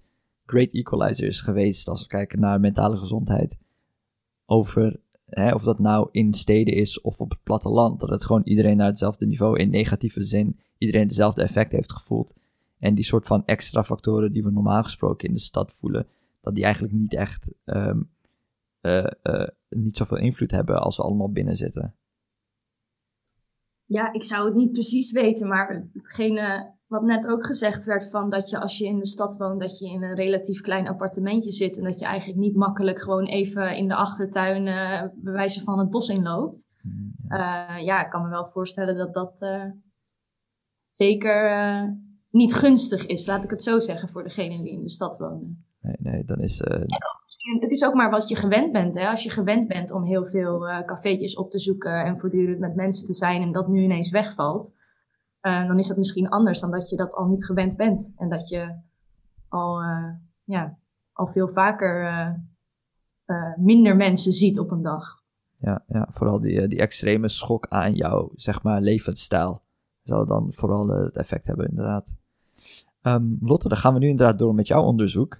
great 0.46 0.70
equalizer 0.70 1.26
is 1.26 1.40
geweest 1.40 1.88
als 1.88 2.02
we 2.02 2.08
kijken 2.08 2.40
naar 2.40 2.60
mentale 2.60 2.96
gezondheid 2.96 3.56
over 4.46 5.00
hè, 5.30 5.52
of 5.52 5.62
dat 5.62 5.78
nou 5.78 6.08
in 6.10 6.34
steden 6.34 6.74
is 6.74 7.00
of 7.00 7.20
op 7.20 7.30
het 7.30 7.42
platteland, 7.42 8.00
dat 8.00 8.08
het 8.08 8.24
gewoon 8.24 8.42
iedereen 8.44 8.76
naar 8.76 8.86
hetzelfde 8.86 9.26
niveau 9.26 9.58
in 9.58 9.70
negatieve 9.70 10.22
zin, 10.22 10.58
iedereen 10.78 11.08
dezelfde 11.08 11.42
effect 11.42 11.72
heeft 11.72 11.92
gevoeld. 11.92 12.34
En 12.78 12.94
die 12.94 13.04
soort 13.04 13.26
van 13.26 13.44
extra 13.44 13.84
factoren 13.84 14.32
die 14.32 14.42
we 14.42 14.50
normaal 14.50 14.82
gesproken 14.82 15.28
in 15.28 15.34
de 15.34 15.40
stad 15.40 15.72
voelen, 15.72 16.06
dat 16.40 16.54
die 16.54 16.64
eigenlijk 16.64 16.94
niet 16.94 17.14
echt 17.14 17.54
um, 17.64 18.10
uh, 18.80 19.06
uh, 19.22 19.46
niet 19.68 19.96
zoveel 19.96 20.16
invloed 20.16 20.50
hebben 20.50 20.80
als 20.80 20.96
we 20.96 21.02
allemaal 21.02 21.32
binnen 21.32 21.56
zitten. 21.56 21.94
Ja, 23.84 24.12
ik 24.12 24.24
zou 24.24 24.44
het 24.44 24.54
niet 24.54 24.72
precies 24.72 25.12
weten, 25.12 25.48
maar 25.48 25.88
hetgene 25.92 26.74
wat 26.86 27.02
net 27.02 27.26
ook 27.26 27.46
gezegd 27.46 27.84
werd 27.84 28.10
van 28.10 28.30
dat 28.30 28.50
je 28.50 28.60
als 28.60 28.78
je 28.78 28.84
in 28.84 28.98
de 28.98 29.06
stad 29.06 29.36
woont, 29.36 29.60
dat 29.60 29.78
je 29.78 29.86
in 29.86 30.02
een 30.02 30.14
relatief 30.14 30.60
klein 30.60 30.88
appartementje 30.88 31.52
zit 31.52 31.76
en 31.76 31.84
dat 31.84 31.98
je 31.98 32.04
eigenlijk 32.04 32.38
niet 32.38 32.56
makkelijk 32.56 33.00
gewoon 33.00 33.24
even 33.24 33.76
in 33.76 33.88
de 33.88 33.94
achtertuin 33.94 34.66
uh, 34.66 35.02
bij 35.14 35.32
wijze 35.32 35.62
van 35.62 35.78
het 35.78 35.90
bos 35.90 36.08
inloopt. 36.08 36.68
Mm, 36.82 37.14
ja. 37.28 37.78
Uh, 37.78 37.84
ja, 37.84 38.04
ik 38.04 38.10
kan 38.10 38.22
me 38.22 38.28
wel 38.28 38.46
voorstellen 38.46 38.96
dat 38.96 39.14
dat 39.14 39.42
uh, 39.42 39.64
zeker 40.90 41.98
niet 42.30 42.54
gunstig 42.54 43.06
is, 43.06 43.26
laat 43.26 43.44
ik 43.44 43.50
het 43.50 43.62
zo 43.62 43.80
zeggen, 43.80 44.08
voor 44.08 44.22
degenen 44.22 44.62
die 44.62 44.72
in 44.72 44.82
de 44.82 44.90
stad 44.90 45.16
wonen. 45.16 45.64
Nee, 45.80 45.96
nee, 45.98 46.24
dan 46.24 46.40
is... 46.40 46.58
het 47.60 47.70
is 47.70 47.84
ook 47.84 47.94
maar 47.94 48.10
wat 48.10 48.28
je 48.28 48.36
gewend 48.36 48.72
bent. 48.72 48.94
Hè? 48.94 49.08
Als 49.08 49.22
je 49.22 49.30
gewend 49.30 49.68
bent 49.68 49.90
om 49.90 50.04
heel 50.04 50.26
veel 50.26 50.60
cafeetjes 50.86 51.36
op 51.36 51.50
te 51.50 51.58
zoeken 51.58 52.04
en 52.04 52.20
voortdurend 52.20 52.58
met 52.58 52.74
mensen 52.74 53.06
te 53.06 53.14
zijn 53.14 53.42
en 53.42 53.52
dat 53.52 53.68
nu 53.68 53.82
ineens 53.82 54.10
wegvalt, 54.10 54.72
uh, 55.42 55.66
dan 55.66 55.78
is 55.78 55.86
dat 55.86 55.96
misschien 55.96 56.28
anders 56.28 56.60
dan 56.60 56.70
dat 56.70 56.88
je 56.88 56.96
dat 56.96 57.14
al 57.14 57.26
niet 57.26 57.44
gewend 57.44 57.76
bent. 57.76 58.14
En 58.16 58.28
dat 58.28 58.48
je 58.48 58.74
al, 59.48 59.82
uh, 59.82 60.10
ja, 60.44 60.78
al 61.12 61.26
veel 61.26 61.48
vaker 61.48 62.02
uh, 63.26 63.56
minder 63.56 63.96
mensen 63.96 64.32
ziet 64.32 64.58
op 64.58 64.70
een 64.70 64.82
dag. 64.82 65.22
Ja, 65.58 65.84
ja 65.88 66.06
vooral 66.10 66.40
die, 66.40 66.68
die 66.68 66.78
extreme 66.78 67.28
schok 67.28 67.66
aan 67.68 67.94
jouw 67.94 68.30
zeg 68.34 68.62
maar, 68.62 68.80
levensstijl 68.80 69.62
zal 70.02 70.26
dan 70.26 70.52
vooral 70.52 70.88
het 70.88 71.16
effect 71.16 71.46
hebben, 71.46 71.68
inderdaad. 71.68 72.12
Um, 73.02 73.38
Lotte, 73.40 73.68
dan 73.68 73.78
gaan 73.78 73.94
we 73.94 73.98
nu 73.98 74.08
inderdaad 74.08 74.38
door 74.38 74.54
met 74.54 74.66
jouw 74.66 74.82
onderzoek. 74.82 75.36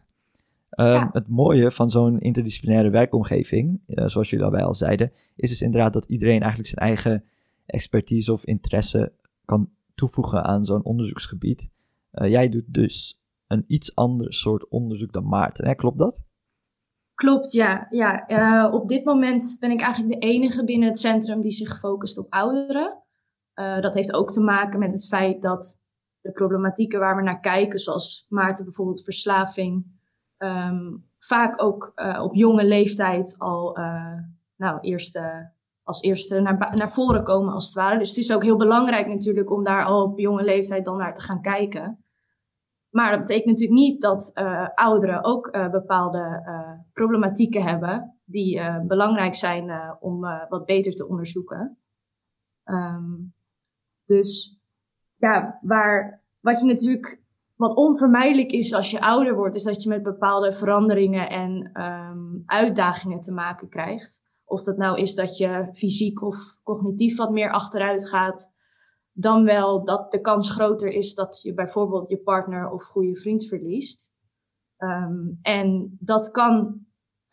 Um, 0.77 0.87
ja. 0.87 1.09
Het 1.13 1.29
mooie 1.29 1.71
van 1.71 1.91
zo'n 1.91 2.19
interdisciplinaire 2.19 2.91
werkomgeving, 2.91 3.81
zoals 3.87 4.31
jullie 4.31 4.45
daarbij 4.45 4.65
al 4.65 4.75
zeiden, 4.75 5.13
is 5.37 5.49
dus 5.49 5.63
inderdaad 5.63 5.93
dat 5.93 6.05
iedereen 6.05 6.41
eigenlijk 6.41 6.69
zijn 6.69 6.87
eigen 6.87 7.25
expertise 7.67 8.33
of 8.33 8.45
interesse 8.45 9.13
kan 9.45 9.71
toevoegen 9.95 10.45
aan 10.45 10.65
zo'n 10.65 10.85
onderzoeksgebied. 10.85 11.71
Uh, 12.13 12.29
jij 12.29 12.49
doet 12.49 12.65
dus 12.67 13.21
een 13.47 13.65
iets 13.67 13.95
ander 13.95 14.35
soort 14.35 14.69
onderzoek 14.69 15.13
dan 15.13 15.29
Maarten, 15.29 15.67
hè? 15.67 15.75
klopt 15.75 15.99
dat? 15.99 16.25
Klopt, 17.15 17.53
ja. 17.53 17.87
ja. 17.91 18.31
Uh, 18.31 18.75
op 18.75 18.89
dit 18.89 19.05
moment 19.05 19.57
ben 19.61 19.71
ik 19.71 19.81
eigenlijk 19.81 20.21
de 20.21 20.27
enige 20.27 20.65
binnen 20.65 20.89
het 20.89 20.99
centrum 20.99 21.41
die 21.41 21.51
zich 21.51 21.79
focust 21.79 22.19
op 22.19 22.27
ouderen. 22.33 23.03
Uh, 23.55 23.81
dat 23.81 23.95
heeft 23.95 24.13
ook 24.13 24.31
te 24.31 24.41
maken 24.41 24.79
met 24.79 24.95
het 24.95 25.07
feit 25.07 25.43
dat 25.43 25.81
de 26.21 26.33
problematieken 26.33 27.01
waar 27.01 27.17
we 27.17 27.23
naar 27.23 27.41
kijken, 27.41 27.79
zoals 27.79 28.27
Maarten 28.29 28.65
bijvoorbeeld 28.65 29.05
verslaving, 29.05 30.00
um, 30.43 31.05
vaak 31.19 31.63
ook 31.63 31.93
op 32.21 32.35
jonge 32.35 32.65
leeftijd 32.65 33.35
al 33.39 33.79
nou, 34.57 34.81
eerst 34.81 35.21
als 35.83 36.01
eerste 36.01 36.41
naar, 36.41 36.77
naar 36.77 36.91
voren 36.91 37.25
komen, 37.25 37.53
als 37.53 37.65
het 37.65 37.75
ware. 37.75 37.99
Dus 37.99 38.09
het 38.09 38.19
is 38.19 38.33
ook 38.33 38.43
heel 38.43 38.57
belangrijk 38.57 39.07
natuurlijk 39.07 39.51
om 39.51 39.65
daar 39.65 39.85
al 39.85 40.03
op 40.03 40.19
jonge 40.19 40.43
leeftijd 40.43 40.85
dan 40.85 40.97
naar 40.97 41.15
te 41.15 41.21
gaan 41.21 41.43
kijken. 41.43 42.05
Maar 42.91 43.11
dat 43.11 43.21
betekent 43.21 43.47
natuurlijk 43.47 43.81
niet 43.81 44.03
dat 44.03 44.31
uh, 44.35 44.69
ouderen 44.75 45.25
ook 45.25 45.57
uh, 45.57 45.71
bepaalde 45.71 46.43
uh, 46.47 46.71
problematieken 46.93 47.63
hebben 47.63 48.21
die 48.25 48.61
belangrijk 48.87 49.35
zijn 49.35 49.97
om 50.01 50.21
wat 50.49 50.65
beter 50.65 50.95
te 50.95 51.09
onderzoeken. 51.09 51.79
Um, 52.65 53.35
dus 54.05 54.59
ja, 55.17 55.59
waar, 55.63 56.23
wat 56.41 56.61
je 56.61 56.67
natuurlijk, 56.67 57.23
wat 57.61 57.77
onvermijdelijk 57.77 58.53
is 58.53 58.75
als 58.75 58.91
je 58.91 59.01
ouder 59.01 59.35
wordt, 59.35 59.55
is 59.55 59.63
dat 59.63 59.83
je 59.83 59.89
met 59.89 60.03
bepaalde 60.03 60.53
veranderingen 60.53 61.31
en 61.31 61.83
um, 61.83 62.43
uitdagingen 62.47 63.21
te 63.21 63.33
maken 63.33 63.69
krijgt. 63.69 64.23
Of 64.45 64.63
dat 64.63 64.77
nou 64.77 65.01
is 65.01 65.15
dat 65.15 65.37
je 65.37 65.69
fysiek 65.73 66.23
of 66.23 66.37
cognitief 66.63 67.17
wat 67.17 67.31
meer 67.31 67.51
achteruit 67.53 68.09
gaat. 68.09 68.53
dan 69.13 69.45
wel 69.45 69.85
dat 69.85 70.13
de 70.13 70.21
kans 70.21 70.51
groter 70.51 70.89
is 70.93 71.15
dat 71.15 71.43
je 71.43 71.55
bijvoorbeeld 71.55 72.09
je 72.09 72.19
partner 72.19 72.71
of 72.71 72.85
goede 72.85 73.17
vriend 73.17 73.45
verliest. 73.45 74.13
Ehm, 74.77 75.19
en 75.43 75.97
dat 76.01 76.31
kan 76.31 76.87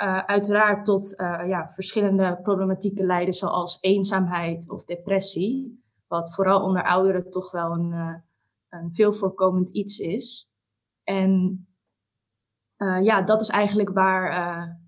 uh, 0.04 0.18
uiteraard 0.18 0.86
tot 0.86 1.20
uh, 1.22 1.48
ja, 1.48 1.70
verschillende 1.70 2.40
problematieken 2.42 3.06
leiden, 3.06 3.34
zoals 3.34 3.78
eenzaamheid 3.82 4.70
of 4.70 4.86
depressie. 4.86 5.84
Wat 6.08 6.34
vooral 6.34 6.62
onder 6.62 6.84
ouderen 6.84 7.30
toch 7.30 7.52
wel 7.52 7.72
een, 7.72 7.92
uh, 7.92 8.14
een 8.70 8.94
veel 8.94 9.14
voorkomend 9.14 9.70
iets 9.70 10.00
is. 10.00 10.52
En 11.04 11.62
ja, 13.02 13.22
dat 13.22 13.42
is 13.42 13.50
eigenlijk 13.50 13.90
waar, 13.90 14.80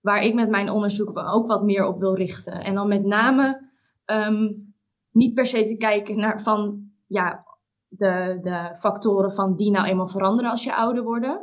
waar 0.00 0.22
ik 0.22 0.34
met 0.34 0.48
mijn 0.48 0.70
onderzoek 0.70 1.18
ook 1.18 1.46
wat 1.46 1.62
meer 1.62 1.86
op 1.86 2.00
wil 2.00 2.14
richten. 2.14 2.64
En 2.64 2.74
dan 2.74 2.88
met 2.88 3.04
name 3.04 3.70
um, 4.06 4.74
niet 5.10 5.34
per 5.34 5.46
se 5.46 5.62
te 5.62 5.76
kijken 5.76 6.16
naar 6.16 6.42
van 6.42 6.90
ja, 7.06 7.44
de, 7.88 8.38
de 8.42 8.76
factoren 8.78 9.32
van 9.32 9.56
die 9.56 9.70
nou 9.70 9.86
eenmaal 9.86 10.08
veranderen 10.08 10.50
als 10.50 10.64
je 10.64 10.74
ouder 10.74 11.02
wordt. 11.02 11.26
Mhm. 11.26 11.40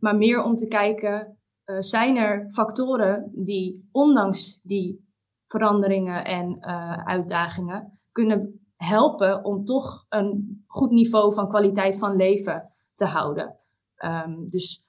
Maar 0.00 0.16
meer 0.16 0.42
om 0.42 0.54
te 0.54 0.66
kijken, 0.66 1.38
uh, 1.64 1.76
zijn 1.78 2.16
er 2.16 2.50
factoren 2.50 3.30
die 3.34 3.88
ondanks 3.92 4.60
die 4.62 5.10
veranderingen 5.46 6.24
en 6.24 6.64
uitdagingen 7.04 8.00
kunnen 8.12 8.61
helpen 8.82 9.44
om 9.44 9.64
toch 9.64 10.06
een 10.08 10.62
goed 10.66 10.90
niveau 10.90 11.34
van 11.34 11.48
kwaliteit 11.48 11.98
van 11.98 12.16
leven 12.16 12.72
te 12.94 13.04
houden. 13.04 13.56
Um, 14.04 14.50
dus 14.50 14.86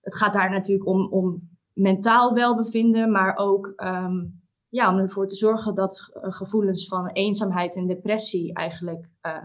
het 0.00 0.16
gaat 0.16 0.34
daar 0.34 0.50
natuurlijk 0.50 0.88
om, 0.88 1.12
om 1.12 1.48
mentaal 1.72 2.34
welbevinden, 2.34 3.10
maar 3.10 3.36
ook 3.36 3.72
um, 3.76 4.40
ja, 4.68 4.92
om 4.92 4.98
ervoor 4.98 5.26
te 5.26 5.36
zorgen 5.36 5.74
dat 5.74 6.08
gevoelens 6.12 6.88
van 6.88 7.08
eenzaamheid 7.08 7.76
en 7.76 7.86
depressie 7.86 8.54
eigenlijk 8.54 9.08
uh, 9.22 9.44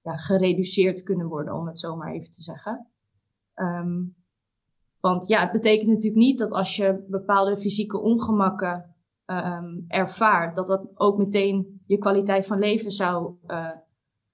ja, 0.00 0.16
gereduceerd 0.16 1.02
kunnen 1.02 1.26
worden, 1.26 1.54
om 1.54 1.66
het 1.66 1.78
zo 1.78 1.96
maar 1.96 2.12
even 2.12 2.30
te 2.30 2.42
zeggen. 2.42 2.86
Um, 3.54 4.14
want 5.00 5.26
ja, 5.28 5.40
het 5.40 5.52
betekent 5.52 5.88
natuurlijk 5.88 6.22
niet 6.22 6.38
dat 6.38 6.50
als 6.50 6.76
je 6.76 7.04
bepaalde 7.08 7.56
fysieke 7.56 8.00
ongemakken 8.00 8.86
ervaart, 9.88 10.56
dat 10.56 10.66
dat 10.66 10.88
ook 10.94 11.18
meteen 11.18 11.81
je 11.92 11.98
kwaliteit 11.98 12.46
van 12.46 12.58
leven 12.58 12.90
zou 12.90 13.34
uh, 13.46 13.70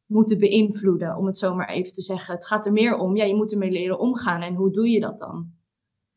moeten 0.07 0.39
beïnvloeden, 0.39 1.17
om 1.17 1.27
het 1.27 1.39
zo 1.39 1.55
maar 1.55 1.69
even 1.69 1.93
te 1.93 2.03
zeggen. 2.03 2.35
Het 2.35 2.47
gaat 2.47 2.67
er 2.67 2.73
meer 2.73 2.97
om, 2.97 3.17
ja, 3.17 3.25
je 3.25 3.35
moet 3.35 3.53
ermee 3.53 3.71
leren 3.71 3.99
omgaan 3.99 4.43
en 4.43 4.55
hoe 4.55 4.73
doe 4.73 4.89
je 4.89 5.01
dat 5.01 5.19
dan? 5.19 5.53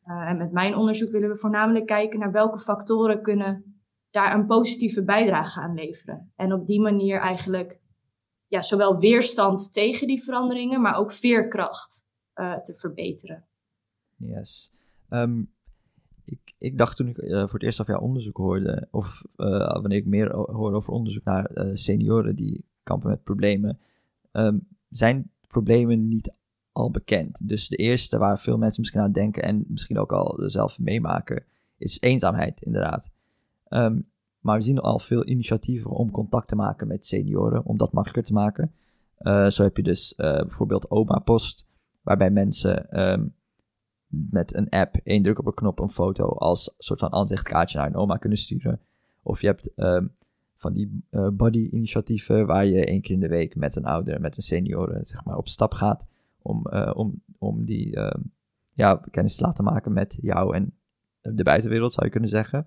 Uh, 0.06 0.28
en 0.28 0.36
met 0.36 0.52
mijn 0.52 0.76
onderzoek 0.76 1.10
willen 1.10 1.28
we 1.28 1.36
voornamelijk 1.36 1.86
kijken 1.86 2.18
naar 2.18 2.32
welke 2.32 2.58
factoren 2.58 3.22
kunnen 3.22 3.80
daar 4.10 4.34
een 4.34 4.46
positieve 4.46 5.04
bijdrage 5.04 5.60
aan 5.60 5.74
leveren. 5.74 6.32
En 6.36 6.52
op 6.52 6.66
die 6.66 6.80
manier 6.80 7.20
eigenlijk 7.20 7.80
ja, 8.46 8.62
zowel 8.62 8.98
weerstand 8.98 9.72
tegen 9.72 10.06
die 10.06 10.22
veranderingen, 10.22 10.80
maar 10.80 10.96
ook 10.96 11.12
veerkracht 11.12 12.06
uh, 12.34 12.56
te 12.56 12.74
verbeteren. 12.74 13.46
Yes. 14.16 14.70
Um, 15.08 15.52
ik, 16.24 16.54
ik 16.58 16.78
dacht 16.78 16.96
toen 16.96 17.08
ik 17.08 17.16
uh, 17.16 17.40
voor 17.40 17.52
het 17.52 17.62
eerst 17.62 17.80
af 17.80 17.86
jouw 17.86 18.00
onderzoek 18.00 18.36
hoorde, 18.36 18.88
of 18.90 19.22
uh, 19.36 19.72
wanneer 19.72 19.98
ik 19.98 20.06
meer 20.06 20.34
hoor 20.34 20.72
over 20.72 20.92
onderzoek 20.92 21.24
naar 21.24 21.50
uh, 21.54 21.70
senioren 21.74 22.36
die 22.36 22.64
kampen 22.82 23.08
met 23.08 23.22
problemen, 23.22 23.78
um, 24.32 24.66
zijn 24.88 25.30
problemen 25.46 26.08
niet 26.08 26.38
al 26.72 26.90
bekend. 26.90 27.48
Dus 27.48 27.68
de 27.68 27.76
eerste 27.76 28.18
waar 28.18 28.40
veel 28.40 28.58
mensen 28.58 28.80
misschien 28.80 29.00
aan 29.00 29.12
denken 29.12 29.42
en 29.42 29.64
misschien 29.66 29.98
ook 29.98 30.12
al 30.12 30.38
zelf 30.46 30.78
meemaken, 30.78 31.44
is 31.76 32.00
eenzaamheid, 32.00 32.62
inderdaad. 32.62 33.10
Um, 33.68 34.10
maar 34.40 34.56
we 34.56 34.64
zien 34.64 34.78
al 34.78 34.98
veel 34.98 35.26
initiatieven 35.26 35.90
om 35.90 36.10
contact 36.10 36.48
te 36.48 36.56
maken 36.56 36.86
met 36.86 37.06
senioren, 37.06 37.64
om 37.64 37.76
dat 37.76 37.92
makkelijker 37.92 38.24
te 38.24 38.32
maken. 38.32 38.72
zo 39.52 39.62
heb 39.62 39.76
je 39.76 39.82
dus 39.82 40.14
bijvoorbeeld 40.16 40.90
Oma 40.90 41.18
Post, 41.18 41.66
waarbij 42.02 42.30
mensen 42.30 43.00
um, 43.12 43.34
met 44.12 44.56
een 44.56 44.68
app, 44.68 44.96
één 45.04 45.22
druk 45.22 45.38
op 45.38 45.46
een 45.46 45.54
knop, 45.54 45.78
een 45.78 45.90
foto 45.90 46.24
als 46.28 46.74
soort 46.78 47.00
van 47.00 47.12
aanzichtkaartje 47.12 47.78
naar 47.78 47.86
een 47.86 47.96
oma 47.96 48.16
kunnen 48.16 48.38
sturen. 48.38 48.80
Of 49.22 49.40
je 49.40 49.46
hebt 49.46 49.78
um, 49.78 50.12
van 50.56 50.72
die 50.72 51.02
uh, 51.10 51.28
body-initiatieven 51.28 52.46
waar 52.46 52.66
je 52.66 52.84
één 52.84 53.00
keer 53.00 53.14
in 53.14 53.20
de 53.20 53.28
week 53.28 53.56
met 53.56 53.76
een 53.76 53.84
ouder, 53.84 54.20
met 54.20 54.36
een 54.36 54.42
senioren, 54.42 55.04
zeg 55.06 55.24
maar, 55.24 55.36
op 55.36 55.48
stap 55.48 55.74
gaat 55.74 56.04
om, 56.42 56.66
uh, 56.70 56.92
om, 56.94 57.22
om 57.38 57.64
die 57.64 57.96
uh, 57.96 58.14
ja, 58.72 59.02
kennis 59.10 59.36
te 59.36 59.42
laten 59.42 59.64
maken 59.64 59.92
met 59.92 60.18
jou 60.20 60.54
en 60.54 60.72
de 61.20 61.42
buitenwereld, 61.42 61.92
zou 61.92 62.06
je 62.06 62.12
kunnen 62.12 62.30
zeggen. 62.30 62.66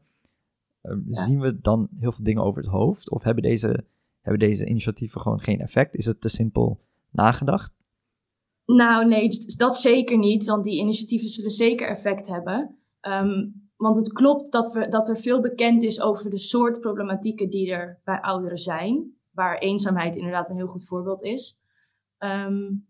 Um, 0.82 1.04
ja. 1.08 1.24
Zien 1.24 1.40
we 1.40 1.60
dan 1.60 1.88
heel 1.98 2.12
veel 2.12 2.24
dingen 2.24 2.44
over 2.44 2.62
het 2.62 2.72
hoofd? 2.72 3.10
Of 3.10 3.24
hebben 3.24 3.44
deze, 3.44 3.86
hebben 4.22 4.48
deze 4.48 4.66
initiatieven 4.66 5.22
gewoon 5.22 5.42
geen 5.42 5.60
effect? 5.60 5.96
Is 5.96 6.06
het 6.06 6.22
te 6.22 6.30
simpel 6.30 6.80
nagedacht? 7.10 7.74
Nou, 8.66 9.08
nee, 9.08 9.30
dat 9.58 9.78
zeker 9.78 10.18
niet, 10.18 10.46
want 10.46 10.64
die 10.64 10.80
initiatieven 10.80 11.30
zullen 11.30 11.50
zeker 11.50 11.88
effect 11.88 12.28
hebben. 12.28 12.78
Um, 13.02 13.64
want 13.76 13.96
het 13.96 14.14
klopt 14.14 14.52
dat, 14.52 14.74
we, 14.74 14.88
dat 14.88 15.10
er 15.10 15.18
veel 15.18 15.42
bekend 15.42 15.84
is 15.84 16.02
over 16.02 16.30
de 16.30 16.38
soort 16.38 16.80
problematieken 16.80 17.50
die 17.50 17.72
er 17.72 18.02
bij 18.04 18.22
ouderen 18.22 18.58
zijn, 18.58 19.14
waar 19.32 19.58
eenzaamheid 19.58 20.16
inderdaad 20.16 20.50
een 20.50 20.56
heel 20.56 20.68
goed 20.68 20.86
voorbeeld 20.86 21.24
is. 21.24 21.60
Um, 22.20 22.88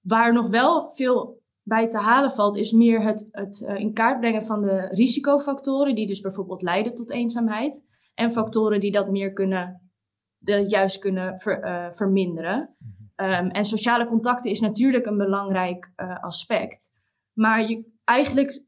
waar 0.00 0.32
nog 0.32 0.48
wel 0.48 0.90
veel 0.90 1.42
bij 1.62 1.88
te 1.88 1.98
halen 1.98 2.30
valt, 2.30 2.56
is 2.56 2.72
meer 2.72 3.02
het, 3.02 3.28
het 3.30 3.66
uh, 3.68 3.78
in 3.78 3.92
kaart 3.92 4.20
brengen 4.20 4.44
van 4.44 4.62
de 4.62 4.88
risicofactoren, 4.90 5.94
die 5.94 6.06
dus 6.06 6.20
bijvoorbeeld 6.20 6.62
leiden 6.62 6.94
tot 6.94 7.10
eenzaamheid, 7.10 7.86
en 8.14 8.32
factoren 8.32 8.80
die 8.80 8.92
dat 8.92 9.10
meer 9.10 9.32
kunnen, 9.32 9.90
de, 10.38 10.68
juist 10.68 10.98
kunnen 10.98 11.38
ver, 11.38 11.64
uh, 11.64 11.92
verminderen. 11.92 12.76
Um, 13.22 13.50
en 13.50 13.64
sociale 13.64 14.06
contacten 14.06 14.50
is 14.50 14.60
natuurlijk 14.60 15.06
een 15.06 15.16
belangrijk 15.16 15.92
uh, 15.96 16.22
aspect. 16.22 16.90
Maar 17.32 17.68
je, 17.68 17.84
eigenlijk 18.04 18.64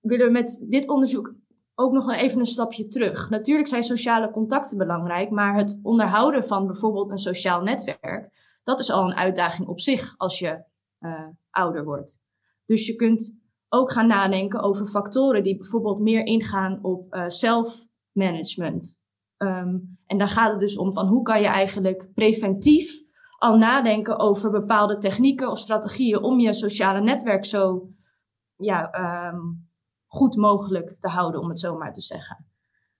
willen 0.00 0.26
we 0.26 0.32
met 0.32 0.64
dit 0.68 0.88
onderzoek 0.88 1.34
ook 1.74 1.92
nog 1.92 2.12
even 2.12 2.38
een 2.38 2.46
stapje 2.46 2.88
terug. 2.88 3.30
Natuurlijk 3.30 3.68
zijn 3.68 3.82
sociale 3.82 4.30
contacten 4.30 4.78
belangrijk, 4.78 5.30
maar 5.30 5.56
het 5.56 5.78
onderhouden 5.82 6.44
van 6.44 6.66
bijvoorbeeld 6.66 7.10
een 7.10 7.18
sociaal 7.18 7.62
netwerk, 7.62 8.30
dat 8.62 8.80
is 8.80 8.90
al 8.90 9.04
een 9.04 9.16
uitdaging 9.16 9.68
op 9.68 9.80
zich 9.80 10.14
als 10.16 10.38
je 10.38 10.64
uh, 11.00 11.26
ouder 11.50 11.84
wordt. 11.84 12.22
Dus 12.64 12.86
je 12.86 12.96
kunt 12.96 13.38
ook 13.68 13.92
gaan 13.92 14.06
nadenken 14.06 14.60
over 14.60 14.86
factoren 14.86 15.42
die 15.42 15.56
bijvoorbeeld 15.56 16.00
meer 16.00 16.24
ingaan 16.26 16.78
op 16.82 17.14
uh, 17.14 17.24
self-management. 17.28 18.98
Um, 19.38 19.98
en 20.06 20.18
daar 20.18 20.28
gaat 20.28 20.50
het 20.50 20.60
dus 20.60 20.76
om 20.76 20.92
van 20.92 21.06
hoe 21.06 21.22
kan 21.22 21.40
je 21.40 21.46
eigenlijk 21.46 22.08
preventief 22.14 23.03
al 23.44 23.56
nadenken 23.56 24.18
over 24.18 24.50
bepaalde 24.50 24.98
technieken 24.98 25.50
of 25.50 25.58
strategieën 25.58 26.22
om 26.22 26.40
je 26.40 26.52
sociale 26.52 27.00
netwerk 27.00 27.44
zo 27.44 27.88
ja, 28.56 28.94
um, 29.32 29.68
goed 30.06 30.36
mogelijk 30.36 30.96
te 30.98 31.08
houden, 31.08 31.40
om 31.40 31.48
het 31.48 31.58
zo 31.58 31.76
maar 31.76 31.92
te 31.92 32.00
zeggen. 32.00 32.46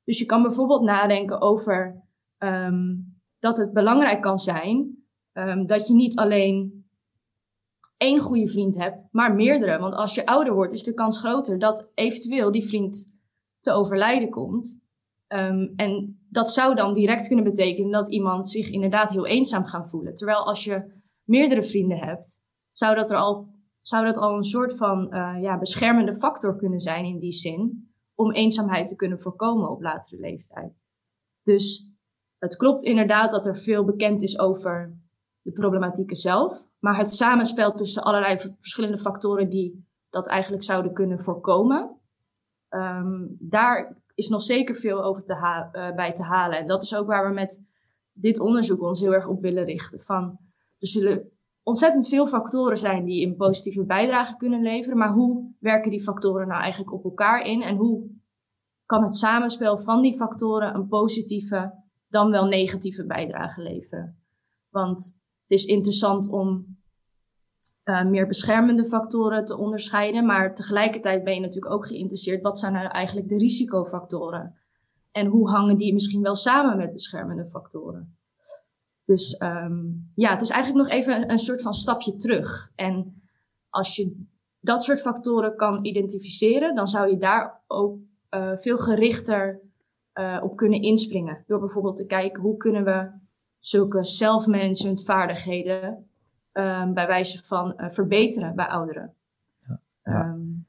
Dus 0.04 0.18
je 0.18 0.24
kan 0.24 0.42
bijvoorbeeld 0.42 0.82
nadenken 0.82 1.40
over 1.40 2.02
um, 2.38 3.18
dat 3.38 3.56
het 3.56 3.72
belangrijk 3.72 4.22
kan 4.22 4.38
zijn 4.38 5.04
um, 5.32 5.66
dat 5.66 5.86
je 5.88 5.94
niet 5.94 6.16
alleen 6.16 6.86
één 7.96 8.20
goede 8.20 8.48
vriend 8.48 8.76
hebt, 8.76 8.96
maar 9.10 9.34
meerdere. 9.34 9.78
Want 9.78 9.94
als 9.94 10.14
je 10.14 10.26
ouder 10.26 10.54
wordt, 10.54 10.72
is 10.72 10.82
de 10.82 10.94
kans 10.94 11.18
groter 11.18 11.58
dat 11.58 11.88
eventueel 11.94 12.50
die 12.50 12.66
vriend 12.66 13.14
te 13.60 13.72
overlijden 13.72 14.30
komt. 14.30 14.80
Um, 15.34 15.72
en 15.76 16.18
dat 16.28 16.50
zou 16.50 16.74
dan 16.74 16.92
direct 16.92 17.26
kunnen 17.26 17.44
betekenen 17.44 17.90
dat 17.90 18.10
iemand 18.12 18.48
zich 18.48 18.70
inderdaad 18.70 19.10
heel 19.10 19.26
eenzaam 19.26 19.64
gaat 19.64 19.90
voelen. 19.90 20.14
Terwijl 20.14 20.46
als 20.46 20.64
je 20.64 21.02
meerdere 21.22 21.62
vrienden 21.62 21.98
hebt, 21.98 22.42
zou 22.72 22.94
dat, 22.94 23.10
er 23.10 23.16
al, 23.16 23.48
zou 23.80 24.04
dat 24.04 24.16
al 24.16 24.36
een 24.36 24.44
soort 24.44 24.76
van 24.76 25.14
uh, 25.14 25.36
ja, 25.40 25.58
beschermende 25.58 26.14
factor 26.14 26.56
kunnen 26.56 26.80
zijn 26.80 27.04
in 27.04 27.18
die 27.18 27.32
zin. 27.32 27.88
Om 28.14 28.32
eenzaamheid 28.32 28.88
te 28.88 28.96
kunnen 28.96 29.20
voorkomen 29.20 29.70
op 29.70 29.82
latere 29.82 30.20
leeftijd. 30.20 30.72
Dus 31.42 31.92
het 32.38 32.56
klopt 32.56 32.82
inderdaad 32.82 33.30
dat 33.30 33.46
er 33.46 33.56
veel 33.56 33.84
bekend 33.84 34.22
is 34.22 34.38
over 34.38 34.98
de 35.42 35.52
problematieken 35.52 36.16
zelf. 36.16 36.66
Maar 36.78 36.96
het 36.96 37.14
samenspel 37.14 37.72
tussen 37.72 38.02
allerlei 38.02 38.38
verschillende 38.58 38.98
factoren 38.98 39.48
die 39.48 39.86
dat 40.10 40.28
eigenlijk 40.28 40.62
zouden 40.62 40.92
kunnen 40.92 41.20
voorkomen. 41.20 42.00
Um, 42.68 43.36
daar 43.40 44.02
is 44.14 44.28
nog 44.28 44.42
zeker 44.42 44.74
veel 44.74 45.04
over 45.04 45.24
te 45.24 45.34
uh, 45.34 45.94
bij 45.94 46.12
te 46.12 46.22
halen. 46.22 46.58
En 46.58 46.66
dat 46.66 46.82
is 46.82 46.94
ook 46.94 47.06
waar 47.06 47.28
we 47.28 47.34
met 47.34 47.64
dit 48.12 48.38
onderzoek 48.38 48.80
ons 48.80 49.00
heel 49.00 49.14
erg 49.14 49.26
op 49.26 49.40
willen 49.40 49.64
richten. 49.64 50.00
Van, 50.00 50.38
er 50.78 50.88
zullen 50.88 51.30
ontzettend 51.62 52.08
veel 52.08 52.26
factoren 52.26 52.78
zijn 52.78 53.04
die 53.04 53.26
een 53.26 53.36
positieve 53.36 53.84
bijdrage 53.84 54.36
kunnen 54.36 54.62
leveren. 54.62 54.98
Maar 54.98 55.12
hoe 55.12 55.54
werken 55.58 55.90
die 55.90 56.02
factoren 56.02 56.48
nou 56.48 56.60
eigenlijk 56.60 56.92
op 56.92 57.04
elkaar 57.04 57.46
in? 57.46 57.62
En 57.62 57.76
hoe 57.76 58.10
kan 58.86 59.02
het 59.02 59.14
samenspel 59.14 59.78
van 59.78 60.02
die 60.02 60.16
factoren 60.16 60.74
een 60.74 60.88
positieve 60.88 61.74
dan 62.08 62.30
wel 62.30 62.44
negatieve 62.44 63.06
bijdrage 63.06 63.62
leveren? 63.62 64.18
Want 64.70 65.18
het 65.42 65.50
is 65.58 65.64
interessant 65.64 66.28
om 66.28 66.76
uh, 67.84 68.04
meer 68.04 68.26
beschermende 68.26 68.84
factoren 68.84 69.44
te 69.44 69.56
onderscheiden. 69.56 70.26
Maar 70.26 70.54
tegelijkertijd 70.54 71.24
ben 71.24 71.34
je 71.34 71.40
natuurlijk 71.40 71.74
ook 71.74 71.86
geïnteresseerd. 71.86 72.42
Wat 72.42 72.58
zijn 72.58 72.72
nou 72.72 72.86
eigenlijk 72.86 73.28
de 73.28 73.38
risicofactoren? 73.38 74.56
En 75.12 75.26
hoe 75.26 75.50
hangen 75.50 75.76
die 75.76 75.92
misschien 75.92 76.22
wel 76.22 76.34
samen 76.34 76.76
met 76.76 76.92
beschermende 76.92 77.46
factoren? 77.46 78.16
Dus 79.04 79.40
um, 79.40 80.10
ja, 80.14 80.30
het 80.30 80.40
is 80.40 80.50
eigenlijk 80.50 80.84
nog 80.84 80.96
even 80.98 81.30
een, 81.30 81.38
soort 81.38 81.62
van 81.62 81.74
stapje 81.74 82.16
terug. 82.16 82.72
En 82.74 83.22
als 83.70 83.96
je 83.96 84.26
dat 84.60 84.82
soort 84.82 85.00
factoren 85.00 85.56
kan 85.56 85.84
identificeren, 85.84 86.74
dan 86.74 86.88
zou 86.88 87.10
je 87.10 87.16
daar 87.16 87.62
ook 87.66 87.98
uh, 88.30 88.56
veel 88.56 88.78
gerichter 88.78 89.60
uh, 90.14 90.40
op 90.42 90.56
kunnen 90.56 90.82
inspringen. 90.82 91.44
Door 91.46 91.60
bijvoorbeeld 91.60 91.96
te 91.96 92.06
kijken 92.06 92.42
hoe 92.42 92.56
kunnen 92.56 92.84
we 92.84 93.10
zulke 93.58 94.04
self-management 94.04 95.04
vaardigheden 95.04 96.08
um, 96.54 96.94
bij 96.94 97.06
wijze 97.06 97.44
van 97.44 97.74
uh, 97.76 97.90
verbeteren 97.90 98.54
bij 98.54 98.66
ouderen. 98.66 99.14
Ja, 99.68 99.80
ja. 100.04 100.28
Um, 100.28 100.66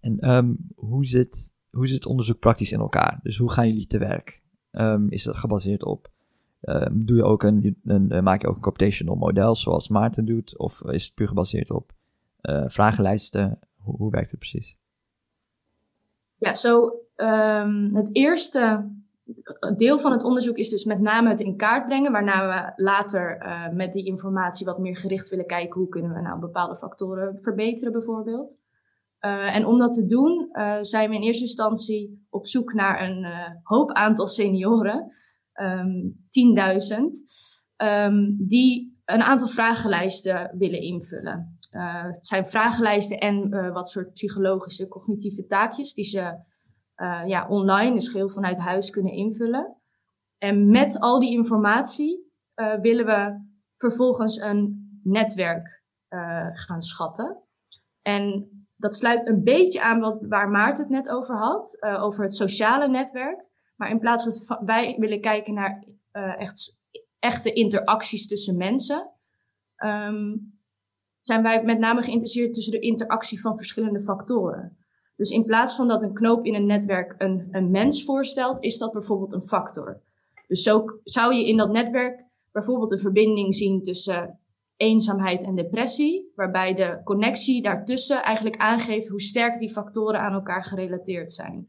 en 0.00 0.30
um, 0.30 0.56
hoe, 0.74 1.04
zit, 1.04 1.52
hoe 1.70 1.88
zit 1.88 2.06
onderzoek 2.06 2.38
praktisch 2.38 2.72
in 2.72 2.80
elkaar? 2.80 3.20
Dus 3.22 3.36
hoe 3.36 3.50
gaan 3.50 3.68
jullie 3.68 3.86
te 3.86 3.98
werk? 3.98 4.38
is 5.08 5.22
dat 5.22 5.36
gebaseerd 5.36 5.84
op 5.84 6.10
doe 6.92 7.16
je 7.16 7.24
ook 7.24 7.42
een, 7.42 7.80
een, 7.84 8.24
maak 8.24 8.42
je 8.42 8.48
ook 8.48 8.54
een 8.56 8.62
computational 8.62 9.16
model 9.16 9.56
zoals 9.56 9.88
Maarten 9.88 10.24
doet? 10.24 10.58
Of 10.58 10.82
is 10.82 11.04
het 11.04 11.14
puur 11.14 11.28
gebaseerd 11.28 11.70
op 11.70 11.92
uh, 12.42 12.64
vragenlijsten? 12.66 13.58
Hoe, 13.76 13.96
hoe, 13.96 14.10
werkt 14.10 14.30
het 14.30 14.38
precies? 14.38 14.76
Ja, 16.36 16.54
zo 16.54 16.92
het 17.92 18.08
eerste 18.12 18.90
deel 19.76 19.98
van 19.98 20.12
het 20.12 20.22
onderzoek 20.22 20.56
is 20.56 20.68
dus 20.68 20.84
met 20.84 21.00
name 21.00 21.28
het 21.28 21.40
in 21.40 21.56
kaart 21.56 21.86
brengen, 21.86 22.12
waarna 22.12 22.48
we 22.48 22.82
later 22.82 23.42
uh, 23.42 23.68
met 23.68 23.92
die 23.92 24.06
informatie 24.06 24.66
wat 24.66 24.78
meer 24.78 24.96
gericht 24.96 25.28
willen 25.28 25.46
kijken 25.46 25.80
hoe 25.80 25.88
kunnen 25.88 26.12
we 26.12 26.20
nou 26.20 26.40
bepaalde 26.40 26.76
factoren 26.76 27.40
verbeteren 27.40 27.92
bijvoorbeeld. 27.92 28.60
Uh, 29.20 29.56
en 29.56 29.66
om 29.66 29.78
dat 29.78 29.92
te 29.92 30.06
doen 30.06 30.48
uh, 30.52 30.78
zijn 30.80 31.10
we 31.10 31.16
in 31.16 31.22
eerste 31.22 31.44
instantie 31.44 32.26
op 32.30 32.46
zoek 32.46 32.72
naar 32.72 33.02
een 33.02 33.26
hoop 33.62 33.92
aantal 33.92 34.26
senioren, 34.26 35.12
um, 35.54 36.26
10.000, 36.28 37.04
um, 37.76 38.36
die 38.48 38.98
een 39.04 39.22
aantal 39.22 39.48
vragenlijsten 39.48 40.54
willen 40.58 40.80
invullen. 40.80 41.58
het 42.12 42.26
zijn 42.26 42.46
vragenlijsten 42.46 43.18
en 43.18 43.72
wat 43.72 43.88
soort 43.88 44.12
psychologische 44.12 44.88
cognitieve 44.88 45.46
taakjes 45.46 45.94
die 45.94 46.04
ze 46.04 46.48
uh, 47.00 47.22
ja, 47.26 47.48
online, 47.48 47.94
dus 47.94 48.08
geheel 48.08 48.30
vanuit 48.30 48.58
huis 48.58 48.90
kunnen 48.90 49.12
invullen. 49.12 49.76
En 50.38 50.70
met 50.70 51.00
al 51.00 51.20
die 51.20 51.32
informatie 51.32 52.32
uh, 52.54 52.74
willen 52.80 53.06
we 53.06 53.48
vervolgens 53.76 54.40
een 54.40 54.88
netwerk 55.02 55.82
uh, 56.08 56.46
gaan 56.52 56.82
schatten. 56.82 57.42
En 58.02 58.48
dat 58.76 58.94
sluit 58.94 59.28
een 59.28 59.42
beetje 59.42 59.82
aan 59.82 60.00
wat, 60.00 60.26
waar 60.28 60.50
Maarten 60.50 60.82
het 60.82 60.92
net 60.92 61.08
over 61.08 61.36
had, 61.36 61.82
over 61.82 62.22
het 62.22 62.34
sociale 62.34 62.88
netwerk. 62.88 63.44
Maar 63.76 63.90
in 63.90 63.98
plaats 63.98 64.24
dat 64.24 64.60
wij 64.64 64.96
willen 64.98 65.20
kijken 65.20 65.54
naar 65.54 65.84
echt, 66.38 66.78
echte 67.18 67.52
interacties 67.52 68.26
tussen 68.26 68.56
mensen, 68.56 69.10
um, 69.84 70.58
zijn 71.20 71.42
wij 71.42 71.62
met 71.62 71.78
name 71.78 72.02
geïnteresseerd 72.02 72.54
tussen 72.54 72.72
de 72.72 72.80
interactie 72.80 73.40
van 73.40 73.56
verschillende 73.56 74.00
factoren. 74.00 74.79
Dus 75.20 75.30
in 75.30 75.44
plaats 75.44 75.76
van 75.76 75.88
dat 75.88 76.02
een 76.02 76.14
knoop 76.14 76.44
in 76.44 76.54
een 76.54 76.66
netwerk 76.66 77.14
een, 77.18 77.48
een 77.50 77.70
mens 77.70 78.04
voorstelt, 78.04 78.62
is 78.64 78.78
dat 78.78 78.92
bijvoorbeeld 78.92 79.32
een 79.32 79.42
factor. 79.42 80.02
Dus 80.46 80.62
zo 80.62 80.84
zou 81.04 81.34
je 81.34 81.46
in 81.46 81.56
dat 81.56 81.70
netwerk 81.70 82.24
bijvoorbeeld 82.52 82.92
een 82.92 82.98
verbinding 82.98 83.54
zien 83.54 83.82
tussen 83.82 84.40
eenzaamheid 84.76 85.42
en 85.42 85.54
depressie, 85.54 86.32
waarbij 86.34 86.74
de 86.74 87.00
connectie 87.04 87.62
daartussen 87.62 88.22
eigenlijk 88.22 88.56
aangeeft 88.56 89.08
hoe 89.08 89.20
sterk 89.20 89.58
die 89.58 89.70
factoren 89.70 90.20
aan 90.20 90.32
elkaar 90.32 90.64
gerelateerd 90.64 91.32
zijn. 91.32 91.68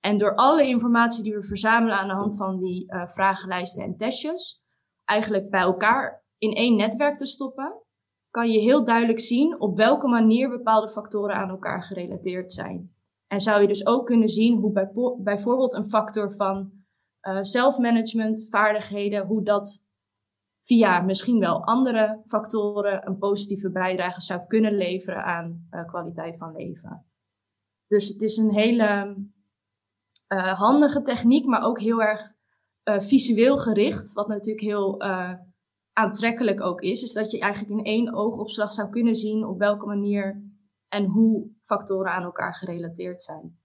En 0.00 0.18
door 0.18 0.34
alle 0.34 0.66
informatie 0.66 1.22
die 1.22 1.34
we 1.34 1.42
verzamelen 1.42 1.96
aan 1.96 2.08
de 2.08 2.14
hand 2.14 2.36
van 2.36 2.58
die 2.58 2.92
uh, 2.92 3.06
vragenlijsten 3.06 3.84
en 3.84 3.96
testjes, 3.96 4.62
eigenlijk 5.04 5.50
bij 5.50 5.60
elkaar 5.60 6.24
in 6.38 6.52
één 6.52 6.76
netwerk 6.76 7.18
te 7.18 7.26
stoppen, 7.26 7.82
kan 8.36 8.50
je 8.50 8.58
heel 8.58 8.84
duidelijk 8.84 9.20
zien 9.20 9.60
op 9.60 9.76
welke 9.76 10.08
manier 10.08 10.48
bepaalde 10.48 10.90
factoren 10.90 11.36
aan 11.36 11.48
elkaar 11.48 11.82
gerelateerd 11.82 12.52
zijn. 12.52 12.94
En 13.26 13.40
zou 13.40 13.60
je 13.60 13.68
dus 13.68 13.86
ook 13.86 14.06
kunnen 14.06 14.28
zien 14.28 14.58
hoe 14.58 14.72
bij, 14.72 14.90
bijvoorbeeld 15.18 15.74
een 15.74 15.84
factor 15.84 16.32
van 16.32 16.72
uh, 17.22 17.38
zelfmanagement, 17.40 18.46
vaardigheden, 18.50 19.26
hoe 19.26 19.42
dat 19.42 19.86
via 20.60 21.00
misschien 21.00 21.38
wel 21.38 21.64
andere 21.64 22.22
factoren 22.26 23.06
een 23.06 23.18
positieve 23.18 23.70
bijdrage 23.70 24.20
zou 24.20 24.40
kunnen 24.46 24.72
leveren 24.76 25.24
aan 25.24 25.68
uh, 25.70 25.86
kwaliteit 25.86 26.38
van 26.38 26.52
leven. 26.52 27.06
Dus 27.86 28.08
het 28.08 28.22
is 28.22 28.36
een 28.36 28.52
hele 28.52 29.16
uh, 30.28 30.52
handige 30.52 31.02
techniek, 31.02 31.46
maar 31.46 31.62
ook 31.62 31.80
heel 31.80 32.02
erg 32.02 32.34
visueel 32.84 33.58
gericht, 33.58 34.12
wat 34.12 34.28
natuurlijk 34.28 34.66
heel 34.66 35.02
aantrekkelijk 35.98 36.60
ook 36.60 36.80
is, 36.80 37.02
is 37.02 37.12
dat 37.12 37.30
je 37.30 37.40
eigenlijk 37.40 37.72
in 37.72 37.84
één 37.84 38.14
oogopslag 38.14 38.72
zou 38.72 38.88
kunnen 38.90 39.14
zien 39.14 39.46
op 39.46 39.58
welke 39.58 39.86
manier 39.86 40.42
en 40.88 41.04
hoe 41.04 41.50
factoren 41.62 42.12
aan 42.12 42.22
elkaar 42.22 42.54
gerelateerd 42.54 43.22
zijn. 43.22 43.58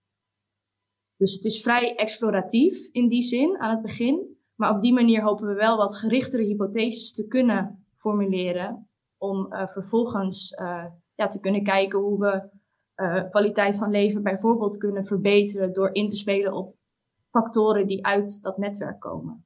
Dus 1.16 1.34
het 1.34 1.46
is 1.46 1.62
vrij 1.62 1.96
exploratief 1.96 2.88
in 2.92 3.08
die 3.08 3.22
zin 3.22 3.60
aan 3.60 3.70
het 3.72 3.82
begin, 3.82 4.38
maar 4.56 4.76
op 4.76 4.82
die 4.82 4.94
manier 4.94 5.22
hopen 5.22 5.48
we 5.48 5.54
wel 5.54 5.78
wat 5.78 5.96
gerichtere 5.98 6.44
hypotheses 6.44 7.12
te 7.12 7.28
kunnen 7.28 7.86
formuleren 7.96 8.90
om 9.18 9.54
uh, 9.54 9.68
vervolgens 9.68 10.52
uh, 10.52 10.86
ja, 11.16 11.28
te 11.28 11.40
kunnen 11.40 11.64
kijken 11.64 12.00
hoe 12.00 12.20
we 12.20 12.50
uh, 12.96 13.30
kwaliteit 13.30 13.78
van 13.78 13.92
leven 13.92 14.24
bijvoorbeeld 14.24 14.78
kunnen 14.78 15.06
verbeteren 15.06 15.74
door 15.74 15.94
in 15.94 16.10
te 16.10 16.16
spelen 16.16 16.54
op 16.54 16.76
factoren 17.30 17.88
die 17.88 18.06
uit 18.06 18.42
dat 18.42 18.58
netwerk 18.58 19.00
komen. 19.00 19.46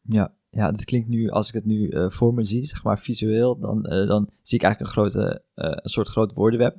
Ja, 0.00 0.34
ja, 0.50 0.70
dat 0.70 0.84
klinkt 0.84 1.08
nu, 1.08 1.28
als 1.28 1.48
ik 1.48 1.54
het 1.54 1.64
nu 1.64 1.90
uh, 1.90 2.10
voor 2.10 2.34
me 2.34 2.44
zie, 2.44 2.66
zeg 2.66 2.84
maar 2.84 2.98
visueel, 2.98 3.58
dan, 3.58 3.92
uh, 3.92 4.06
dan 4.06 4.30
zie 4.42 4.58
ik 4.58 4.64
eigenlijk 4.64 4.80
een, 4.80 4.86
grote, 4.86 5.42
uh, 5.54 5.70
een 5.76 5.90
soort 5.90 6.08
groot 6.08 6.34
woordenweb 6.34 6.76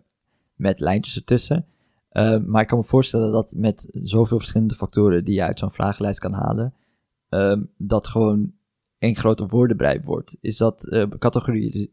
met 0.55 0.79
lijntjes 0.79 1.15
ertussen. 1.15 1.65
maar 2.45 2.61
ik 2.61 2.67
kan 2.67 2.77
me 2.77 2.83
voorstellen 2.83 3.31
dat 3.31 3.53
met 3.55 3.87
zoveel 4.03 4.37
verschillende 4.37 4.73
factoren 4.73 5.23
die 5.23 5.35
je 5.35 5.43
uit 5.43 5.59
zo'n 5.59 5.71
vragenlijst 5.71 6.19
kan 6.19 6.33
halen, 6.33 6.73
dat 7.77 8.07
gewoon 8.07 8.53
één 8.97 9.15
grote 9.15 9.45
woordenbrei 9.45 9.99
wordt. 10.03 10.37
Is 10.41 10.57
dat, 10.57 11.05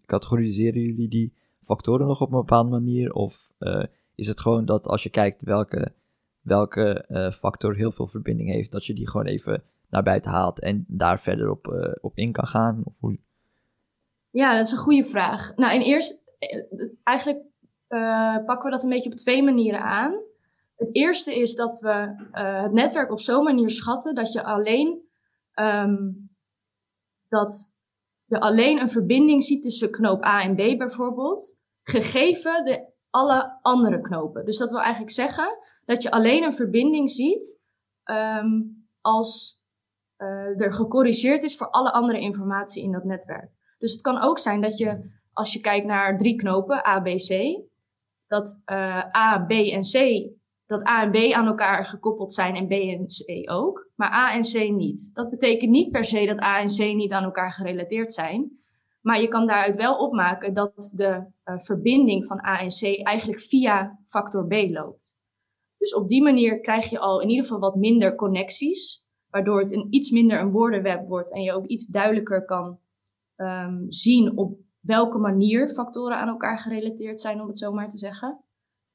categoriseren 0.07 0.83
jullie 0.83 1.09
die 1.09 1.35
factoren 1.61 2.07
nog 2.07 2.21
op 2.21 2.33
een 2.33 2.39
bepaalde 2.39 2.71
manier? 2.71 3.13
Of 3.13 3.53
is 4.15 4.27
het 4.27 4.41
gewoon 4.41 4.65
dat 4.65 4.87
als 4.87 5.03
je 5.03 5.11
kijkt 5.11 5.43
welke, 5.43 5.93
welke 6.41 7.05
factor 7.35 7.75
heel 7.75 7.93
veel 7.93 8.07
verbinding 8.07 8.49
heeft, 8.51 8.73
dat 8.73 8.87
je 8.87 8.95
die 8.95 9.09
gewoon 9.09 9.27
even 9.27 9.63
naar 9.89 10.03
buiten 10.03 10.31
haalt 10.31 10.61
en 10.61 10.85
daar 10.89 11.21
verder 11.21 11.51
op, 11.51 11.67
uh, 11.67 11.93
op 12.01 12.17
in 12.17 12.33
kan 12.33 12.47
gaan? 12.47 12.81
Of 12.85 13.01
hoe... 13.01 13.19
Ja, 14.31 14.57
dat 14.57 14.67
is 14.67 14.73
een 14.73 14.79
goede 14.79 15.05
vraag. 15.05 15.53
Nou, 15.57 15.75
in 15.75 15.81
eerst, 15.81 16.23
eh, 16.39 16.63
eigenlijk 17.03 17.45
uh, 17.89 18.37
pakken 18.45 18.65
we 18.65 18.71
dat 18.71 18.83
een 18.83 18.91
beetje 18.91 19.11
op 19.11 19.17
twee 19.17 19.43
manieren 19.43 19.83
aan. 19.83 20.21
Het 20.77 20.89
eerste 20.95 21.41
is 21.41 21.55
dat 21.55 21.79
we 21.79 22.29
het 22.33 22.73
netwerk 22.73 23.11
op 23.11 23.21
zo'n 23.21 23.45
manier 23.45 23.71
schatten 23.71 24.15
dat 24.15 24.33
je 24.33 24.45
alleen 24.45 25.09
um, 25.55 26.29
dat 27.29 27.73
je 28.25 28.41
alleen 28.41 28.81
een 28.81 28.89
verbinding 28.89 29.45
ziet 29.45 29.63
tussen 29.63 29.91
knoop 29.91 30.25
A 30.25 30.43
en 30.43 30.55
B 30.55 30.79
bijvoorbeeld, 30.79 31.57
gegeven 31.83 32.65
de 32.65 32.93
alle 33.11 33.59
andere 33.63 34.01
knopen. 34.01 34.45
Dus 34.45 34.59
dat 34.59 34.71
wil 34.71 34.81
eigenlijk 34.81 35.13
zeggen 35.13 35.59
dat 35.85 36.03
je 36.03 36.11
alleen 36.11 36.43
een 36.43 36.53
verbinding 36.53 37.11
ziet 37.11 37.61
um, 38.05 38.87
als 39.01 39.58
uh, 40.19 40.61
er 40.61 40.73
gecorrigeerd 40.73 41.45
is 41.45 41.57
voor 41.57 41.71
alle 41.71 41.93
andere 41.93 42.21
informatie 42.21 42.83
in 42.83 42.93
dat 42.93 43.05
netwerk. 43.05 43.51
Dus 43.79 43.93
het 43.93 44.01
kan 44.01 44.19
ook 44.19 44.39
zijn 44.39 44.61
dat 44.61 44.79
je, 44.79 45.11
als 45.33 45.53
je 45.53 45.61
kijkt 45.61 45.87
naar 45.87 46.17
drie 46.17 46.37
knopen, 46.37 46.87
A, 46.87 47.01
B, 47.01 47.07
C, 47.07 47.61
dat 48.27 48.63
uh, 48.67 49.17
A, 49.17 49.45
B 49.47 49.51
en 49.51 49.81
C, 49.81 50.29
dat 50.67 50.89
A 50.89 51.03
en 51.03 51.11
B 51.11 51.33
aan 51.33 51.47
elkaar 51.47 51.85
gekoppeld 51.85 52.33
zijn 52.33 52.55
en 52.55 52.67
B 52.67 52.71
en 52.71 53.07
C 53.07 53.51
ook, 53.51 53.91
maar 53.95 54.13
A 54.13 54.33
en 54.33 54.43
C 54.43 54.71
niet. 54.71 55.11
Dat 55.13 55.31
betekent 55.31 55.71
niet 55.71 55.91
per 55.91 56.05
se 56.05 56.27
dat 56.27 56.43
A 56.43 56.61
en 56.61 56.69
C 56.69 56.79
niet 56.79 57.13
aan 57.13 57.25
elkaar 57.25 57.51
gerelateerd 57.51 58.13
zijn, 58.13 58.59
maar 59.01 59.21
je 59.21 59.29
kan 59.29 59.47
daaruit 59.47 59.77
wel 59.77 59.97
opmaken 59.97 60.55
dat 60.55 60.93
de 60.95 61.25
uh, 61.45 61.59
verbinding 61.59 62.27
van 62.27 62.45
A 62.45 62.61
en 62.61 62.69
C 62.69 62.83
eigenlijk 63.03 63.41
via 63.41 63.99
factor 64.07 64.47
B 64.47 64.53
loopt. 64.53 65.17
Dus 65.79 65.95
op 65.95 66.09
die 66.09 66.23
manier 66.23 66.61
krijg 66.61 66.91
je 66.91 66.99
al 66.99 67.21
in 67.21 67.29
ieder 67.29 67.45
geval 67.45 67.61
wat 67.61 67.75
minder 67.75 68.15
connecties 68.15 69.07
waardoor 69.31 69.61
het 69.61 69.73
een 69.73 69.87
iets 69.91 70.11
minder 70.11 70.41
een 70.41 70.51
woordenweb 70.51 71.09
wordt 71.09 71.33
en 71.33 71.43
je 71.43 71.53
ook 71.53 71.67
iets 71.67 71.87
duidelijker 71.87 72.45
kan 72.45 72.79
um, 73.37 73.85
zien 73.89 74.37
op 74.37 74.59
welke 74.81 75.19
manier 75.19 75.71
factoren 75.71 76.17
aan 76.17 76.29
elkaar 76.29 76.59
gerelateerd 76.59 77.21
zijn, 77.21 77.41
om 77.41 77.49
het 77.49 77.59
zo 77.59 77.73
maar 77.73 77.89
te 77.89 77.99
zeggen. 77.99 78.41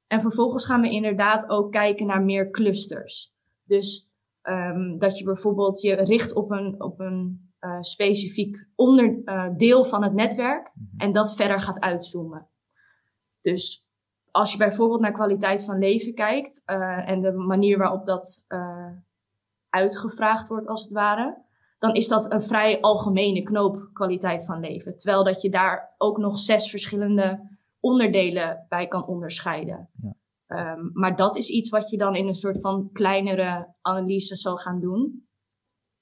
En 0.08 0.22
vervolgens 0.22 0.66
gaan 0.66 0.82
we 0.82 0.90
inderdaad 0.90 1.50
ook 1.50 1.72
kijken 1.72 2.06
naar 2.06 2.24
meer 2.24 2.50
clusters. 2.50 3.34
Dus 3.64 4.12
um, 4.44 4.98
dat 5.00 5.18
je 5.18 5.24
bijvoorbeeld 5.24 5.82
je 5.82 5.94
richt 5.96 6.34
op 6.34 6.52
een, 6.52 6.82
op 6.82 7.00
een 7.00 7.52
uh, 7.60 7.78
specifiek 7.82 8.68
onderdeel 8.76 9.84
uh, 9.84 9.90
van 9.90 10.04
het 10.04 10.14
netwerk 10.14 10.72
mhm. 10.74 10.98
en 10.98 11.14
dat 11.14 11.36
verder 11.36 11.60
gaat 11.60 11.80
uitzoomen. 11.80 12.48
Dus 13.42 13.88
als 14.32 14.52
je 14.52 14.58
bijvoorbeeld 14.58 15.02
naar 15.02 15.12
kwaliteit 15.12 15.64
van 15.64 15.78
leven 15.78 16.14
kijkt 16.14 16.62
uh, 16.66 17.10
en 17.10 17.22
de 17.22 17.32
manier 17.32 17.78
waarop 17.78 18.06
dat 18.06 18.46
uitgevraagd 19.74 20.48
wordt 20.48 20.68
als 20.68 20.84
het 20.84 20.92
ware, 20.92 21.42
dan 21.80 21.94
is 21.94 22.08
dat 22.08 22.32
een 22.32 22.42
vrij 22.42 22.82
algemene 22.82 23.42
knoop 23.42 23.90
kwaliteit 23.94 24.46
van 24.46 24.60
leven. 24.60 24.98
Terwijl 24.98 25.24
dat 25.24 25.42
je 25.42 25.50
daar 25.50 25.96
ook 25.98 26.18
nog 26.18 26.38
zes 26.38 26.70
verschillende 26.70 27.58
onderdelen 27.80 28.66
bij 28.70 28.88
kan 28.88 29.08
onderscheiden. 29.08 29.90
Ja. 30.02 30.16
Um, 30.48 30.90
maar 30.94 31.16
dat 31.16 31.38
is 31.38 31.50
iets 31.50 31.70
wat 31.70 31.90
je 31.90 31.98
dan 31.98 32.16
in 32.16 32.28
een 32.28 32.34
soort 32.34 32.62
van 32.62 32.90
kleinere 32.92 33.74
analyse 33.82 34.36
zal 34.36 34.58
gaan 34.58 34.80
doen. 34.80 35.28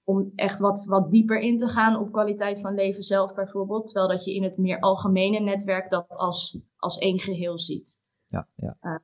Om 0.03 0.31
echt 0.35 0.59
wat, 0.59 0.85
wat 0.85 1.11
dieper 1.11 1.39
in 1.39 1.57
te 1.57 1.67
gaan 1.67 1.99
op 1.99 2.11
kwaliteit 2.11 2.61
van 2.61 2.73
leven 2.73 3.03
zelf 3.03 3.33
bijvoorbeeld. 3.33 3.85
Terwijl 3.85 4.07
dat 4.07 4.25
je 4.25 4.33
in 4.33 4.43
het 4.43 4.57
meer 4.57 4.79
algemene 4.79 5.39
netwerk 5.39 5.89
dat 5.89 6.07
als, 6.09 6.59
als 6.77 6.97
één 6.97 7.19
geheel 7.19 7.59
ziet. 7.59 7.99
Ja, 8.25 8.47
ja. 8.55 8.77
Uh, 8.81 8.95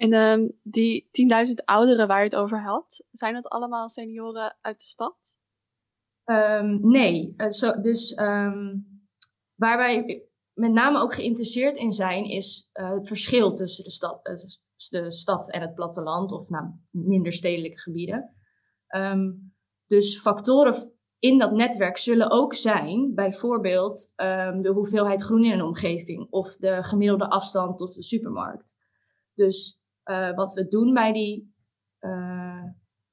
en 0.00 0.12
um, 0.12 0.58
die 0.62 1.08
10.000 1.48 1.54
ouderen 1.64 2.08
waar 2.08 2.18
je 2.18 2.24
het 2.24 2.36
over 2.36 2.62
had, 2.62 3.04
zijn 3.10 3.34
dat 3.34 3.48
allemaal 3.48 3.88
senioren 3.88 4.56
uit 4.60 4.78
de 4.78 4.84
stad? 4.84 5.38
Um, 6.24 6.90
nee, 6.90 7.34
zo, 7.48 7.80
dus 7.80 8.18
um, 8.18 8.86
waar 9.54 9.76
wij 9.76 10.24
met 10.52 10.72
name 10.72 10.98
ook 10.98 11.14
geïnteresseerd 11.14 11.76
in 11.76 11.92
zijn, 11.92 12.24
is 12.24 12.70
uh, 12.74 12.90
het 12.90 13.06
verschil 13.06 13.54
tussen 13.54 13.84
de 13.84 13.90
stad, 13.90 14.28
uh, 14.28 14.36
de 14.88 15.10
stad 15.10 15.50
en 15.50 15.60
het 15.60 15.74
platteland, 15.74 16.32
of 16.32 16.48
nou, 16.48 16.66
minder 16.90 17.32
stedelijke 17.32 17.78
gebieden. 17.78 18.34
Dus 19.86 20.20
factoren 20.20 20.92
in 21.18 21.38
dat 21.38 21.52
netwerk 21.52 21.96
zullen 21.96 22.30
ook 22.30 22.54
zijn, 22.54 23.14
bijvoorbeeld 23.14 24.12
de 24.58 24.70
hoeveelheid 24.74 25.22
groen 25.22 25.44
in 25.44 25.52
een 25.52 25.62
omgeving, 25.62 26.26
of 26.30 26.56
de 26.56 26.82
gemiddelde 26.82 27.28
afstand 27.28 27.78
tot 27.78 27.94
de 27.94 28.02
supermarkt. 28.02 28.76
Dus 29.34 29.79
uh, 30.04 30.34
wat 30.34 30.52
we 30.52 30.68
doen 30.68 30.94
bij 30.94 31.12
die 31.12 31.54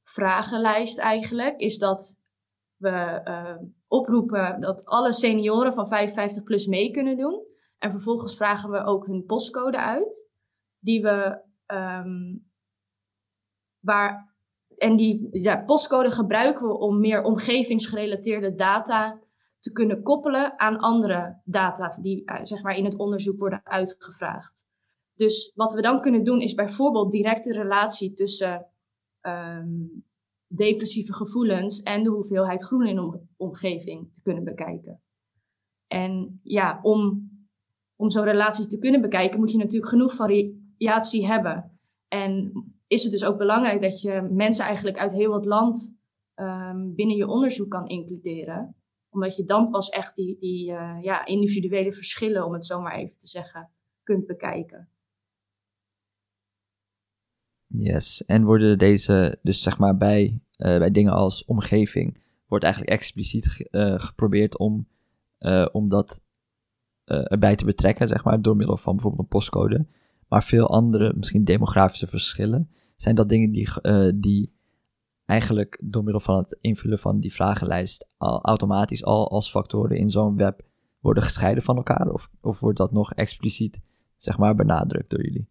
vragenlijst 0.03 0.97
eigenlijk, 0.97 1.57
is 1.57 1.77
dat 1.77 2.19
we 2.77 3.21
uh, 3.25 3.67
oproepen 3.87 4.61
dat 4.61 4.85
alle 4.85 5.13
senioren 5.13 5.73
van 5.73 5.87
55 5.87 6.43
plus 6.43 6.65
mee 6.65 6.91
kunnen 6.91 7.17
doen. 7.17 7.45
En 7.77 7.91
vervolgens 7.91 8.35
vragen 8.35 8.71
we 8.71 8.83
ook 8.83 9.05
hun 9.05 9.25
postcode 9.25 9.77
uit. 9.77 10.29
Die 10.79 11.01
we, 11.01 11.41
um, 11.67 12.49
waar, 13.79 14.35
en 14.77 14.95
die 14.95 15.27
ja, 15.31 15.63
postcode 15.63 16.11
gebruiken 16.11 16.67
we 16.67 16.77
om 16.77 16.99
meer 16.99 17.23
omgevingsgerelateerde 17.23 18.55
data 18.55 19.19
te 19.59 19.71
kunnen 19.71 20.03
koppelen 20.03 20.59
aan 20.59 20.79
andere 20.79 21.41
data 21.43 21.97
die 22.01 22.31
uh, 22.31 22.39
zeg 22.43 22.63
maar 22.63 22.75
in 22.75 22.85
het 22.85 22.97
onderzoek 22.97 23.39
worden 23.39 23.65
uitgevraagd. 23.65 24.66
Dus 25.17 25.51
wat 25.55 25.73
we 25.73 25.81
dan 25.81 25.99
kunnen 25.99 26.23
doen 26.23 26.41
is 26.41 26.53
bijvoorbeeld 26.53 27.11
directe 27.11 27.53
relatie 27.53 28.13
tussen 28.13 28.67
um, 29.21 30.05
depressieve 30.47 31.13
gevoelens 31.13 31.81
en 31.81 32.03
de 32.03 32.09
hoeveelheid 32.09 32.63
groen 32.63 32.85
in 32.85 32.95
de 32.95 33.19
omgeving 33.37 34.13
te 34.13 34.21
kunnen 34.21 34.43
bekijken. 34.43 35.01
En 35.87 36.39
ja, 36.43 36.79
om, 36.81 37.29
om 37.95 38.11
zo'n 38.11 38.23
relatie 38.23 38.67
te 38.67 38.77
kunnen 38.77 39.01
bekijken, 39.01 39.39
moet 39.39 39.51
je 39.51 39.57
natuurlijk 39.57 39.91
genoeg 39.91 40.13
variatie 40.13 41.27
hebben. 41.27 41.79
En 42.07 42.51
is 42.87 43.03
het 43.03 43.11
dus 43.11 43.25
ook 43.25 43.37
belangrijk 43.37 43.81
dat 43.81 44.01
je 44.01 44.27
mensen 44.31 44.65
eigenlijk 44.65 44.97
uit 44.97 45.11
heel 45.11 45.33
het 45.33 45.45
land 45.45 45.97
um, 46.35 46.95
binnen 46.95 47.15
je 47.15 47.27
onderzoek 47.27 47.69
kan 47.69 47.87
includeren. 47.87 48.75
Omdat 49.09 49.35
je 49.35 49.43
dan 49.43 49.69
pas 49.69 49.89
echt 49.89 50.15
die, 50.15 50.37
die 50.37 50.71
uh, 50.71 50.97
ja, 51.01 51.25
individuele 51.25 51.93
verschillen, 51.93 52.45
om 52.45 52.53
het 52.53 52.65
zo 52.65 52.81
maar 52.81 52.95
even 52.95 53.17
te 53.17 53.27
zeggen, 53.27 53.71
kunt 54.03 54.25
bekijken. 54.25 54.89
Yes, 57.67 58.25
en 58.25 58.43
worden 58.43 58.77
deze, 58.77 59.39
dus 59.41 59.61
zeg 59.61 59.77
maar 59.77 59.97
bij, 59.97 60.41
uh, 60.57 60.77
bij 60.77 60.91
dingen 60.91 61.13
als 61.13 61.45
omgeving, 61.45 62.21
wordt 62.47 62.63
eigenlijk 62.63 62.93
expliciet 62.93 63.67
uh, 63.71 63.99
geprobeerd 63.99 64.57
om, 64.57 64.87
uh, 65.39 65.67
om 65.71 65.89
dat 65.89 66.21
erbij 67.05 67.55
te 67.55 67.65
betrekken, 67.65 68.07
zeg 68.07 68.23
maar, 68.23 68.41
door 68.41 68.55
middel 68.55 68.77
van 68.77 68.93
bijvoorbeeld 68.93 69.23
een 69.23 69.29
postcode. 69.29 69.85
Maar 70.27 70.43
veel 70.43 70.67
andere, 70.69 71.13
misschien 71.15 71.43
demografische 71.43 72.07
verschillen, 72.07 72.69
zijn 72.95 73.15
dat 73.15 73.29
dingen 73.29 73.51
die, 73.51 73.69
die 74.15 74.53
eigenlijk 75.25 75.79
door 75.83 76.03
middel 76.03 76.21
van 76.21 76.37
het 76.37 76.57
invullen 76.61 76.99
van 76.99 77.19
die 77.19 77.33
vragenlijst 77.33 78.07
al, 78.17 78.41
automatisch 78.41 79.03
al 79.03 79.29
als 79.31 79.51
factoren 79.51 79.97
in 79.97 80.09
zo'n 80.09 80.37
web 80.37 80.61
worden 80.99 81.23
gescheiden 81.23 81.63
van 81.63 81.75
elkaar? 81.75 82.11
Of, 82.11 82.29
of 82.41 82.59
wordt 82.59 82.77
dat 82.77 82.91
nog 82.91 83.13
expliciet, 83.13 83.79
zeg 84.17 84.37
maar, 84.37 84.55
benadrukt 84.55 85.09
door 85.09 85.23
jullie? 85.23 85.49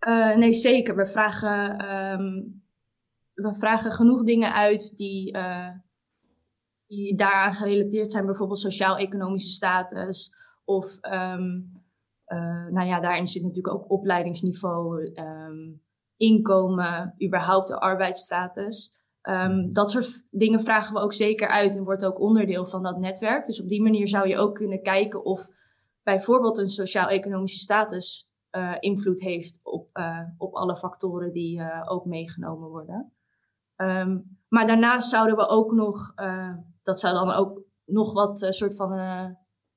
Uh, 0.00 0.36
nee, 0.36 0.52
zeker. 0.52 0.96
We 0.96 1.06
vragen, 1.06 1.90
um, 1.94 2.62
we 3.34 3.54
vragen 3.54 3.90
genoeg 3.90 4.22
dingen 4.22 4.52
uit 4.52 4.96
die, 4.96 5.36
uh, 5.36 5.70
die 6.86 7.16
daaraan 7.16 7.54
gerelateerd 7.54 8.12
zijn. 8.12 8.26
Bijvoorbeeld 8.26 8.58
sociaal-economische 8.58 9.50
status. 9.50 10.34
Of, 10.64 10.98
um, 11.02 11.72
uh, 12.26 12.66
nou 12.66 12.86
ja, 12.86 13.00
daarin 13.00 13.26
zit 13.26 13.42
natuurlijk 13.42 13.74
ook 13.74 13.90
opleidingsniveau, 13.90 15.12
um, 15.14 15.82
inkomen, 16.16 17.14
überhaupt 17.24 17.68
de 17.68 17.80
arbeidsstatus. 17.80 18.94
dat 19.72 19.90
soort 19.90 20.26
dingen 20.30 20.60
vragen 20.60 20.94
we 20.94 21.00
ook 21.00 21.12
zeker 21.12 21.48
uit 21.48 21.76
en 21.76 21.84
wordt 21.84 22.04
ook 22.04 22.20
onderdeel 22.20 22.66
van 22.66 22.82
dat 22.82 22.98
netwerk. 22.98 23.46
Dus 23.46 23.62
op 23.62 23.68
die 23.68 23.82
manier 23.82 24.08
zou 24.08 24.28
je 24.28 24.38
ook 24.38 24.54
kunnen 24.54 24.82
kijken 24.82 25.24
of 25.24 25.48
bijvoorbeeld 26.02 26.58
een 26.58 26.68
sociaal-economische 26.68 27.58
status 27.58 28.30
uh, 28.56 28.76
invloed 28.80 29.20
heeft 29.20 29.60
op, 29.62 29.85
uh, 29.98 30.20
op 30.38 30.54
alle 30.54 30.76
factoren 30.76 31.32
die 31.32 31.58
uh, 31.58 31.82
ook 31.84 32.04
meegenomen 32.04 32.68
worden. 32.68 33.12
Um, 33.76 34.38
maar 34.48 34.66
daarnaast 34.66 35.08
zouden 35.08 35.36
we 35.36 35.46
ook 35.46 35.72
nog, 35.72 36.14
dat 36.82 36.98
zou 36.98 37.14
dan 37.14 37.30
ook 37.30 37.62
nog 37.84 38.12
wat 38.12 38.46
soort 38.50 38.76
van 38.76 39.00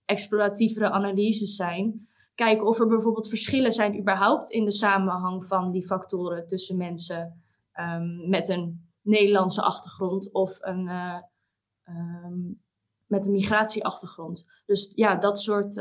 exploratievere 0.05 0.89
analyses 0.89 1.55
zijn. 1.55 2.07
Kijken 2.35 2.67
of 2.67 2.79
er 2.79 2.87
bijvoorbeeld 2.87 3.27
verschillen 3.27 3.71
zijn 3.71 3.99
überhaupt 3.99 4.49
in 4.49 4.65
de 4.65 4.71
samenhang 4.71 5.45
van 5.45 5.71
die 5.71 5.85
factoren 5.85 6.47
tussen 6.47 6.77
mensen 6.77 7.41
um, 7.73 8.29
met 8.29 8.49
een 8.49 8.89
Nederlandse 9.01 9.61
achtergrond 9.61 10.31
of 10.31 10.57
een, 10.61 10.89
um, 11.87 12.61
met 13.07 13.25
een 13.25 13.31
migratieachtergrond. 13.31 14.45
Dus 14.65 14.91
ja, 14.95 15.15
dat 15.15 15.39
soort 15.39 15.75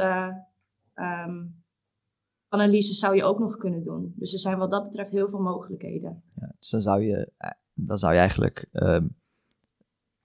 analyses 2.49 2.99
zou 2.99 3.17
je 3.17 3.25
ook 3.25 3.39
nog 3.39 3.57
kunnen 3.57 3.85
doen. 3.85 4.13
Dus 4.17 4.33
er 4.33 4.39
zijn 4.39 4.59
wat 4.59 4.71
dat 4.71 4.85
betreft 4.85 5.11
heel 5.11 5.29
veel 5.29 5.41
mogelijkheden. 5.41 6.23
Ja, 6.35 6.55
dus 6.59 6.71
dan 6.71 6.81
zou 6.81 7.03
je, 7.03 7.33
eh, 7.37 7.51
dan 7.75 7.99
zou 7.99 8.13
je 8.13 8.19
eigenlijk, 8.19 8.69
um, 8.73 9.17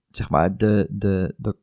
zeg 0.09 0.29
maar, 0.29 0.57
de, 0.57 0.87
de, 0.89 1.33
de 1.37 1.55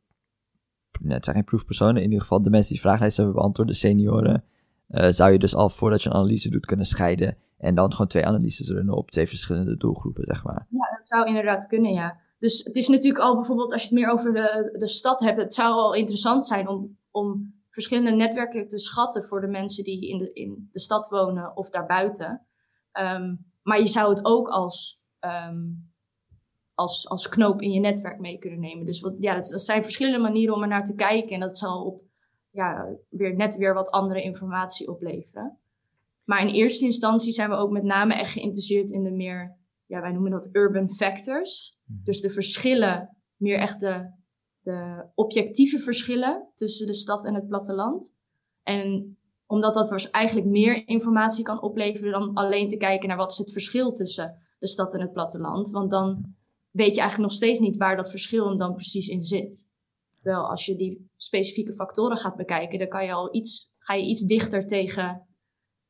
nee, 0.99 1.13
het 1.13 1.23
zijn 1.23 1.35
geen 1.35 1.45
proefpersonen, 1.45 1.95
in 1.95 2.03
ieder 2.03 2.21
geval 2.21 2.41
de 2.41 2.49
mensen 2.49 2.71
die 2.71 2.81
vragenlijst 2.81 3.17
hebben 3.17 3.35
beantwoord, 3.35 3.67
de 3.67 3.73
senioren, 3.73 4.43
uh, 4.89 5.09
zou 5.09 5.31
je 5.31 5.39
dus 5.39 5.55
al 5.55 5.69
voordat 5.69 6.03
je 6.03 6.09
een 6.09 6.15
analyse 6.15 6.49
doet 6.49 6.65
kunnen 6.65 6.85
scheiden 6.85 7.37
en 7.57 7.75
dan 7.75 7.91
gewoon 7.91 8.07
twee 8.07 8.25
analyses 8.25 8.69
runnen 8.69 8.95
op 8.95 9.11
twee 9.11 9.27
verschillende 9.27 9.77
doelgroepen, 9.77 10.23
zeg 10.25 10.43
maar. 10.43 10.67
Ja, 10.69 10.97
dat 10.97 11.07
zou 11.07 11.27
inderdaad 11.27 11.67
kunnen, 11.67 11.93
ja. 11.93 12.19
Dus 12.39 12.63
het 12.63 12.75
is 12.75 12.87
natuurlijk 12.87 13.23
al 13.23 13.35
bijvoorbeeld, 13.35 13.73
als 13.73 13.81
je 13.81 13.87
het 13.87 13.97
meer 13.97 14.11
over 14.11 14.33
de, 14.33 14.75
de 14.77 14.87
stad 14.87 15.19
hebt, 15.19 15.41
het 15.41 15.53
zou 15.53 15.73
al 15.73 15.93
interessant 15.93 16.45
zijn 16.45 16.67
om, 16.67 16.97
om 17.11 17.53
verschillende 17.71 18.11
netwerken 18.11 18.67
te 18.67 18.79
schatten 18.79 19.23
voor 19.23 19.41
de 19.41 19.47
mensen 19.47 19.83
die 19.83 20.09
in 20.09 20.17
de, 20.17 20.33
in 20.33 20.69
de 20.71 20.79
stad 20.79 21.09
wonen 21.09 21.55
of 21.57 21.69
daarbuiten. 21.69 22.47
Um, 22.99 23.51
maar 23.61 23.79
je 23.79 23.87
zou 23.87 24.09
het 24.09 24.25
ook 24.25 24.47
als, 24.47 25.01
um, 25.19 25.91
als, 26.73 27.07
als 27.07 27.29
knoop 27.29 27.61
in 27.61 27.71
je 27.71 27.79
netwerk 27.79 28.19
mee 28.19 28.37
kunnen 28.37 28.59
nemen. 28.59 28.85
Dus 28.85 28.99
wat, 28.99 29.15
ja, 29.19 29.35
dat, 29.35 29.61
zijn 29.61 29.83
verschillende 29.83 30.19
manieren 30.19 30.55
om 30.55 30.61
er 30.61 30.67
naar 30.67 30.83
te 30.83 30.95
kijken. 30.95 31.29
En 31.29 31.39
dat 31.39 31.57
zal 31.57 31.85
op, 31.85 32.03
ja, 32.49 32.95
weer 33.09 33.35
net 33.35 33.55
weer 33.55 33.73
wat 33.73 33.89
andere 33.89 34.21
informatie 34.21 34.89
opleveren. 34.89 35.59
Maar 36.23 36.41
in 36.41 36.53
eerste 36.53 36.85
instantie 36.85 37.31
zijn 37.31 37.49
we 37.49 37.55
ook 37.55 37.71
met 37.71 37.83
name 37.83 38.13
echt 38.13 38.31
geïnteresseerd 38.31 38.91
in 38.91 39.03
de 39.03 39.11
meer, 39.11 39.57
ja, 39.85 40.01
wij 40.01 40.11
noemen 40.11 40.31
dat 40.31 40.49
urban 40.51 40.91
factors. 40.91 41.77
Mhm. 41.83 42.03
Dus 42.03 42.21
de 42.21 42.29
verschillen, 42.29 43.17
meer 43.35 43.57
echt 43.57 43.79
de 43.79 44.19
de 44.61 45.05
objectieve 45.15 45.79
verschillen 45.79 46.47
tussen 46.55 46.87
de 46.87 46.93
stad 46.93 47.25
en 47.25 47.33
het 47.33 47.47
platteland. 47.47 48.13
En 48.63 49.17
omdat 49.45 49.73
dat 49.73 50.09
eigenlijk 50.09 50.47
meer 50.47 50.87
informatie 50.87 51.43
kan 51.43 51.61
opleveren 51.61 52.11
dan 52.11 52.33
alleen 52.33 52.69
te 52.69 52.77
kijken 52.77 53.07
naar 53.07 53.17
wat 53.17 53.31
is 53.31 53.37
het 53.37 53.51
verschil 53.51 53.93
tussen 53.93 54.37
de 54.59 54.67
stad 54.67 54.93
en 54.93 55.01
het 55.01 55.13
platteland. 55.13 55.69
Want 55.69 55.91
dan 55.91 56.35
weet 56.71 56.93
je 56.95 56.99
eigenlijk 56.99 57.29
nog 57.29 57.39
steeds 57.39 57.59
niet 57.59 57.77
waar 57.77 57.95
dat 57.95 58.09
verschil 58.09 58.57
dan 58.57 58.73
precies 58.73 59.07
in 59.07 59.25
zit. 59.25 59.69
Terwijl 60.21 60.49
als 60.49 60.65
je 60.65 60.75
die 60.75 61.09
specifieke 61.15 61.73
factoren 61.73 62.17
gaat 62.17 62.35
bekijken, 62.35 62.79
dan 62.79 62.87
kan 62.87 63.05
je 63.05 63.11
al 63.11 63.35
iets, 63.35 63.71
ga 63.77 63.93
je 63.93 64.05
iets 64.05 64.21
dichter 64.21 64.67
tegen 64.67 65.27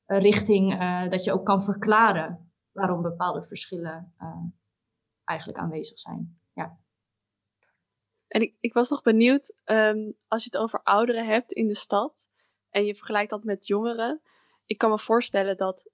richting 0.05 0.73
uh, 0.73 1.09
dat 1.09 1.23
je 1.23 1.31
ook 1.31 1.45
kan 1.45 1.63
verklaren 1.63 2.51
waarom 2.71 3.01
bepaalde 3.01 3.45
verschillen 3.45 4.13
uh, 4.21 4.43
eigenlijk 5.23 5.59
aanwezig 5.59 5.99
zijn. 5.99 6.39
Ja. 6.53 6.79
En 8.31 8.41
ik, 8.41 8.55
ik 8.59 8.73
was 8.73 8.89
nog 8.89 9.01
benieuwd, 9.01 9.53
um, 9.65 10.17
als 10.27 10.43
je 10.43 10.49
het 10.51 10.61
over 10.61 10.83
ouderen 10.83 11.25
hebt 11.25 11.51
in 11.51 11.67
de 11.67 11.75
stad 11.75 12.29
en 12.69 12.85
je 12.85 12.95
vergelijkt 12.95 13.29
dat 13.29 13.43
met 13.43 13.67
jongeren. 13.67 14.21
Ik 14.65 14.77
kan 14.77 14.89
me 14.89 14.99
voorstellen 14.99 15.57
dat 15.57 15.91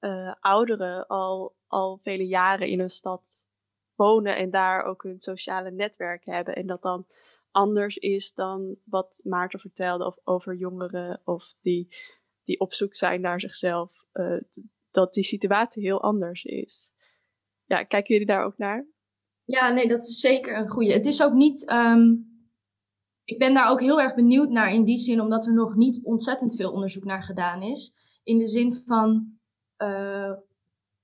uh, 0.00 0.34
ouderen 0.40 1.06
al, 1.06 1.56
al 1.66 1.98
vele 1.98 2.26
jaren 2.26 2.68
in 2.68 2.80
een 2.80 2.90
stad 2.90 3.48
wonen 3.94 4.36
en 4.36 4.50
daar 4.50 4.84
ook 4.84 5.02
hun 5.02 5.20
sociale 5.20 5.70
netwerk 5.70 6.24
hebben. 6.24 6.54
En 6.54 6.66
dat 6.66 6.82
dan 6.82 7.06
anders 7.50 7.96
is 7.96 8.32
dan 8.32 8.76
wat 8.84 9.20
Maarten 9.24 9.60
vertelde 9.60 10.06
of 10.06 10.18
over 10.24 10.54
jongeren 10.54 11.20
of 11.24 11.54
die, 11.60 11.96
die 12.44 12.60
op 12.60 12.72
zoek 12.72 12.94
zijn 12.94 13.20
naar 13.20 13.40
zichzelf. 13.40 14.04
Uh, 14.12 14.40
dat 14.90 15.14
die 15.14 15.24
situatie 15.24 15.82
heel 15.82 16.02
anders 16.02 16.44
is. 16.44 16.92
Ja, 17.64 17.84
kijken 17.84 18.12
jullie 18.12 18.28
daar 18.28 18.44
ook 18.44 18.58
naar? 18.58 18.86
Ja, 19.50 19.70
nee, 19.70 19.88
dat 19.88 19.98
is 19.98 20.20
zeker 20.20 20.56
een 20.56 20.70
goede. 20.70 20.92
Het 20.92 21.06
is 21.06 21.22
ook 21.22 21.32
niet. 21.32 21.72
Um, 21.72 22.28
ik 23.24 23.38
ben 23.38 23.54
daar 23.54 23.70
ook 23.70 23.80
heel 23.80 24.00
erg 24.00 24.14
benieuwd 24.14 24.50
naar 24.50 24.72
in 24.72 24.84
die 24.84 24.98
zin, 24.98 25.20
omdat 25.20 25.46
er 25.46 25.54
nog 25.54 25.74
niet 25.74 26.04
ontzettend 26.04 26.56
veel 26.56 26.72
onderzoek 26.72 27.04
naar 27.04 27.22
gedaan 27.22 27.62
is. 27.62 27.94
In 28.22 28.38
de 28.38 28.48
zin 28.48 28.74
van. 28.74 29.38
Uh, 29.78 30.32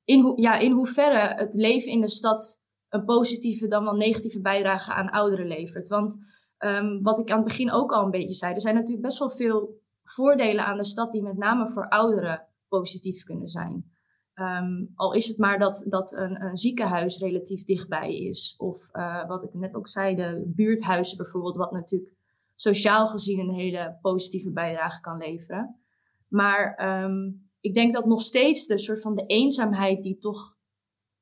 in, 0.04 0.32
ja, 0.36 0.58
in 0.58 0.72
hoeverre 0.72 1.34
het 1.34 1.54
leven 1.54 1.92
in 1.92 2.00
de 2.00 2.08
stad 2.08 2.62
een 2.88 3.04
positieve 3.04 3.68
dan 3.68 3.84
wel 3.84 3.96
negatieve 3.96 4.40
bijdrage 4.40 4.92
aan 4.92 5.10
ouderen 5.10 5.46
levert. 5.46 5.88
Want 5.88 6.16
um, 6.58 7.02
wat 7.02 7.18
ik 7.18 7.30
aan 7.30 7.38
het 7.38 7.46
begin 7.46 7.72
ook 7.72 7.92
al 7.92 8.04
een 8.04 8.10
beetje 8.10 8.34
zei, 8.34 8.54
er 8.54 8.60
zijn 8.60 8.74
natuurlijk 8.74 9.06
best 9.06 9.18
wel 9.18 9.30
veel 9.30 9.80
voordelen 10.02 10.64
aan 10.64 10.76
de 10.76 10.84
stad 10.84 11.12
die 11.12 11.22
met 11.22 11.36
name 11.36 11.70
voor 11.70 11.88
ouderen 11.88 12.46
positief 12.68 13.24
kunnen 13.24 13.48
zijn. 13.48 13.95
Um, 14.40 14.92
al 14.94 15.12
is 15.12 15.26
het 15.26 15.38
maar 15.38 15.58
dat, 15.58 15.84
dat 15.88 16.12
een, 16.12 16.42
een 16.42 16.56
ziekenhuis 16.56 17.18
relatief 17.18 17.64
dichtbij 17.64 18.16
is. 18.16 18.54
Of 18.58 18.88
uh, 18.92 19.26
wat 19.26 19.42
ik 19.42 19.54
net 19.54 19.74
ook 19.74 19.88
zei, 19.88 20.14
de 20.14 20.42
buurthuizen 20.46 21.16
bijvoorbeeld, 21.16 21.56
wat 21.56 21.72
natuurlijk 21.72 22.12
sociaal 22.54 23.06
gezien 23.06 23.38
een 23.38 23.54
hele 23.54 23.98
positieve 24.00 24.52
bijdrage 24.52 25.00
kan 25.00 25.18
leveren. 25.18 25.80
Maar 26.28 26.88
um, 27.04 27.50
ik 27.60 27.74
denk 27.74 27.94
dat 27.94 28.06
nog 28.06 28.22
steeds 28.22 28.66
de 28.66 28.78
soort 28.78 29.00
van 29.00 29.14
de 29.14 29.26
eenzaamheid 29.26 30.02
die 30.02 30.18
toch 30.18 30.56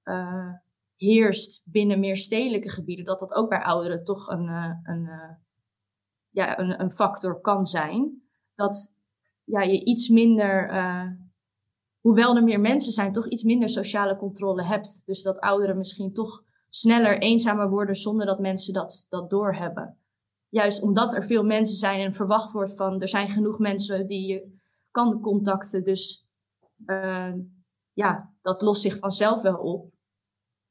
uh, 0.04 0.52
heerst 0.96 1.62
binnen 1.64 2.00
meer 2.00 2.16
stedelijke 2.16 2.70
gebieden, 2.70 3.04
dat 3.04 3.20
dat 3.20 3.34
ook 3.34 3.48
bij 3.48 3.62
ouderen 3.62 4.04
toch 4.04 4.28
een, 4.28 4.48
uh, 4.48 4.72
een, 4.82 5.08
ja, 6.30 6.58
een, 6.58 6.80
een 6.80 6.92
factor 6.92 7.40
kan 7.40 7.66
zijn. 7.66 8.22
Dat 8.54 8.94
ja, 9.44 9.62
je 9.62 9.84
iets 9.84 10.08
minder 10.08 10.70
hoewel 12.04 12.36
er 12.36 12.44
meer 12.44 12.60
mensen 12.60 12.92
zijn, 12.92 13.12
toch 13.12 13.28
iets 13.28 13.42
minder 13.42 13.68
sociale 13.68 14.16
controle 14.16 14.64
hebt. 14.64 15.02
Dus 15.06 15.22
dat 15.22 15.38
ouderen 15.38 15.76
misschien 15.76 16.12
toch 16.12 16.44
sneller 16.68 17.18
eenzamer 17.18 17.70
worden 17.70 17.96
zonder 17.96 18.26
dat 18.26 18.38
mensen 18.38 18.72
dat, 18.72 19.06
dat 19.08 19.30
doorhebben. 19.30 19.98
Juist 20.48 20.82
omdat 20.82 21.14
er 21.14 21.24
veel 21.24 21.44
mensen 21.44 21.76
zijn 21.76 22.00
en 22.00 22.12
verwacht 22.12 22.52
wordt 22.52 22.76
van 22.76 23.00
er 23.00 23.08
zijn 23.08 23.28
genoeg 23.28 23.58
mensen 23.58 24.06
die 24.06 24.26
je 24.26 24.58
kan 24.90 25.20
contacten. 25.20 25.84
Dus 25.84 26.26
uh, 26.86 27.32
ja, 27.92 28.32
dat 28.42 28.62
lost 28.62 28.82
zich 28.82 28.98
vanzelf 28.98 29.42
wel 29.42 29.56
op. 29.56 29.92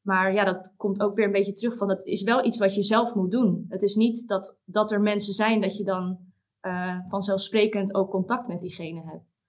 Maar 0.01 0.33
ja, 0.33 0.43
dat 0.43 0.73
komt 0.77 1.01
ook 1.01 1.15
weer 1.15 1.25
een 1.25 1.31
beetje 1.31 1.53
terug 1.53 1.77
van 1.77 1.89
het 1.89 2.05
is 2.05 2.23
wel 2.23 2.45
iets 2.45 2.57
wat 2.57 2.75
je 2.75 2.83
zelf 2.83 3.15
moet 3.15 3.31
doen. 3.31 3.65
Het 3.69 3.81
is 3.81 3.95
niet 3.95 4.27
dat, 4.27 4.57
dat 4.65 4.91
er 4.91 5.01
mensen 5.01 5.33
zijn 5.33 5.61
dat 5.61 5.77
je 5.77 5.83
dan 5.83 6.19
uh, 6.61 6.99
vanzelfsprekend 7.07 7.95
ook 7.95 8.09
contact 8.09 8.47
met 8.47 8.61
diegene 8.61 9.01
hebt 9.05 9.41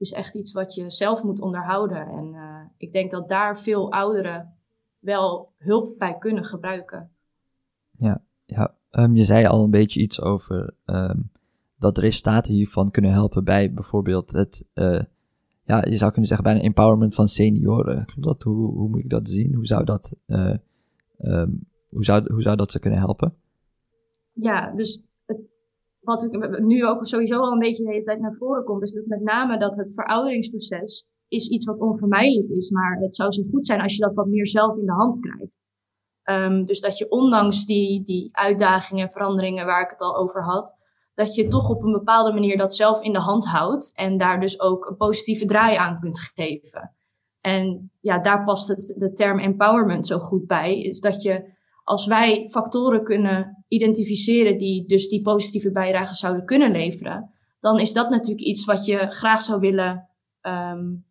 is 0.00 0.12
echt 0.12 0.34
iets 0.34 0.52
wat 0.52 0.74
je 0.74 0.90
zelf 0.90 1.22
moet 1.22 1.40
onderhouden. 1.40 2.06
En 2.08 2.32
uh, 2.34 2.60
ik 2.76 2.92
denk 2.92 3.10
dat 3.10 3.28
daar 3.28 3.58
veel 3.58 3.92
ouderen 3.92 4.54
wel 4.98 5.52
hulp 5.58 5.98
bij 5.98 6.18
kunnen 6.18 6.44
gebruiken. 6.44 7.10
Ja, 7.96 8.22
ja. 8.44 8.74
Um, 8.90 9.16
je 9.16 9.24
zei 9.24 9.46
al 9.46 9.64
een 9.64 9.70
beetje 9.70 10.00
iets 10.00 10.20
over 10.20 10.74
um, 10.86 11.30
dat 11.78 11.94
de 11.94 12.00
resultaten 12.00 12.52
hiervan 12.52 12.90
kunnen 12.90 13.10
helpen 13.10 13.44
bij 13.44 13.72
bijvoorbeeld 13.72 14.32
het, 14.32 14.68
uh, 14.74 15.02
ja, 15.64 15.84
je 15.84 15.96
zou 15.96 16.10
kunnen 16.10 16.28
zeggen 16.28 16.46
bij 16.46 16.54
een 16.54 16.66
empowerment 16.66 17.14
van 17.14 17.28
senioren. 17.28 18.04
Klopt 18.04 18.22
dat? 18.22 18.42
Hoe, 18.42 18.72
hoe 18.72 18.88
moet 18.88 19.00
ik 19.00 19.10
dat 19.10 19.28
zien? 19.28 19.54
Hoe 19.54 19.66
zou 19.66 19.84
dat, 19.84 20.14
uh, 20.26 20.54
um, 21.18 21.68
hoe 21.88 22.04
zou, 22.04 22.32
hoe 22.32 22.42
zou 22.42 22.56
dat 22.56 22.70
ze 22.70 22.78
kunnen 22.78 22.98
helpen? 22.98 23.34
Ja, 24.32 24.70
dus 24.70 25.02
wat 26.00 26.22
ik 26.22 26.60
nu 26.60 26.86
ook 26.86 27.06
sowieso 27.06 27.40
al 27.40 27.52
een 27.52 27.58
beetje 27.58 27.84
de 27.84 27.90
hele 27.90 28.04
tijd 28.04 28.20
naar 28.20 28.34
voren 28.34 28.64
komt, 28.64 28.82
is 28.82 28.92
dat 28.92 29.06
met 29.06 29.20
name 29.20 29.58
dat 29.58 29.76
het 29.76 29.94
verouderingsproces 29.94 31.08
is 31.28 31.48
iets 31.48 31.64
wat 31.64 31.78
onvermijdelijk 31.78 32.48
is. 32.48 32.70
Maar 32.70 32.96
het 33.00 33.14
zou 33.14 33.30
zo 33.30 33.42
goed 33.50 33.66
zijn 33.66 33.80
als 33.80 33.96
je 33.96 34.02
dat 34.02 34.14
wat 34.14 34.26
meer 34.26 34.46
zelf 34.46 34.76
in 34.76 34.86
de 34.86 34.92
hand 34.92 35.20
krijgt. 35.20 35.70
Um, 36.24 36.64
dus 36.64 36.80
dat 36.80 36.98
je 36.98 37.10
ondanks 37.10 37.66
die, 37.66 38.02
die 38.04 38.36
uitdagingen 38.36 39.04
en 39.04 39.10
veranderingen 39.10 39.66
waar 39.66 39.82
ik 39.82 39.90
het 39.90 40.00
al 40.00 40.16
over 40.16 40.44
had, 40.44 40.76
dat 41.14 41.34
je 41.34 41.48
toch 41.48 41.68
op 41.68 41.82
een 41.82 41.92
bepaalde 41.92 42.32
manier 42.32 42.56
dat 42.56 42.74
zelf 42.74 43.02
in 43.02 43.12
de 43.12 43.18
hand 43.18 43.44
houdt 43.44 43.92
en 43.94 44.16
daar 44.16 44.40
dus 44.40 44.60
ook 44.60 44.86
een 44.86 44.96
positieve 44.96 45.44
draai 45.44 45.76
aan 45.76 46.00
kunt 46.00 46.20
geven. 46.34 46.94
En 47.40 47.90
ja, 48.00 48.18
daar 48.18 48.42
past 48.42 48.68
het, 48.68 48.94
de 48.96 49.12
term 49.12 49.38
empowerment 49.38 50.06
zo 50.06 50.18
goed 50.18 50.46
bij, 50.46 50.80
is 50.80 51.00
dat 51.00 51.22
je 51.22 51.58
als 51.90 52.06
wij 52.06 52.48
factoren 52.50 53.04
kunnen 53.04 53.64
identificeren 53.68 54.58
die 54.58 54.86
dus 54.86 55.08
die 55.08 55.22
positieve 55.22 55.72
bijdrage 55.72 56.14
zouden 56.14 56.44
kunnen 56.44 56.70
leveren, 56.70 57.30
dan 57.60 57.78
is 57.78 57.92
dat 57.92 58.10
natuurlijk 58.10 58.46
iets 58.46 58.64
wat 58.64 58.84
je 58.84 59.06
graag 59.08 59.42
zou 59.42 59.60
willen 59.60 60.08
um, 60.42 61.04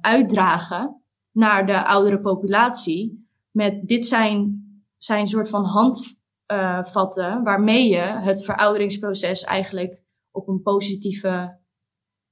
uitdragen 0.00 1.02
naar 1.32 1.66
de 1.66 1.84
oudere 1.84 2.20
populatie. 2.20 3.28
Met 3.50 3.88
dit 3.88 4.06
zijn, 4.06 4.64
zijn 4.96 5.26
soort 5.26 5.48
van 5.48 5.64
handvatten 5.64 7.38
uh, 7.38 7.42
waarmee 7.42 7.88
je 7.88 8.00
het 8.00 8.44
verouderingsproces 8.44 9.42
eigenlijk 9.42 10.02
op 10.30 10.48
een 10.48 10.62
positieve 10.62 11.58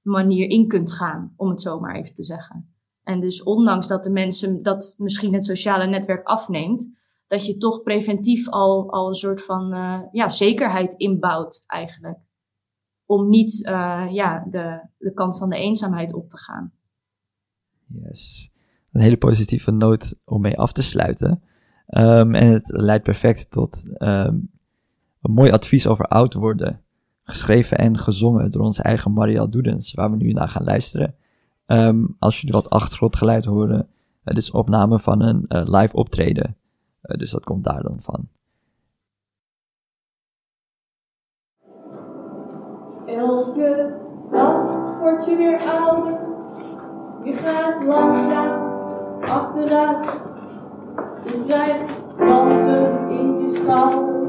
manier 0.02 0.48
in 0.48 0.68
kunt 0.68 0.92
gaan, 0.92 1.32
om 1.36 1.48
het 1.48 1.60
zo 1.60 1.80
maar 1.80 1.94
even 1.94 2.14
te 2.14 2.24
zeggen. 2.24 2.74
En 3.02 3.20
dus 3.20 3.42
ondanks 3.42 3.88
dat 3.88 4.02
de 4.02 4.10
mensen 4.10 4.62
dat 4.62 4.94
misschien 4.98 5.34
het 5.34 5.44
sociale 5.44 5.86
netwerk 5.86 6.26
afneemt, 6.26 7.00
dat 7.32 7.46
je 7.46 7.56
toch 7.56 7.82
preventief 7.82 8.48
al, 8.48 8.92
al 8.92 9.08
een 9.08 9.14
soort 9.14 9.44
van 9.44 9.74
uh, 9.74 10.00
ja, 10.12 10.28
zekerheid 10.28 10.92
inbouwt 10.92 11.64
eigenlijk. 11.66 12.18
Om 13.06 13.28
niet 13.28 13.66
uh, 13.68 14.06
ja, 14.10 14.46
de, 14.50 14.88
de 14.98 15.12
kant 15.12 15.38
van 15.38 15.50
de 15.50 15.56
eenzaamheid 15.56 16.12
op 16.12 16.28
te 16.28 16.38
gaan. 16.38 16.72
Yes. 17.86 18.50
Een 18.92 19.00
hele 19.00 19.16
positieve 19.16 19.70
noot 19.70 20.20
om 20.24 20.40
mee 20.40 20.58
af 20.58 20.72
te 20.72 20.82
sluiten. 20.82 21.42
Um, 21.86 22.34
en 22.34 22.52
het 22.52 22.70
leidt 22.70 23.04
perfect 23.04 23.50
tot 23.50 23.82
um, 24.02 24.50
een 25.20 25.32
mooi 25.32 25.50
advies 25.50 25.86
over 25.86 26.06
oud 26.06 26.34
worden. 26.34 26.80
Geschreven 27.22 27.78
en 27.78 27.98
gezongen 27.98 28.50
door 28.50 28.62
onze 28.62 28.82
eigen 28.82 29.12
Marielle 29.12 29.50
Doedens, 29.50 29.94
waar 29.94 30.10
we 30.10 30.16
nu 30.16 30.32
naar 30.32 30.48
gaan 30.48 30.64
luisteren. 30.64 31.14
Um, 31.66 32.16
als 32.18 32.40
jullie 32.40 32.54
wat 32.54 32.70
achtergrondgeluid 32.70 33.44
horen, 33.44 33.88
het 34.24 34.36
is 34.36 34.50
opname 34.50 34.98
van 34.98 35.22
een 35.22 35.44
uh, 35.48 35.62
live 35.64 35.96
optreden 35.96 36.56
dus 37.02 37.30
dat 37.30 37.44
komt 37.44 37.64
daar 37.64 37.82
dan 37.82 38.00
van. 38.00 38.28
Elke 43.06 44.00
dag 44.30 44.98
word 45.00 45.24
je 45.24 45.36
weer 45.36 45.60
ouder. 45.80 46.30
Je 47.24 47.32
gaat 47.32 47.84
langzaam 47.84 48.70
achteruit. 49.20 50.04
Je 51.24 51.44
krijgt 51.46 52.16
kanten 52.16 53.10
in 53.10 53.40
je 53.40 53.48
schouder. 53.48 54.28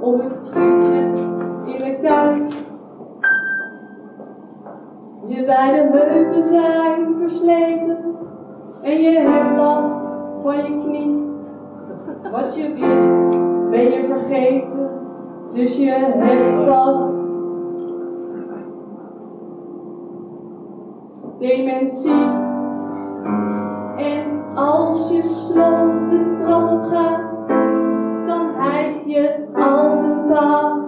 Of 0.00 0.22
het 0.22 0.38
schietje 0.38 1.00
in 1.64 1.82
de 1.82 1.98
kuit. 2.02 2.56
Je 5.28 5.44
beide 5.44 5.98
heupen 5.98 6.42
zijn 6.42 7.16
versleten. 7.18 7.98
En 8.82 9.00
je 9.00 9.18
hebt 9.18 9.56
last 9.56 10.00
van 10.42 10.56
je 10.56 10.84
knie. 10.84 11.33
Wat 12.32 12.56
je 12.56 12.72
wist, 12.74 13.30
ben 13.70 13.92
je 13.92 14.02
vergeten, 14.02 14.90
dus 15.54 15.76
je 15.76 15.90
hebt 15.90 16.68
vast 16.68 17.14
dementie. 21.38 22.28
En 23.96 24.54
als 24.54 25.10
je 25.10 25.22
slop 25.22 26.10
de 26.10 26.30
trap 26.32 26.84
gaat, 26.84 27.48
dan 28.26 28.46
hijg 28.56 29.04
je 29.06 29.46
als 29.54 30.02
een 30.02 30.26
paal. 30.28 30.82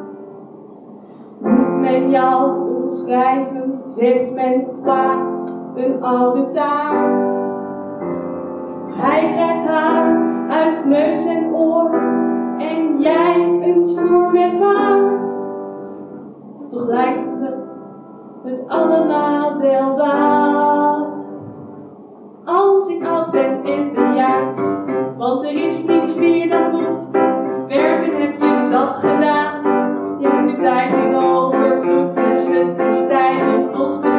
Moet 1.40 1.80
men 1.80 2.10
jou 2.10 2.64
omschrijven, 2.74 3.80
zegt 3.84 4.34
men 4.34 4.66
vaak 4.84 5.26
een 5.74 6.02
oude 6.02 6.48
taart. 6.48 7.44
Hij 8.90 9.32
krijgt 9.34 9.66
haar 9.68 10.25
neus 10.86 11.26
en 11.26 11.54
oor 11.54 11.94
en 12.58 13.00
jij 13.00 13.60
een 13.60 13.82
snoer 13.82 14.32
met 14.32 14.58
baard. 14.58 15.34
Toch 16.68 16.86
lijkt 16.86 17.18
het 17.18 17.66
het 18.46 18.68
allemaal 18.68 19.58
wel 19.58 19.96
waar. 19.96 21.06
Als 22.44 22.88
ik 22.88 23.06
oud 23.06 23.30
ben 23.30 23.64
en 23.64 23.92
bejaard, 23.94 24.54
want 25.16 25.42
er 25.42 25.64
is 25.64 25.84
niets 25.84 26.16
meer 26.16 26.48
dat 26.48 26.72
moet. 26.72 27.10
Werken 27.68 28.20
heb 28.20 28.38
je 28.38 28.68
zat 28.70 28.94
gedaan, 28.96 29.62
je 30.20 30.28
hebt 30.28 30.50
de 30.50 30.56
tijd 30.56 30.96
in 30.96 31.14
overvloed, 31.14 32.16
dus 32.16 32.48
het 32.48 32.78
is 32.78 33.06
tijd 33.08 33.46
om 33.46 33.70
los 33.72 34.00
te 34.00 34.15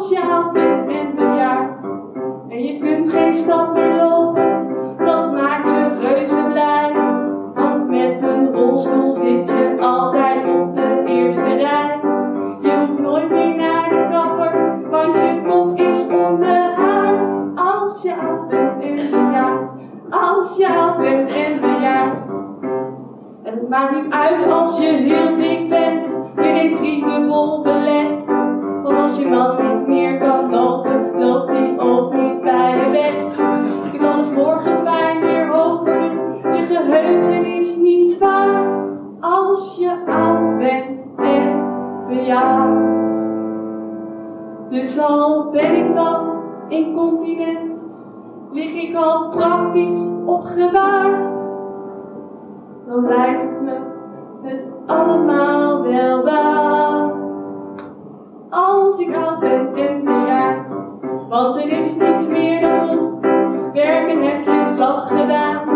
als 0.00 0.08
je 0.08 0.18
haalt 0.18 0.52
bent 0.52 0.90
en 0.90 1.14
bejaard. 1.14 1.80
En 2.48 2.62
je 2.64 2.78
kunt 2.78 3.08
geen 3.08 3.32
stap 3.32 3.72
meer 3.72 3.96
lopen, 3.96 4.68
dat 5.04 5.32
maakt 5.32 5.68
je 5.68 6.08
reuze 6.08 6.48
blij. 6.52 6.92
Want 7.54 7.88
met 7.88 8.22
een 8.22 8.52
rolstoel 8.52 9.12
zit 9.12 9.48
je 9.48 9.74
altijd 9.80 10.44
op 10.48 10.72
de 10.72 11.02
eerste 11.06 11.54
rij. 11.54 12.00
Je 12.62 12.86
hoeft 12.86 13.00
nooit 13.00 13.30
meer 13.30 13.54
naar 13.54 13.88
de 13.88 14.08
kapper, 14.10 14.80
want 14.90 15.16
je 15.16 15.42
kop 15.48 15.78
is 15.78 16.08
onbehaard. 16.08 17.34
Als 17.54 18.02
je 18.02 18.14
oud 18.16 18.48
bent 18.48 18.72
en 18.82 19.10
bejaard, 19.10 19.72
als 20.10 20.56
je 20.56 20.68
oud 20.68 20.96
bent 20.98 21.32
en 21.32 21.60
bejaard. 21.60 22.18
Het 23.42 23.68
maakt 23.68 23.94
niet 23.94 24.12
uit 24.12 24.50
als 24.50 24.78
je 24.80 24.88
heel 24.88 25.36
dik 25.36 25.68
bent, 25.68 26.06
je 26.36 26.42
neemt 26.52 26.76
drie 26.76 27.04
dubbel 27.04 27.62
belet. 27.62 28.49
Want 28.82 28.96
als 28.96 29.18
je 29.18 29.28
man 29.28 29.56
niet 29.74 29.86
meer 29.86 30.18
kan 30.18 30.50
lopen, 30.50 31.18
loopt 31.18 31.52
hij 31.52 31.74
ook 31.78 32.14
niet 32.14 32.42
bij 32.42 32.76
je 32.76 32.90
weg. 32.90 33.48
Dan 34.00 34.18
is 34.18 34.30
morgen 34.30 34.82
pijn 34.82 35.20
weer 35.20 35.48
hoger, 35.48 36.02
je 36.42 36.62
geheugen 36.68 37.44
is 37.44 37.76
niets 37.76 38.18
waard. 38.18 38.74
Als 39.20 39.76
je 39.78 39.96
oud 40.06 40.58
bent 40.58 41.14
en 41.16 41.64
bejaard. 42.08 43.00
Dus 44.68 44.98
al 44.98 45.50
ben 45.50 45.86
ik 45.86 45.94
dan 45.94 46.30
incontinent, 46.68 47.90
lig 48.52 48.72
ik 48.72 48.96
al 48.96 49.28
praktisch 49.28 50.08
opgewaard. 50.24 51.38
Dan 52.86 53.06
lijkt 53.06 53.42
het 53.42 53.62
me 53.62 53.76
het 54.42 54.68
allemaal 54.86 55.82
wel 55.82 56.24
waar. 56.24 57.19
Als 58.50 58.98
ik 58.98 59.14
oud 59.16 59.40
ben 59.40 59.74
en 59.74 60.04
bejaard, 60.04 60.68
want 61.28 61.56
er 61.56 61.78
is 61.78 61.96
niks 61.96 62.28
meer 62.28 62.60
dan 62.60 62.88
goed. 62.88 63.20
Werken 63.72 64.22
heb 64.22 64.44
je 64.44 64.74
zat 64.76 65.00
gedaan, 65.00 65.68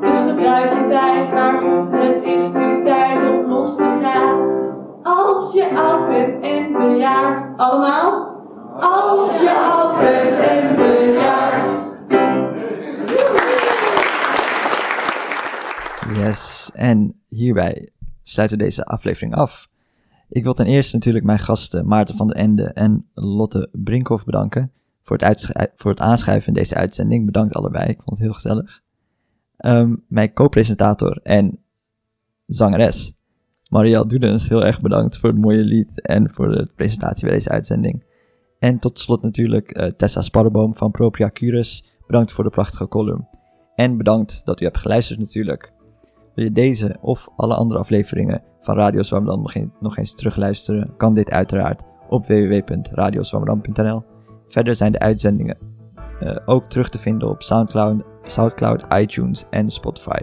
dus 0.00 0.16
gebruik 0.16 0.70
je 0.70 0.84
tijd. 0.84 1.32
Maar 1.32 1.58
goed, 1.58 1.90
het 1.90 2.24
is 2.24 2.52
nu 2.52 2.84
tijd 2.84 3.30
om 3.30 3.48
los 3.48 3.76
te 3.76 3.98
gaan. 4.02 4.52
Als 5.02 5.52
je 5.52 5.76
oud 5.76 6.08
bent 6.08 6.44
en 6.44 6.72
bejaard, 6.72 7.58
allemaal. 7.58 8.32
Als 8.80 9.40
je 9.40 9.50
oud 9.72 9.98
bent 9.98 10.38
en 10.38 10.76
bejaard. 10.76 11.68
Yes, 16.16 16.70
en 16.74 17.22
hierbij 17.28 17.88
sluiten 18.22 18.58
we 18.58 18.64
deze 18.64 18.84
aflevering 18.84 19.34
af. 19.34 19.72
Ik 20.34 20.44
wil 20.44 20.54
ten 20.54 20.66
eerste 20.66 20.94
natuurlijk 20.94 21.24
mijn 21.24 21.38
gasten 21.38 21.86
Maarten 21.86 22.16
van 22.16 22.26
der 22.26 22.36
Ende 22.36 22.64
en 22.64 23.06
Lotte 23.14 23.68
Brinkhoff 23.72 24.24
bedanken 24.24 24.72
voor 25.02 25.16
het, 25.16 25.70
voor 25.74 25.90
het 25.90 26.00
aanschuiven 26.00 26.48
in 26.48 26.54
deze 26.54 26.74
uitzending. 26.74 27.26
Bedankt 27.26 27.54
allebei, 27.54 27.88
ik 27.88 27.96
vond 28.02 28.10
het 28.10 28.18
heel 28.18 28.32
gezellig. 28.32 28.82
Um, 29.58 30.04
mijn 30.08 30.32
co-presentator 30.32 31.20
en 31.22 31.58
zangeres 32.46 33.14
Marielle 33.70 34.06
Doedens, 34.06 34.48
heel 34.48 34.64
erg 34.64 34.80
bedankt 34.80 35.18
voor 35.18 35.28
het 35.28 35.38
mooie 35.38 35.62
lied 35.62 36.00
en 36.00 36.30
voor 36.30 36.48
de 36.48 36.68
presentatie 36.76 37.24
bij 37.24 37.34
deze 37.34 37.50
uitzending. 37.50 38.04
En 38.58 38.78
tot 38.78 38.98
slot 38.98 39.22
natuurlijk 39.22 39.78
uh, 39.78 39.86
Tessa 39.86 40.22
Sparreboom 40.22 40.74
van 40.74 40.90
Propria 40.90 41.30
Curus. 41.30 41.84
Bedankt 42.06 42.32
voor 42.32 42.44
de 42.44 42.50
prachtige 42.50 42.88
column. 42.88 43.28
En 43.74 43.96
bedankt 43.96 44.44
dat 44.44 44.60
u 44.60 44.64
hebt 44.64 44.78
geluisterd 44.78 45.18
natuurlijk. 45.18 45.72
Wil 46.34 46.44
je 46.44 46.52
deze 46.52 46.96
of 47.00 47.28
alle 47.36 47.54
andere 47.54 47.80
afleveringen 47.80 48.42
van 48.64 48.76
Radio 48.76 49.02
Zwammerdam 49.02 49.70
nog, 49.80 49.96
eens 49.96 50.14
terugluisteren, 50.14 50.96
kan 50.96 51.14
dit 51.14 51.30
uiteraard 51.30 51.82
op 52.08 52.26
www.radiozwammerdam.nl. 52.26 54.02
Verder 54.48 54.76
zijn 54.76 54.92
de 54.92 54.98
uitzendingen 54.98 55.56
uh, 56.22 56.36
ook 56.44 56.64
terug 56.64 56.88
te 56.88 56.98
vinden 56.98 57.28
op 57.28 57.42
Soundcloud, 57.42 58.02
Soundcloud, 58.22 58.84
iTunes 58.92 59.44
en 59.50 59.70
Spotify. 59.70 60.20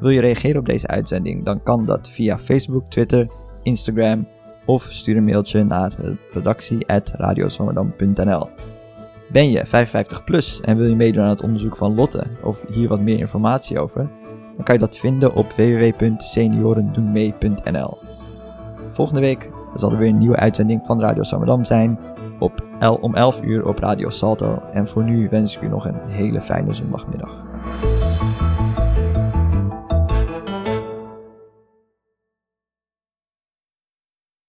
Wil 0.00 0.10
je 0.10 0.20
reageren 0.20 0.60
op 0.60 0.66
deze 0.66 0.86
uitzending, 0.86 1.44
dan 1.44 1.62
kan 1.62 1.84
dat 1.84 2.08
via 2.08 2.38
Facebook, 2.38 2.86
Twitter, 2.86 3.26
Instagram 3.62 4.28
of 4.66 4.82
stuur 4.82 5.16
een 5.16 5.24
mailtje 5.24 5.64
naar 5.64 5.92
redactie.radiozwammerdam.nl. 6.32 8.48
Ben 9.32 9.50
je 9.50 9.66
55 9.66 10.24
plus 10.24 10.60
en 10.60 10.76
wil 10.76 10.88
je 10.88 10.96
meedoen 10.96 11.22
aan 11.22 11.28
het 11.28 11.42
onderzoek 11.42 11.76
van 11.76 11.94
Lotte 11.94 12.22
of 12.42 12.64
hier 12.68 12.88
wat 12.88 13.00
meer 13.00 13.18
informatie 13.18 13.78
over? 13.78 14.10
Dan 14.56 14.64
kan 14.64 14.74
je 14.74 14.80
dat 14.80 14.96
vinden 14.96 15.34
op 15.34 15.52
www.seniorendoenmee.nl. 15.52 17.96
Volgende 18.88 19.20
week 19.20 19.50
zal 19.74 19.90
er 19.90 19.98
weer 19.98 20.08
een 20.08 20.18
nieuwe 20.18 20.36
uitzending 20.36 20.80
van 20.84 21.00
Radio 21.00 21.22
Zwammerdam 21.22 21.64
zijn 21.64 21.98
op 22.38 22.64
om 23.00 23.14
11 23.14 23.42
uur 23.42 23.66
op 23.66 23.78
Radio 23.78 24.08
Salto. 24.08 24.62
En 24.72 24.88
voor 24.88 25.04
nu 25.04 25.28
wens 25.30 25.56
ik 25.56 25.62
u 25.62 25.68
nog 25.68 25.86
een 25.86 26.00
hele 26.06 26.40
fijne 26.40 26.74
zondagmiddag. 26.74 27.44